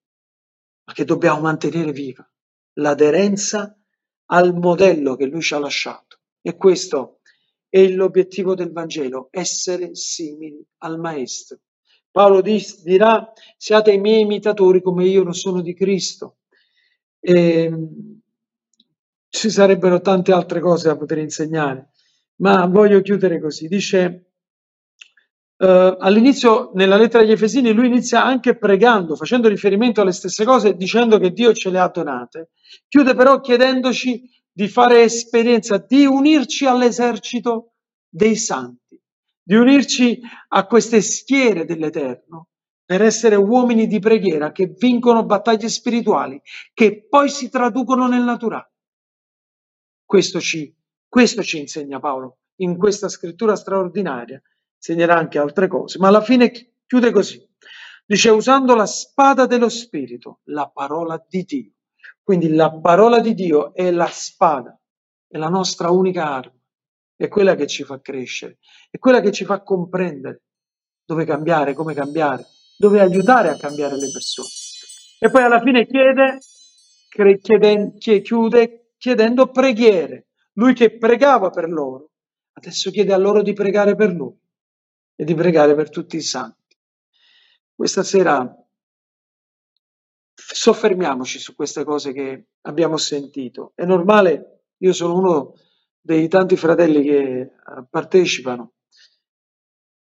[0.85, 2.31] ma che dobbiamo mantenere viva,
[2.75, 3.75] l'aderenza
[4.27, 6.19] al modello che Lui ci ha lasciato.
[6.43, 7.21] E questo
[7.71, 11.61] è l'obiettivo del Vangelo, essere simili al Maestro.
[12.11, 16.41] Paolo dirà, siate i miei imitatori come io lo sono di Cristo.
[17.19, 18.21] E ehm,
[19.31, 21.93] ci sarebbero tante altre cose da poter insegnare,
[22.43, 23.69] ma voglio chiudere così.
[23.69, 24.33] Dice,
[25.59, 30.77] Uh, all'inizio, nella lettera agli Efesini, lui inizia anche pregando, facendo riferimento alle stesse cose,
[30.77, 32.51] dicendo che Dio ce le ha donate.
[32.89, 37.73] Chiude però chiedendoci di fare esperienza, di unirci all'esercito
[38.07, 39.01] dei santi,
[39.43, 42.49] di unirci a queste schiere dell'Eterno
[42.85, 46.41] per essere uomini di preghiera che vincono battaglie spirituali,
[46.75, 48.73] che poi si traducono nel naturale.
[50.05, 50.75] Questo ci,
[51.09, 54.41] questo ci insegna Paolo in questa scrittura straordinaria
[54.87, 56.53] insegnerà anche altre cose, ma alla fine
[56.87, 57.45] chiude così.
[58.05, 61.73] Dice usando la spada dello Spirito, la parola di Dio.
[62.23, 64.79] Quindi la parola di Dio è la spada,
[65.27, 66.55] è la nostra unica arma,
[67.17, 68.59] è quella che ci fa crescere,
[68.91, 70.43] è quella che ci fa comprendere
[71.05, 72.47] dove cambiare, come cambiare,
[72.79, 74.49] dove aiutare a cambiare le persone.
[75.19, 76.39] E poi alla fine chiede,
[77.41, 80.27] chiede, chiude chiedendo preghiere.
[80.55, 82.11] Lui che pregava per loro,
[82.55, 84.37] adesso chiede a loro di pregare per lui
[85.17, 86.77] e di pregare per tutti i santi.
[87.75, 88.49] Questa sera
[90.35, 93.73] soffermiamoci su queste cose che abbiamo sentito.
[93.75, 95.55] È normale, io sono uno
[96.01, 97.51] dei tanti fratelli che eh,
[97.91, 98.75] partecipano,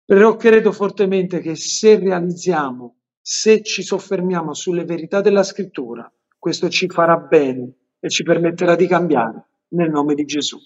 [0.04, 6.90] però credo fortemente che se realizziamo, se ci soffermiamo sulle verità della scrittura, questo ci
[6.90, 10.58] farà bene e ci permetterà di cambiare nel nome di Gesù.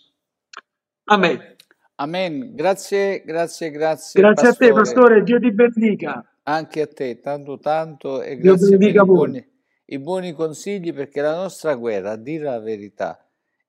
[1.05, 1.54] Amen.
[1.97, 2.53] Amen.
[2.55, 4.19] Grazie, grazie, grazie.
[4.19, 4.69] Grazie pastore.
[4.69, 5.23] a te, pastore.
[5.23, 6.37] Dio ti bendica.
[6.43, 8.21] Anche a te, tanto, tanto.
[8.21, 9.51] E Dio grazie per i buoni,
[9.85, 13.25] i buoni consigli, perché la nostra guerra, a dire la verità,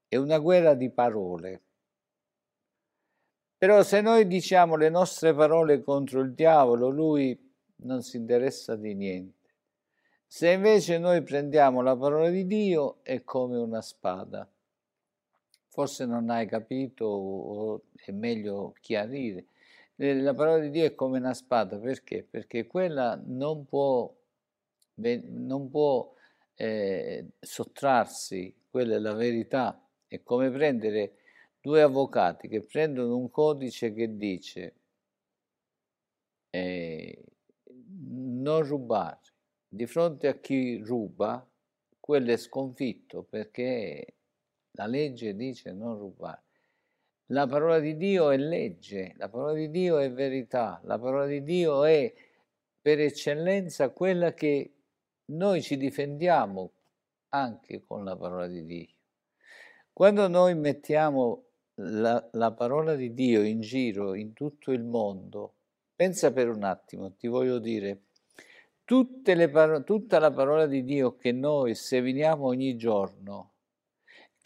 [0.09, 1.62] è una guerra di parole.
[3.57, 7.39] Però se noi diciamo le nostre parole contro il diavolo, lui
[7.82, 9.35] non si interessa di niente.
[10.27, 14.51] Se invece noi prendiamo la parola di Dio, è come una spada
[15.77, 19.48] forse non hai capito o è meglio chiarire.
[19.97, 22.23] La parola di Dio è come una spada, perché?
[22.23, 24.11] Perché quella non può,
[24.94, 26.15] non può
[26.55, 29.78] eh, sottrarsi, quella è la verità.
[30.09, 31.16] È come prendere
[31.61, 34.74] due avvocati che prendono un codice che dice
[36.48, 37.23] eh,
[37.98, 39.20] non rubare.
[39.69, 41.47] Di fronte a chi ruba,
[42.01, 44.15] quello è sconfitto perché
[44.77, 46.43] la legge dice non rubare.
[47.31, 51.43] La parola di Dio è legge, la parola di Dio è verità, la parola di
[51.43, 52.15] Dio è
[52.81, 54.73] per eccellenza quella che
[55.27, 56.70] noi ci difendiamo
[57.31, 58.94] anche con la parola di Dio.
[59.93, 61.47] Quando noi mettiamo
[61.77, 65.55] la, la parola di Dio in giro in tutto il mondo,
[65.97, 68.03] pensa per un attimo, ti voglio dire,
[68.85, 69.35] tutta
[70.20, 73.55] la parola di Dio che noi seviniamo ogni giorno,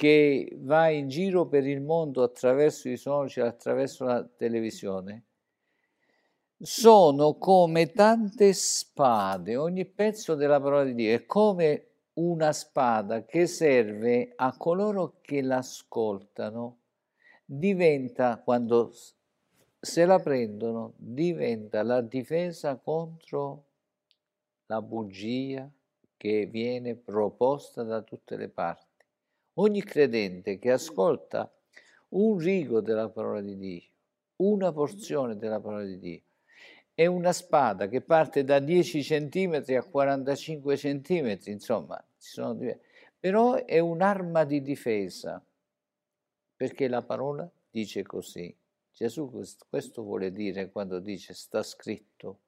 [0.00, 5.24] che va in giro per il mondo attraverso i social, attraverso la televisione,
[6.58, 13.46] sono come tante spade, ogni pezzo della parola di Dio è come una spada che
[13.46, 16.78] serve a coloro che l'ascoltano,
[17.44, 18.94] diventa, quando
[19.78, 23.64] se la prendono, diventa la difesa contro
[24.64, 25.70] la bugia
[26.16, 28.89] che viene proposta da tutte le parti.
[29.60, 31.52] Ogni credente che ascolta
[32.10, 33.82] un rigo della parola di Dio,
[34.36, 36.20] una porzione della parola di Dio,
[36.94, 42.80] è una spada che parte da 10 centimetri a 45 centimetri, insomma, ci sono diver-
[43.18, 45.44] però è un'arma di difesa,
[46.56, 48.56] perché la parola dice così.
[48.94, 49.30] Gesù
[49.68, 52.38] questo vuole dire quando dice sta scritto.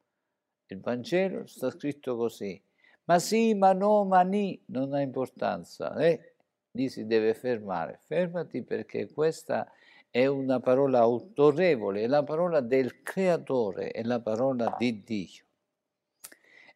[0.68, 2.58] Il Vangelo sta scritto così.
[3.04, 5.94] Ma sì, ma no, ma ni, non ha importanza.
[5.96, 6.31] Eh?
[6.72, 8.00] Lì si deve fermare.
[8.06, 9.70] Fermati perché questa
[10.10, 15.44] è una parola autorevole, è la parola del creatore, è la parola di Dio.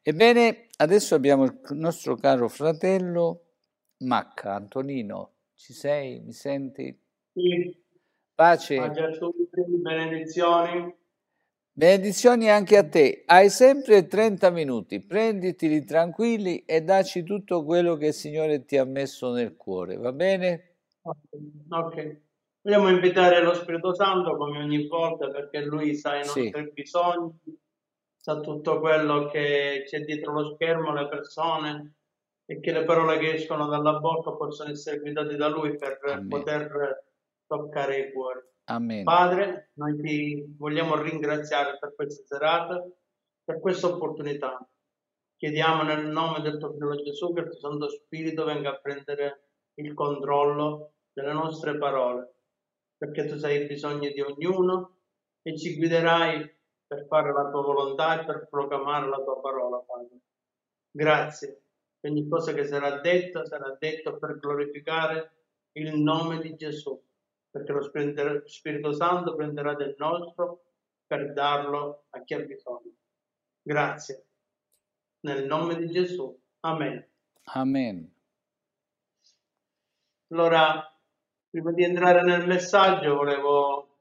[0.03, 3.43] Ebbene, adesso abbiamo il nostro caro fratello
[3.99, 4.55] Macca.
[4.55, 6.21] Antonino, ci sei?
[6.21, 6.97] Mi senti?
[7.33, 7.85] Sì.
[8.35, 8.77] Pace.
[8.77, 10.95] Pace a tutti, benedizioni.
[11.79, 13.25] Benedizioni anche a te.
[13.27, 18.87] Hai sempre 30 minuti, prenditeli tranquilli e dacci tutto quello che il Signore ti ha
[18.87, 20.77] messo nel cuore, va bene?
[21.69, 22.21] Ok.
[22.63, 26.71] Vogliamo invitare lo Spirito Santo come ogni volta perché Lui sa i nostri Sì.
[26.73, 27.39] bisogni,
[28.17, 31.97] sa tutto quello che c'è dietro lo schermo, le persone
[32.47, 37.05] e che le parole che escono dalla bocca possono essere guidate da Lui per poter
[37.47, 38.41] toccare i cuori.
[38.69, 39.05] Amen.
[39.05, 42.85] Padre, noi ti vogliamo ringraziare per questa serata,
[43.45, 44.69] per questa opportunità.
[45.37, 49.51] Chiediamo nel nome del tuo figlio Gesù che il tuo Santo Spirito venga a prendere
[49.75, 52.35] il controllo delle nostre parole,
[52.97, 54.97] perché tu sai i bisogni di ognuno
[55.43, 56.55] e ci guiderai
[56.89, 60.19] per fare la tua volontà e per proclamare la tua parola, Padre.
[60.91, 61.63] Grazie.
[62.01, 65.35] Ogni cosa che sarà detta sarà detta per glorificare
[65.73, 67.01] il nome di Gesù
[67.57, 70.65] perché lo Spirito Santo prenderà del nostro
[71.07, 72.93] per darlo a chi ha bisogno.
[73.63, 74.27] Grazie.
[75.21, 76.39] Nel nome di Gesù.
[76.61, 77.09] Amen.
[77.55, 78.15] Amen.
[80.29, 80.95] Allora,
[81.49, 83.99] prima di entrare nel messaggio, volevo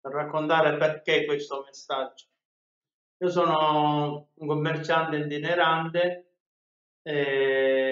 [0.00, 2.26] raccontare perché questo messaggio.
[3.18, 6.32] Io sono un commerciante itinerante,
[7.02, 7.87] eh,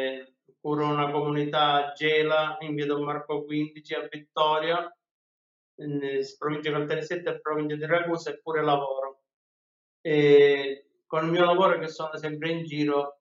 [0.67, 4.99] curo una comunità Gela in via Don Marco 15 a Vittoria,
[5.77, 9.21] in eh, provincia di Caltanissetta e provincia di Ragusa e pure lavoro.
[10.01, 13.21] E con il mio lavoro che sono sempre in giro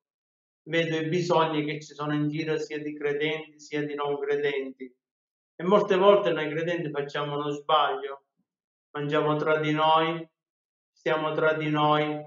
[0.64, 4.92] vedo i bisogni che ci sono in giro sia di credenti sia di non credenti
[5.56, 8.24] e molte volte noi credenti facciamo uno sbaglio,
[8.90, 10.28] mangiamo tra di noi,
[10.92, 12.26] stiamo tra di noi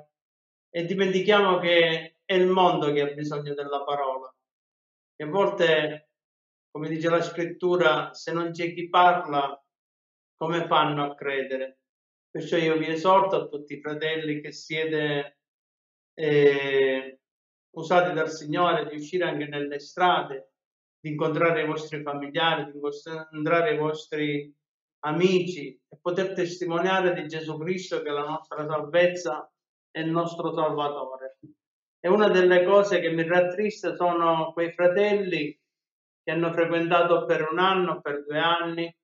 [0.71, 4.33] e dimentichiamo che è il mondo che ha bisogno della parola.
[5.21, 6.11] E a volte,
[6.71, 9.61] come dice la scrittura, se non c'è chi parla,
[10.37, 11.81] come fanno a credere?
[12.31, 15.41] Perciò io vi esorto a tutti i fratelli che siete
[16.15, 17.21] eh,
[17.71, 20.53] usati dal Signore di uscire anche nelle strade,
[21.01, 24.57] di incontrare i vostri familiari, di incontrare i vostri
[25.01, 29.53] amici e poter testimoniare di Gesù Cristo che è la nostra salvezza
[29.91, 31.28] e il nostro Salvatore.
[32.01, 35.59] E una delle cose che mi rattrista sono quei fratelli
[36.23, 38.97] che hanno frequentato per un anno, per due anni,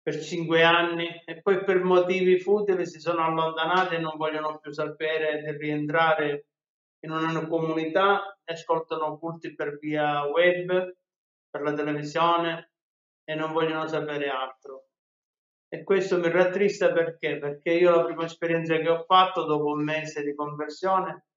[0.00, 4.70] per cinque anni e poi per motivi futili si sono allontanati e non vogliono più
[4.70, 6.46] sapere di rientrare
[7.00, 10.96] in una comunità, ascoltano culti per via web,
[11.50, 12.72] per la televisione
[13.24, 14.88] e non vogliono sapere altro.
[15.68, 17.38] E questo mi rattrista perché?
[17.38, 21.27] Perché io la prima esperienza che ho fatto dopo un mese di conversione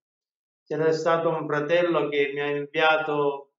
[0.71, 3.51] c'era stato un fratello che mi ha inviato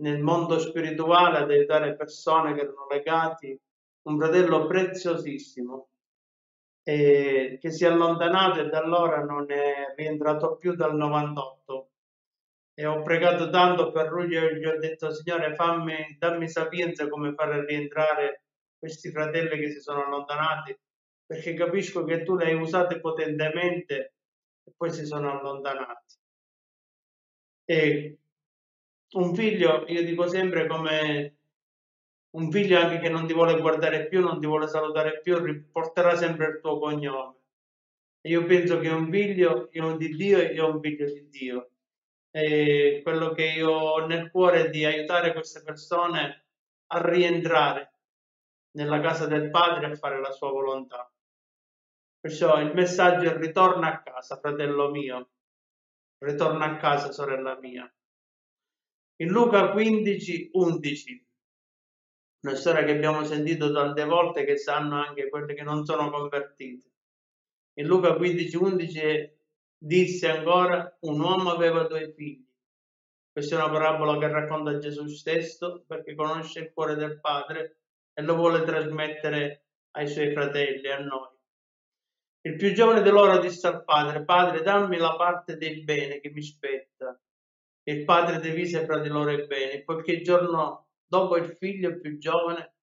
[0.00, 3.56] nel mondo spirituale ad aiutare persone che erano legati,
[4.08, 5.90] un fratello preziosissimo
[6.82, 11.90] e che si è allontanato e da allora non è rientrato più dal 98
[12.74, 17.32] e ho pregato tanto per lui e gli ho detto Signore fammi, dammi sapienza come
[17.34, 18.42] fare rientrare
[18.76, 20.76] questi fratelli che si sono allontanati
[21.24, 24.14] perché capisco che tu li hai usati potentemente
[24.68, 26.16] e poi si sono allontanati
[27.64, 28.18] e
[29.12, 31.38] un figlio io dico sempre come
[32.30, 36.14] un figlio anche che non ti vuole guardare più, non ti vuole salutare più, riporterà
[36.14, 37.36] sempre il tuo cognome.
[38.20, 41.70] E io penso che un figlio è di Dio e un figlio di Dio.
[42.30, 46.44] E quello che io ho nel cuore è di aiutare queste persone
[46.88, 47.92] a rientrare
[48.72, 51.10] nella casa del Padre a fare la sua volontà.
[52.20, 55.30] Perciò il messaggio è ritorna a casa, fratello mio,
[56.18, 57.90] ritorna a casa, sorella mia.
[59.20, 61.28] In Luca 15, 11
[62.40, 66.90] una storia che abbiamo sentito tante volte che sanno anche quelle che non sono convertite.
[67.74, 69.36] In Luca 15:11
[69.76, 72.46] disse ancora, un uomo aveva due figli.
[73.32, 77.80] Questa è una parabola che racconta Gesù stesso perché conosce il cuore del Padre
[78.12, 81.37] e lo vuole trasmettere ai suoi fratelli, a noi.
[82.42, 86.30] Il più giovane di loro disse al padre, Padre, dammi la parte del bene che
[86.30, 87.20] mi spetta.
[87.82, 92.18] Il padre divise fra di loro i beni, poiché il giorno dopo il figlio più
[92.18, 92.74] giovane,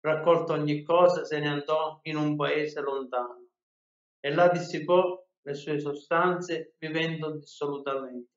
[0.00, 3.44] raccolto ogni cosa, se ne andò in un paese lontano
[4.24, 8.32] e là dissipò le sue sostanze vivendo dissolutamente.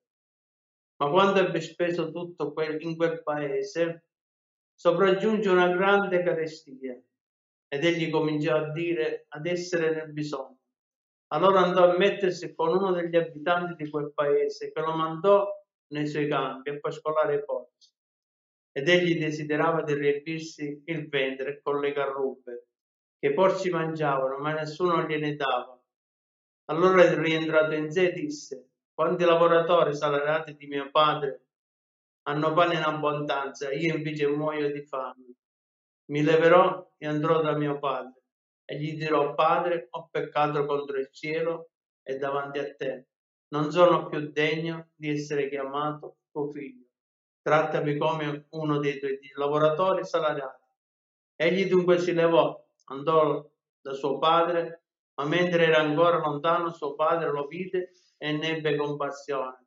[0.97, 4.09] Ma quando ebbe speso tutto quel, in quel paese,
[4.73, 7.01] sopraggiunge una grande carestia
[7.69, 10.56] ed egli cominciò a dire ad essere nel bisogno.
[11.29, 15.45] Allora andò a mettersi con uno degli abitanti di quel paese che lo mandò
[15.87, 17.91] nei suoi campi a pascolare i porci.
[18.71, 22.67] Ed egli desiderava di riempirsi il ventre con le carrubbe
[23.19, 25.77] che i porci mangiavano, ma nessuno gliene dava.
[26.69, 31.41] Allora rientrato in sé disse, quanti lavoratori salariati di mio padre
[32.27, 35.33] hanno pane in abbondanza, io invece muoio di fame.
[36.11, 38.16] Mi leverò e andrò da mio padre
[38.69, 41.69] e gli dirò, Padre, ho peccato contro il cielo
[42.03, 43.07] e davanti a te.
[43.53, 46.85] Non sono più degno di essere chiamato tuo figlio.
[47.41, 50.65] Trattami come uno dei tuoi lavoratori salariati.
[51.37, 53.49] Egli dunque si levò, andò
[53.79, 54.83] da suo padre,
[55.15, 59.65] ma mentre era ancora lontano suo padre lo vide e ne ebbe compassione.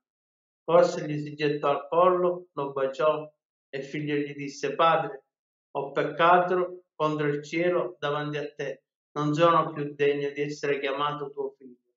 [0.62, 3.26] Forse gli si gettò al collo, lo baciò
[3.70, 5.24] e figlio gli disse, Padre,
[5.70, 8.82] ho peccato contro il cielo davanti a te,
[9.12, 11.94] non sono più degno di essere chiamato tuo figlio.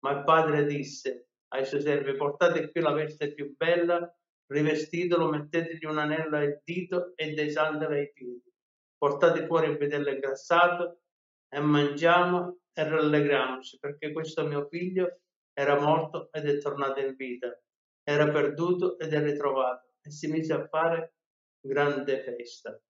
[0.00, 4.12] Ma il padre disse ai suoi servi, portate qui la veste più bella,
[4.46, 8.52] rivestitelo, mettetegli un anello al dito e dei sandali ai piedi.
[8.96, 11.02] Portate fuori il vitello ingrassato
[11.48, 15.20] e mangiamo e rallegriamoci, perché questo mio figlio
[15.52, 17.58] era morto ed è tornato in vita,
[18.02, 21.14] era perduto ed è ritrovato, e si mise a fare
[21.60, 22.80] grande festa.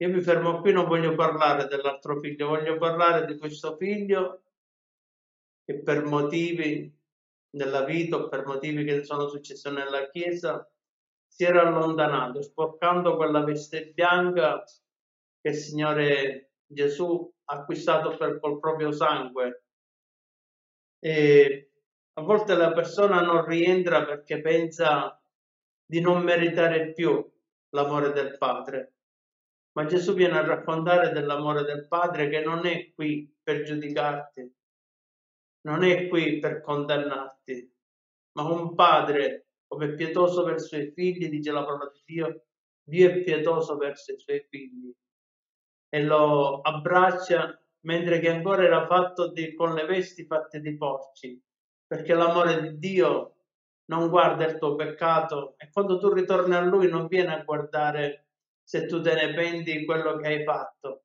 [0.00, 4.42] Io mi fermo qui, non voglio parlare dell'altro figlio, voglio parlare di questo figlio
[5.64, 6.96] che per motivi
[7.56, 10.70] nella vita o per motivi che sono successi nella Chiesa
[11.26, 14.62] si era allontanato, sporcando quella veste bianca
[15.40, 19.64] che il Signore Gesù ha acquistato per, col proprio sangue.
[21.00, 21.70] E
[22.12, 25.20] a volte la persona non rientra perché pensa
[25.84, 27.24] di non meritare più
[27.70, 28.97] l'amore del Padre.
[29.78, 34.52] Ma Gesù viene a raccontare dell'amore del Padre che non è qui per giudicarti,
[35.68, 37.72] non è qui per condannarti,
[38.32, 42.46] ma un padre come pietoso verso i figli, dice la parola di Dio,
[42.82, 44.92] Dio è pietoso verso i suoi figli
[45.88, 51.40] e lo abbraccia mentre che ancora era fatto di, con le vesti fatte di porci,
[51.86, 53.36] perché l'amore di Dio
[53.90, 58.27] non guarda il tuo peccato e quando tu ritorni a Lui non viene a guardare
[58.68, 61.04] se tu te ne penti quello che hai fatto,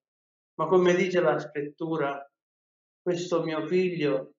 [0.56, 2.30] ma come dice la scrittura,
[3.02, 4.34] questo mio figlio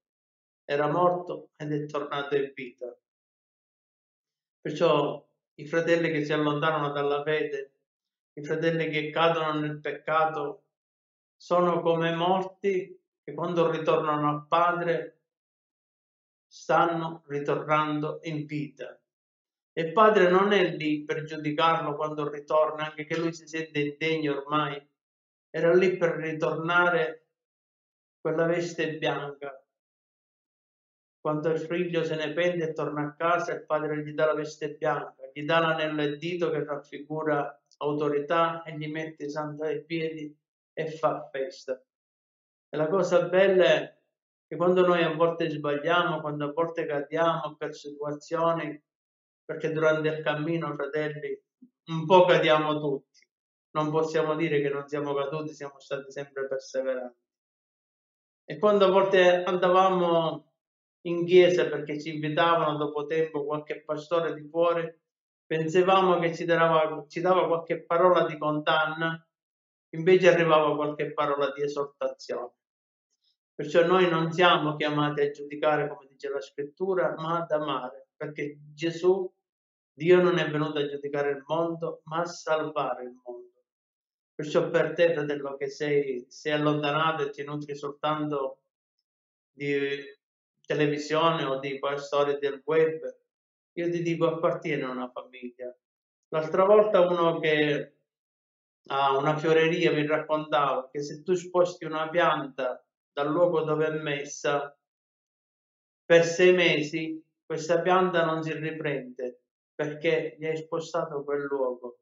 [0.62, 2.94] era morto ed è tornato in vita.
[4.60, 7.72] Perciò i fratelli che si allontanano dalla fede,
[8.34, 10.64] i fratelli che cadono nel peccato,
[11.34, 15.22] sono come morti che quando ritornano al Padre
[16.46, 19.00] stanno ritornando in vita.
[19.76, 23.80] E il Padre non è lì per giudicarlo quando ritorna, anche che lui si sente
[23.80, 24.80] indegno ormai,
[25.50, 27.26] era lì per ritornare
[28.20, 29.64] quella veste bianca,
[31.24, 34.34] quando il figlio se ne pende e torna a casa, il padre gli dà la
[34.34, 39.62] veste bianca, gli dà l'anello e dito che raffigura autorità e gli mette i santi
[39.62, 40.36] ai piedi
[40.72, 41.82] e fa festa.
[42.68, 43.98] E la cosa bella è
[44.46, 48.82] che quando noi a volte sbagliamo, quando a volte cadiamo per situazioni,
[49.44, 51.40] perché durante il cammino, fratelli,
[51.86, 53.20] un po' cadiamo tutti.
[53.72, 57.18] Non possiamo dire che non siamo caduti, siamo stati sempre perseveranti.
[58.46, 60.52] E quando a volte andavamo
[61.06, 64.90] in chiesa perché ci invitavano dopo tempo qualche pastore di fuori,
[65.46, 69.26] pensavamo che ci dava, ci dava qualche parola di condanna,
[69.90, 72.52] invece arrivava qualche parola di esortazione.
[73.54, 78.58] Perciò noi non siamo chiamati a giudicare come dice la scrittura, ma ad amare, perché
[78.74, 79.32] Gesù,
[79.96, 83.62] Dio non è venuto a giudicare il mondo, ma a salvare il mondo.
[84.34, 88.62] Perciò per te, fratello, che sei, sei allontanato e ti nutri soltanto
[89.52, 90.02] di
[90.66, 93.18] televisione o di storie del web,
[93.74, 95.72] io ti dico appartiene a una famiglia.
[96.28, 97.98] L'altra volta uno che
[98.88, 103.90] ha una fioreria mi raccontava che se tu sposti una pianta dal luogo dove è
[103.90, 104.76] messa
[106.04, 109.43] per sei mesi, questa pianta non si riprende
[109.74, 111.98] perché gli hai spostato quel luogo.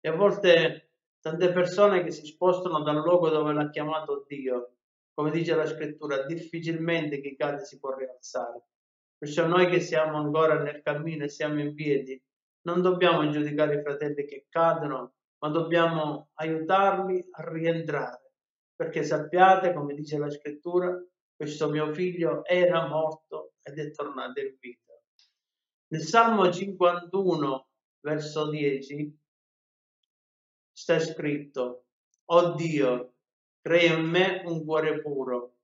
[0.00, 0.90] E a volte
[1.20, 4.76] tante persone che si spostano dal luogo dove l'ha chiamato Dio
[5.14, 8.62] come dice la scrittura, difficilmente chi cade si può rialzare.
[9.18, 12.20] Perciò noi che siamo ancora nel cammino e siamo in piedi,
[12.62, 18.32] non dobbiamo giudicare i fratelli che cadono, ma dobbiamo aiutarli a rientrare,
[18.74, 20.96] perché sappiate, come dice la scrittura,
[21.36, 24.91] questo mio figlio era morto ed è tornato in vita.
[25.92, 27.68] Nel Salmo 51,
[28.00, 29.14] verso 10,
[30.72, 31.84] sta scritto,
[32.30, 33.16] Oh Dio,
[33.60, 35.58] crea in me un cuore puro,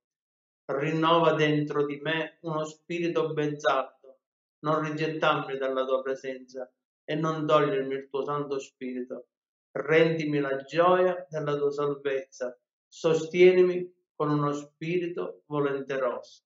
[0.66, 4.18] rinnova dentro di me uno spirito ben saldo,
[4.66, 6.70] non rigettarmi dalla tua presenza
[7.04, 9.28] e non togliermi il tuo santo spirito.
[9.70, 12.54] Rendimi la gioia della tua salvezza,
[12.86, 16.42] sostienimi con uno spirito volenteroso.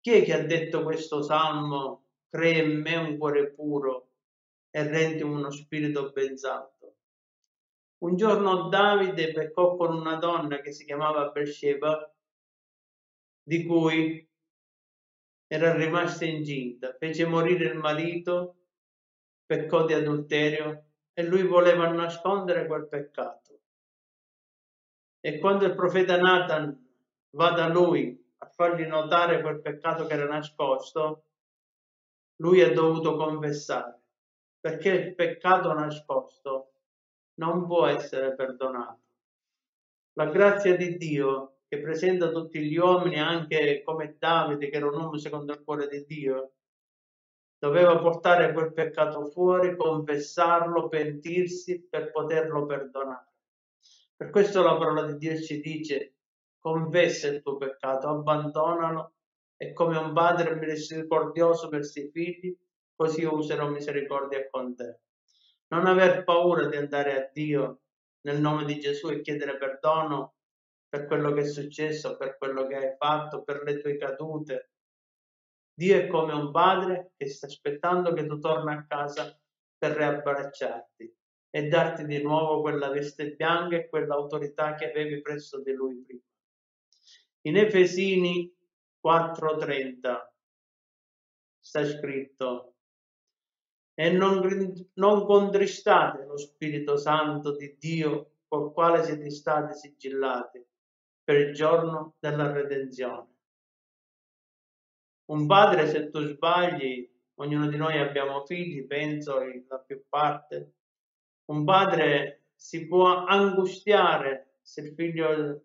[0.00, 2.03] Chi è che ha detto questo salmo?
[2.34, 4.08] Crea in me un cuore puro
[4.68, 6.96] e rendimi uno spirito ben saldo.
[7.98, 12.12] Un giorno Davide peccò con una donna che si chiamava Beersheba,
[13.40, 14.28] di cui
[15.46, 18.56] era rimasta incinta, fece morire il marito,
[19.46, 23.60] peccò di adulterio e lui voleva nascondere quel peccato.
[25.20, 26.84] E quando il profeta Nathan
[27.30, 31.26] va da lui a fargli notare quel peccato che era nascosto,
[32.36, 34.00] lui ha dovuto confessare,
[34.60, 36.72] perché il peccato nascosto
[37.34, 39.00] non può essere perdonato.
[40.14, 44.94] La grazia di Dio che presenta tutti gli uomini, anche come Davide, che era un
[44.94, 46.52] uomo secondo il cuore di Dio,
[47.58, 53.32] doveva portare quel peccato fuori, confessarlo, pentirsi per poterlo perdonare.
[54.16, 56.14] Per questo la parola di Dio ci dice,
[56.58, 59.14] confessa il tuo peccato, abbandonalo
[59.56, 62.56] e come un padre misericordioso verso i figli,
[62.94, 65.00] così io userò misericordia con te.
[65.68, 67.80] Non aver paura di andare a Dio
[68.22, 70.34] nel nome di Gesù e chiedere perdono
[70.88, 74.70] per quello che è successo, per quello che hai fatto, per le tue cadute.
[75.76, 79.36] Dio è come un padre che sta aspettando che tu torni a casa
[79.76, 81.16] per riabbracciarti
[81.50, 86.20] e darti di nuovo quella veste bianca e quell'autorità che avevi presso di lui prima.
[87.46, 88.53] In Efesini
[89.04, 90.32] 4:30
[91.60, 92.74] sta scritto.
[93.96, 94.40] E non,
[94.94, 100.64] non contristate lo Spirito Santo di Dio col quale siete stati sigillati
[101.22, 103.32] per il giorno della redenzione.
[105.26, 110.74] Un padre, se tu sbagli, ognuno di noi abbiamo figli, penso la più parte,
[111.46, 115.64] un padre si può angustiare se il figlio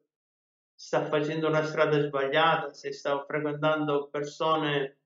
[0.80, 4.99] sta facendo una strada sbagliata, se sta frequentando persone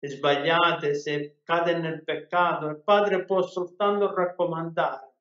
[0.00, 5.14] sbagliate, se cade nel peccato, il padre può soltanto raccomandare,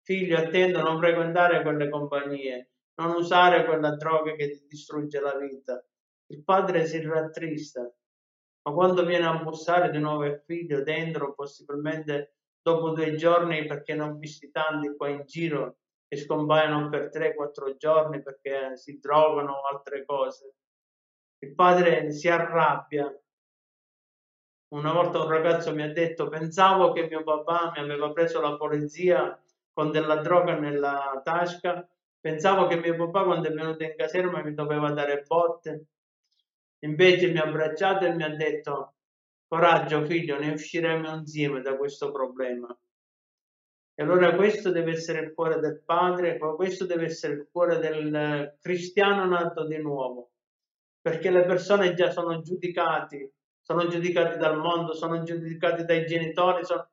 [0.00, 5.84] figlio attento non frequentare quelle compagnie, non usare quella droga che ti distrugge la vita.
[6.28, 12.36] Il padre si rattrista, ma quando viene a bussare di nuovo il figlio dentro, possibilmente
[12.62, 15.76] dopo due giorni, perché visti tanti qua in giro
[16.08, 20.54] che scompaiono per tre, quattro giorni perché si drogano altre cose.
[21.38, 23.14] Il padre si arrabbia
[24.68, 28.56] una volta un ragazzo mi ha detto, pensavo che mio papà mi aveva preso la
[28.56, 29.40] polizia
[29.72, 31.88] con della droga nella tasca,
[32.20, 35.86] pensavo che mio papà quando è venuto in caserma mi doveva dare botte,
[36.80, 38.96] invece mi ha abbracciato e mi ha detto,
[39.46, 42.76] coraggio figlio, ne usciremo insieme da questo problema.
[43.98, 48.56] E allora questo deve essere il cuore del padre, questo deve essere il cuore del
[48.60, 50.30] cristiano nato di nuovo,
[51.00, 53.32] perché le persone già sono giudicate
[53.68, 56.88] sono giudicati dal mondo, sono giudicati dai genitori, sono...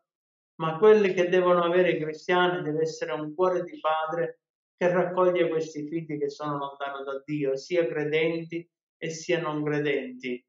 [0.55, 4.41] ma quelli che devono avere i cristiani deve essere un cuore di padre
[4.75, 10.45] che raccoglie questi figli che sono lontani da Dio, sia credenti e sia non credenti.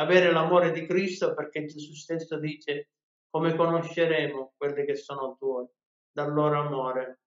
[0.00, 2.88] Avere l'amore di Cristo perché Gesù stesso dice
[3.30, 5.64] come conosceremo quelli che sono tuoi,
[6.10, 7.20] dal loro amore.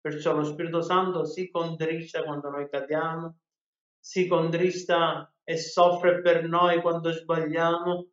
[0.00, 3.38] Perciò lo Spirito Santo si contrista quando noi cadiamo,
[3.98, 8.08] si contrista e soffre per noi quando sbagliamo,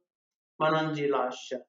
[0.56, 1.64] ma non ci lascia.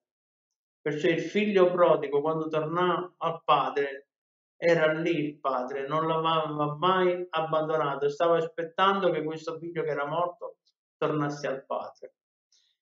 [0.81, 4.09] Perciò il figlio prodigo, quando tornò al padre,
[4.57, 10.07] era lì il padre, non l'aveva mai abbandonato, stava aspettando che questo figlio che era
[10.07, 10.59] morto
[10.97, 12.15] tornasse al padre.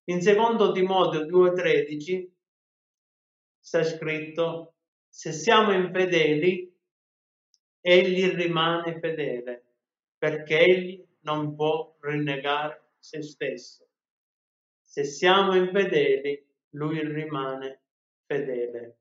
[0.04, 2.30] In secondo Timoteo 2,13
[3.58, 4.73] sta scritto:
[5.16, 6.76] Se siamo infedeli,
[7.80, 9.64] egli rimane fedele,
[10.18, 13.86] perché egli non può rinnegare se stesso.
[14.82, 17.82] Se siamo infedeli, lui rimane
[18.26, 18.98] fedele.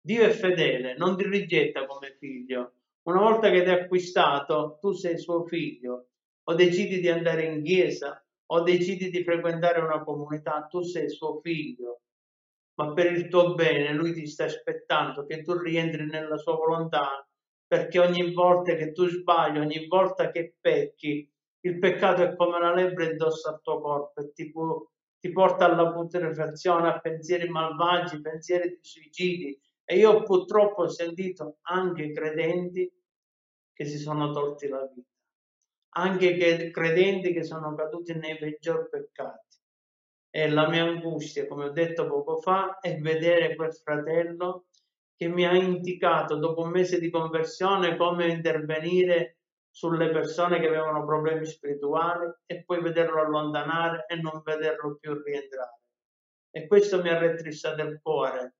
[0.00, 2.72] Dio è fedele, non ti rigetta come figlio.
[3.02, 6.08] Una volta che ti ha acquistato, tu sei suo figlio.
[6.42, 11.38] o decidi di andare in chiesa, o decidi di frequentare una comunità, tu sei suo
[11.40, 12.00] figlio,
[12.78, 17.28] ma per il tuo bene lui ti sta aspettando che tu rientri nella sua volontà,
[17.66, 21.28] perché ogni volta che tu sbagli, ogni volta che pecchi,
[21.60, 24.88] il peccato è come una lepre indosso al tuo corpo e ti, può,
[25.18, 29.60] ti porta alla putrefazione, a pensieri malvagi, pensieri di suicidi.
[29.84, 32.90] E io purtroppo ho sentito anche credenti
[33.72, 35.08] che si sono tolti la vita,
[35.96, 39.47] anche che, credenti che sono caduti nei peggiori peccati.
[40.30, 44.66] E la mia angustia, come ho detto poco fa, è vedere quel fratello
[45.16, 49.38] che mi ha indicato dopo un mese di conversione come intervenire
[49.68, 55.80] sulle persone che avevano problemi spirituali e poi vederlo allontanare e non vederlo più rientrare.
[56.50, 58.56] E questo mi ha rattrissato il cuore,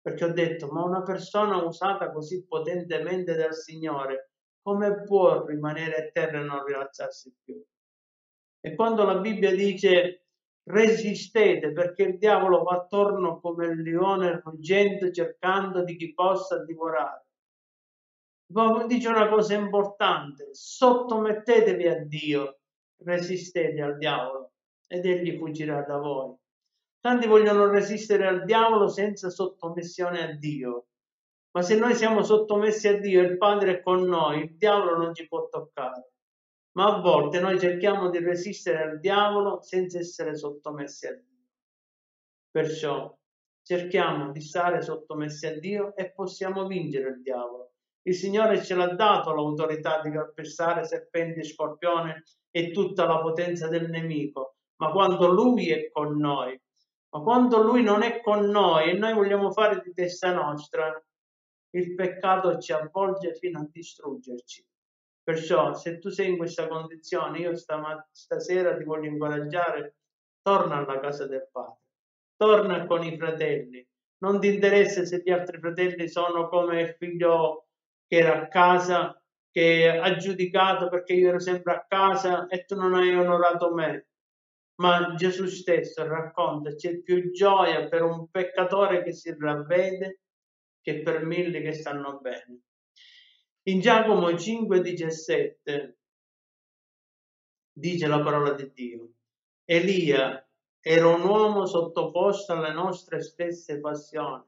[0.00, 4.30] perché ho detto, ma una persona usata così potentemente dal Signore,
[4.62, 7.62] come può rimanere a terra e non rialzarsi più?
[8.60, 10.23] E quando la Bibbia dice
[10.64, 17.26] resistete perché il diavolo va attorno come il leone ruggente cercando di chi possa divorare.
[18.50, 22.58] Poi dice una cosa importante, sottomettetevi a Dio,
[23.02, 24.52] resistete al diavolo
[24.86, 26.34] ed egli fuggirà da voi.
[27.00, 30.86] Tanti vogliono resistere al diavolo senza sottomissione a Dio,
[31.50, 34.96] ma se noi siamo sottomessi a Dio e il Padre è con noi, il diavolo
[34.96, 36.13] non ci può toccare
[36.76, 41.48] ma a volte noi cerchiamo di resistere al diavolo senza essere sottomessi a Dio.
[42.50, 43.16] Perciò
[43.62, 47.72] cerchiamo di stare sottomessi a Dio e possiamo vincere il diavolo.
[48.02, 52.12] Il Signore ce l'ha dato l'autorità di calpestare serpenti e scorpioni
[52.50, 56.60] e tutta la potenza del nemico, ma quando Lui è con noi,
[57.10, 61.02] ma quando Lui non è con noi e noi vogliamo fare di testa nostra,
[61.70, 64.66] il peccato ci avvolge fino a distruggerci.
[65.24, 69.96] Perciò, se tu sei in questa condizione, io stasera ti voglio incoraggiare,
[70.42, 71.80] torna alla casa del Padre,
[72.36, 73.86] torna con i fratelli.
[74.18, 77.68] Non ti interessa se gli altri fratelli sono come il figlio
[78.06, 79.18] che era a casa,
[79.50, 84.08] che ha giudicato perché io ero sempre a casa e tu non hai onorato me.
[84.76, 90.20] Ma Gesù stesso racconta c'è più gioia per un peccatore che si ravvede
[90.82, 92.60] che per mille che stanno bene.
[93.66, 95.94] In Giacomo 5,17
[97.72, 99.12] dice la parola di Dio,
[99.64, 100.46] Elia
[100.82, 104.44] era un uomo sottoposto alle nostre stesse passioni,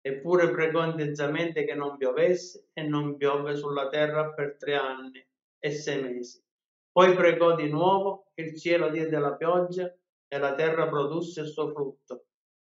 [0.00, 5.26] eppure pregò intensamente che non piovesse e non piove sulla terra per tre anni
[5.58, 6.40] e sei mesi.
[6.92, 9.92] Poi pregò di nuovo, il cielo diede la pioggia
[10.28, 12.26] e la terra produsse il suo frutto.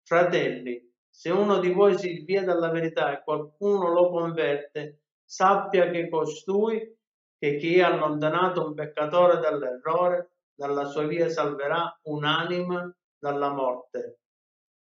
[0.02, 6.08] Fratelli, se uno di voi si svia dalla verità e qualcuno lo converte, sappia che
[6.08, 6.96] costui,
[7.36, 14.20] che chi ha allontanato un peccatore dall'errore, dalla sua via salverà un'anima dalla morte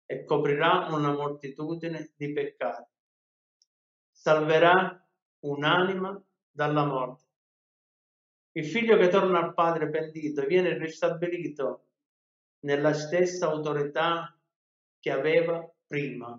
[0.05, 2.93] e coprirà una moltitudine di peccati.
[4.11, 5.03] Salverà
[5.41, 7.25] un'anima dalla morte.
[8.53, 11.87] Il figlio che torna al padre pentito viene ristabilito
[12.61, 14.39] nella stessa autorità
[15.01, 16.39] che aveva prima.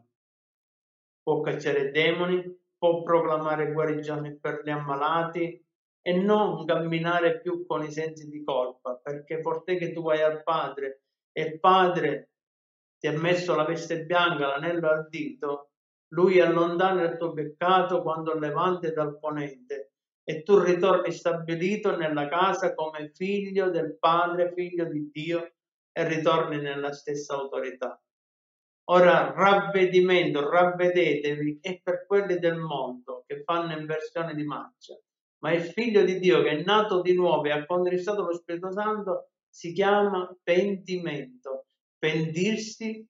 [1.24, 5.60] Può cacciare demoni, può proclamare guarigione per gli ammalati
[6.02, 10.44] e non camminare più con i sensi di colpa, perché forte che tu vai al
[10.44, 11.02] Padre
[11.32, 12.30] e il Padre
[13.00, 15.72] ti ha messo la veste bianca, l'anello al dito,
[16.14, 19.94] lui allontana il tuo peccato quando levante dal ponente
[20.24, 25.54] e tu ritorni stabilito nella casa come figlio del Padre, figlio di Dio
[25.92, 28.00] e ritorni nella stessa autorità.
[28.88, 34.96] Ora ravvedimento, ravvedetevi è per quelli del mondo che fanno inversione di marcia,
[35.40, 38.72] ma il figlio di Dio che è nato di nuovo e ha contristato lo Spirito
[38.72, 41.66] Santo si chiama pentimento,
[41.98, 43.08] pentirsi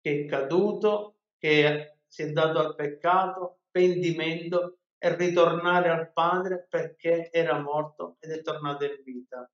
[0.00, 7.30] che è caduto, che si è dato al peccato, pentimento e ritornare al Padre perché
[7.30, 9.50] era morto ed è tornato in vita.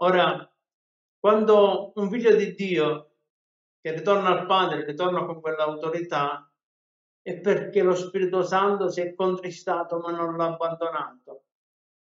[0.00, 0.50] Ora,
[1.20, 3.15] quando un figlio di Dio
[3.86, 6.52] che ritorna al Padre, ritorna con quell'autorità,
[7.22, 11.44] è perché lo Spirito Santo si è contristato ma non l'ha abbandonato.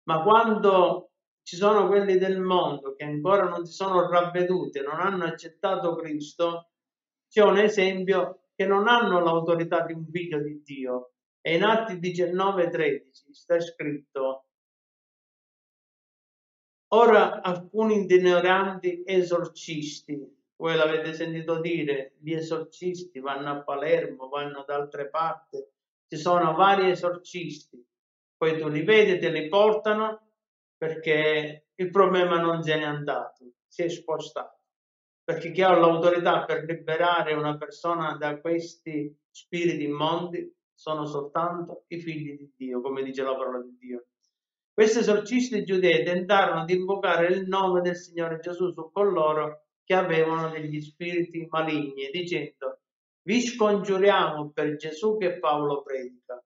[0.03, 1.11] Ma quando
[1.41, 6.69] ci sono quelli del mondo che ancora non si sono ravveduti, non hanno accettato Cristo,
[7.27, 11.15] c'è un esempio che non hanno l'autorità di un figlio di Dio.
[11.41, 14.45] E in Atti 19:13 sta scritto:
[16.93, 24.75] Ora alcuni ignoranti esorcisti voi l'avete sentito dire, gli esorcisti vanno a Palermo, vanno da
[24.75, 25.57] altre parti,
[26.07, 27.83] ci sono vari esorcisti,
[28.37, 30.31] poi tu li vedi, te li portano
[30.77, 34.59] perché il problema non se n'è andato, si è spostato.
[35.23, 41.99] Perché chi ha l'autorità per liberare una persona da questi spiriti immondi sono soltanto i
[41.99, 44.07] figli di Dio, come dice la parola di Dio.
[44.73, 50.49] Questi esorcisti giudei tentarono di invocare il nome del Signore Gesù su coloro che avevano
[50.49, 52.79] degli spiriti maligni, dicendo,
[53.23, 56.43] vi scongiuriamo per Gesù che Paolo predica.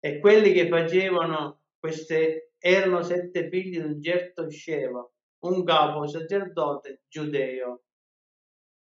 [0.00, 5.08] E quelli che facevano queste erano sette figli di un certo Sceva,
[5.40, 7.82] un capo sacerdote giudeo.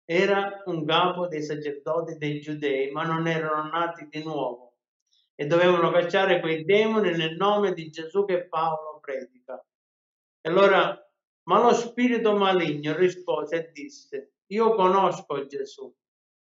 [0.06, 4.70] Era un capo dei sacerdoti dei giudei, ma non erano nati di nuovo
[5.36, 9.64] e dovevano cacciare quei demoni nel nome di Gesù che Paolo predica.
[10.42, 11.09] E allora,
[11.50, 15.92] ma lo spirito maligno rispose e disse, io conosco Gesù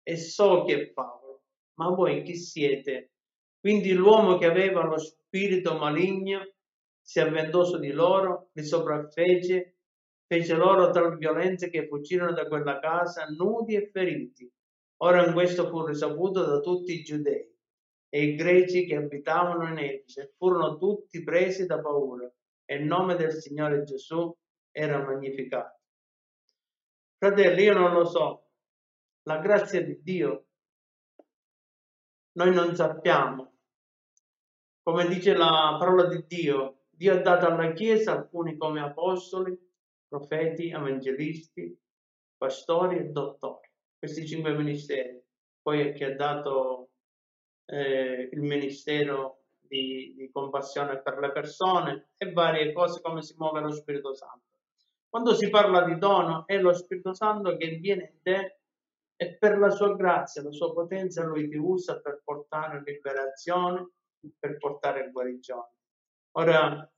[0.03, 1.45] e so chi è Paolo,
[1.79, 3.13] ma voi chi siete?
[3.59, 6.53] Quindi l'uomo che aveva lo spirito maligno
[7.01, 9.77] si avventò su di loro, li sopraffece,
[10.27, 14.47] fece loro tal violenza che fuggirono da quella casa nudi e feriti.
[14.97, 17.51] Ora in questo fu risaputo da tutti i giudei
[18.09, 22.31] e i greci che abitavano in Efese furono tutti presi da paura
[22.63, 24.31] e il nome del Signore Gesù
[24.79, 25.77] era magnificato.
[27.17, 28.51] Fratelli, io non lo so,
[29.23, 30.45] la grazia di Dio
[32.33, 33.57] noi non sappiamo.
[34.81, 39.57] Come dice la parola di Dio, Dio ha dato alla Chiesa alcuni come apostoli,
[40.07, 41.77] profeti, evangelisti,
[42.37, 43.69] pastori e dottori.
[43.97, 45.21] Questi cinque ministeri.
[45.61, 46.91] Poi chi ha dato
[47.65, 53.59] eh, il ministero di, di compassione per le persone e varie cose come si muove
[53.59, 54.45] lo Spirito Santo.
[55.09, 58.59] Quando si parla di dono è lo Spirito Santo che viene in te
[59.15, 63.89] e per la sua grazia, la sua potenza, lui ti usa per portare liberazione,
[64.37, 65.71] per portare guarigione.
[66.37, 66.91] Ora,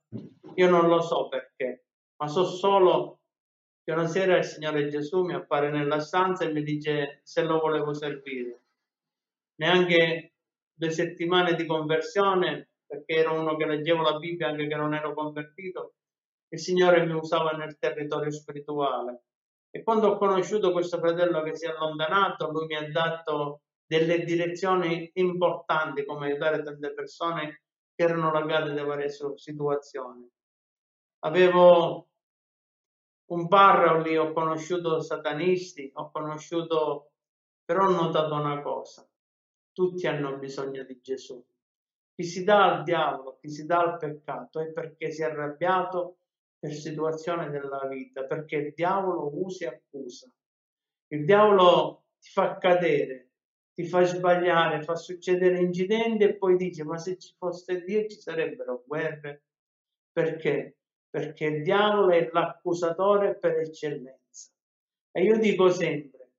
[0.54, 1.86] io non lo so perché,
[2.16, 3.20] ma so solo
[3.82, 7.60] che una sera il Signore Gesù mi appare nella stanza e mi dice se lo
[7.60, 8.60] volevo servire.
[9.54, 10.34] Neanche
[10.74, 15.14] due settimane di conversione, perché ero uno che leggevo la Bibbia anche che non ero
[15.14, 15.94] convertito,
[16.52, 19.24] il Signore mi usava nel territorio spirituale
[19.70, 24.22] e quando ho conosciuto questo fratello che si è allontanato, lui mi ha dato delle
[24.22, 27.62] direzioni importanti come aiutare tante persone
[27.94, 30.28] che erano legate da varie situazioni.
[31.20, 32.08] Avevo
[33.30, 37.12] un parroco lì, ho conosciuto satanisti, ho conosciuto,
[37.64, 39.08] però ho notato una cosa,
[39.72, 41.42] tutti hanno bisogno di Gesù.
[42.14, 46.18] Chi si dà al diavolo, chi si dà al peccato è perché si è arrabbiato
[46.62, 50.32] per situazioni della vita, perché il diavolo usa e accusa.
[51.08, 53.30] Il diavolo ti fa cadere,
[53.74, 58.16] ti fa sbagliare, fa succedere incidenti e poi dice ma se ci fosse Dio ci
[58.16, 59.42] sarebbero guerre.
[60.12, 60.76] Perché?
[61.10, 64.52] Perché il diavolo è l'accusatore per eccellenza.
[65.10, 66.30] E io dico sempre,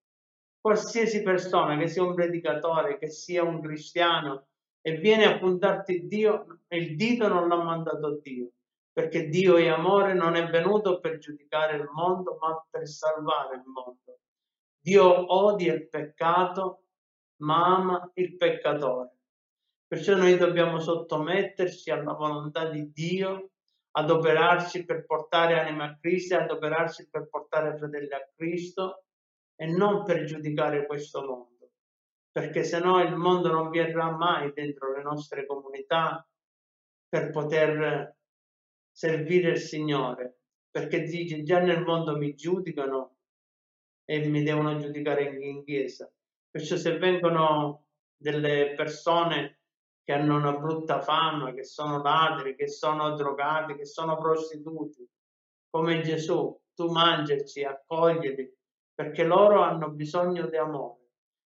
[0.62, 4.48] qualsiasi persona, che sia un predicatore, che sia un cristiano,
[4.80, 8.54] e viene a puntarti Dio, il dito non l'ha mandato Dio
[8.94, 13.64] perché Dio è amore, non è venuto per giudicare il mondo, ma per salvare il
[13.66, 14.20] mondo.
[14.80, 16.84] Dio odia il peccato,
[17.38, 19.18] ma ama il peccatore.
[19.88, 23.50] Perciò noi dobbiamo sottometterci alla volontà di Dio,
[23.96, 29.06] adoperarci per portare anima a Cristo, adoperarci per portare fratelli a Cristo
[29.56, 31.72] e non per giudicare questo mondo.
[32.32, 36.28] Perché se no il mondo non verrà mai dentro le nostre comunità
[37.08, 38.16] per poter
[38.94, 43.18] servire il Signore, perché dice già nel mondo mi giudicano
[44.06, 46.10] e mi devono giudicare in, chiesa.
[46.50, 49.62] Perciò se vengono delle persone
[50.04, 55.10] che hanno una brutta fama, che sono ladri, che sono drogati, che sono prostituti,
[55.70, 58.54] come Gesù, tu mangiaci, accoglili,
[58.94, 61.02] perché loro hanno bisogno di amore.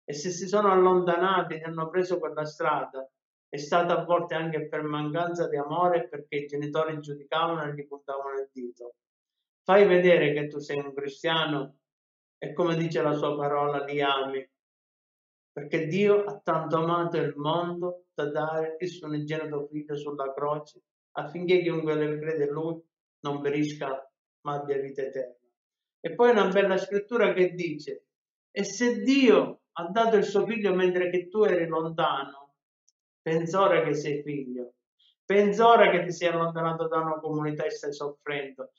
[0.05, 3.07] E se si sono allontanati e hanno preso quella strada,
[3.55, 7.86] è stata a volte anche per mancanza di amore perché i genitori giudicavano e gli
[7.86, 8.97] puntavano il dito.
[9.62, 11.76] Fai vedere che tu sei un cristiano
[12.36, 14.44] e come dice la sua parola li ami,
[15.52, 20.82] perché Dio ha tanto amato il mondo da dare il suo unigenito figlio sulla croce
[21.12, 22.82] affinché chiunque le crede in lui
[23.20, 24.05] non perisca
[24.40, 25.36] ma abbia vita eterna.
[26.01, 28.06] E poi una bella scrittura che dice,
[28.51, 32.44] e se Dio ha dato il suo figlio mentre che tu eri lontano,
[33.24, 34.74] Pensa ora che sei figlio.
[35.24, 38.72] Pensa ora che ti sei allontanato da una comunità e stai soffrendo.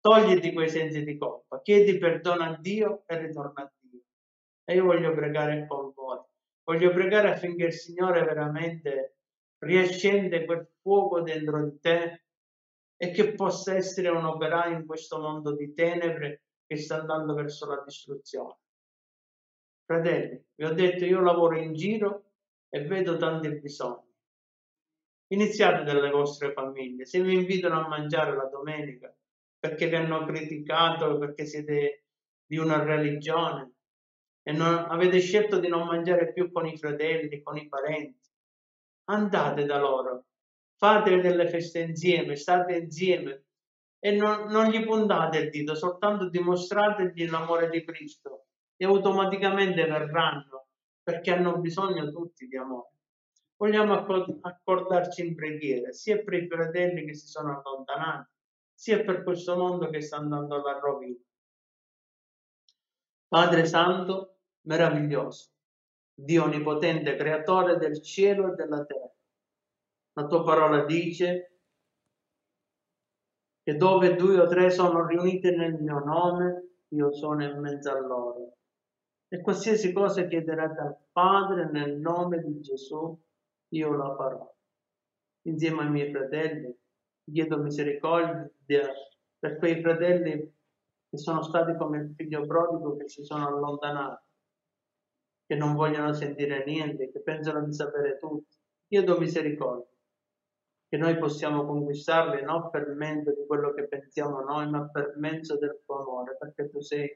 [0.00, 4.00] Togliti quei sensi di colpa, chiedi perdono a Dio e ritorna a Dio.
[4.64, 6.18] E io voglio pregare con voi.
[6.64, 9.18] Voglio pregare affinché il Signore veramente
[9.58, 12.24] riascende quel fuoco dentro di te
[12.96, 17.66] e che possa essere un operaio in questo mondo di tenebre che sta andando verso
[17.66, 18.56] la distruzione.
[19.84, 22.25] Fratelli, vi ho detto, io lavoro in giro
[22.76, 24.04] e vedo tanti bisogni.
[25.28, 27.06] Iniziate dalle vostre famiglie.
[27.06, 29.12] Se vi invitano a mangiare la domenica
[29.58, 32.04] perché vi hanno criticato, perché siete
[32.44, 33.72] di una religione
[34.42, 38.28] e non, avete scelto di non mangiare più con i fratelli, con i parenti,
[39.08, 40.26] andate da loro,
[40.76, 43.46] fate delle feste insieme, state insieme
[43.98, 50.55] e non, non gli puntate il dito, soltanto dimostrategli l'amore di Cristo e automaticamente verranno
[51.06, 52.90] perché hanno bisogno tutti di amore.
[53.58, 53.94] Vogliamo
[54.40, 58.28] accordarci in preghiera sia per i fratelli che si sono allontanati,
[58.74, 61.22] sia per questo mondo che sta andando alla rovina.
[63.28, 65.50] Padre Santo, meraviglioso,
[66.12, 69.14] Dio Onnipotente, Creatore del cielo e della terra.
[70.14, 71.60] La tua parola dice
[73.62, 78.00] che dove due o tre sono riuniti nel mio nome, io sono in mezzo a
[78.00, 78.56] loro.
[79.28, 83.18] E qualsiasi cosa chiederete al Padre nel nome di Gesù,
[83.70, 84.54] io la farò.
[85.46, 86.72] Insieme ai miei fratelli,
[87.24, 88.92] chiedo misericordia
[89.38, 90.54] per quei fratelli
[91.08, 94.24] che sono stati come il figlio prodigo che si sono allontanati,
[95.46, 98.54] che non vogliono sentire niente, che pensano di sapere tutto.
[98.86, 99.96] Chiedo misericordia,
[100.88, 105.58] che noi possiamo conquistarli non per mezzo di quello che pensiamo noi, ma per mezzo
[105.58, 107.08] del tuo amore, perché tu sei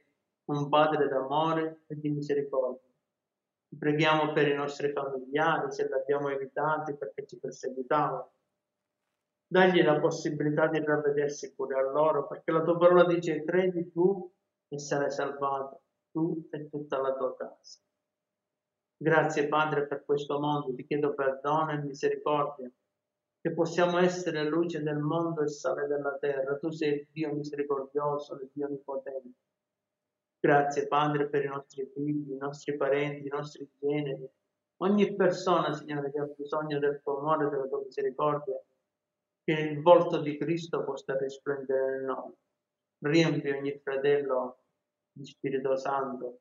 [0.46, 2.88] un padre d'amore e di misericordia.
[3.78, 8.32] Preghiamo per i nostri familiari, se li abbiamo evitati perché ci perseguitavano
[9.46, 14.32] dagli la possibilità di ravvedersi pure a loro, perché la tua parola dice credi tu
[14.68, 17.80] e sarai salvato, tu e tutta la tua casa.
[18.96, 22.70] Grazie Padre per questo mondo, ti chiedo perdono e misericordia,
[23.40, 26.56] che possiamo essere luce del mondo e sale della terra.
[26.58, 29.38] Tu sei il Dio misericordioso, il Dio onnipotente.
[30.42, 34.26] Grazie Padre per i nostri figli, i nostri parenti, i nostri generi,
[34.78, 38.58] ogni persona, Signore, che ha bisogno del tuo amore e della tua misericordia
[39.44, 42.32] che il volto di Cristo possa risplendere in noi.
[43.00, 44.60] Riempi ogni fratello
[45.12, 46.40] di Spirito Santo,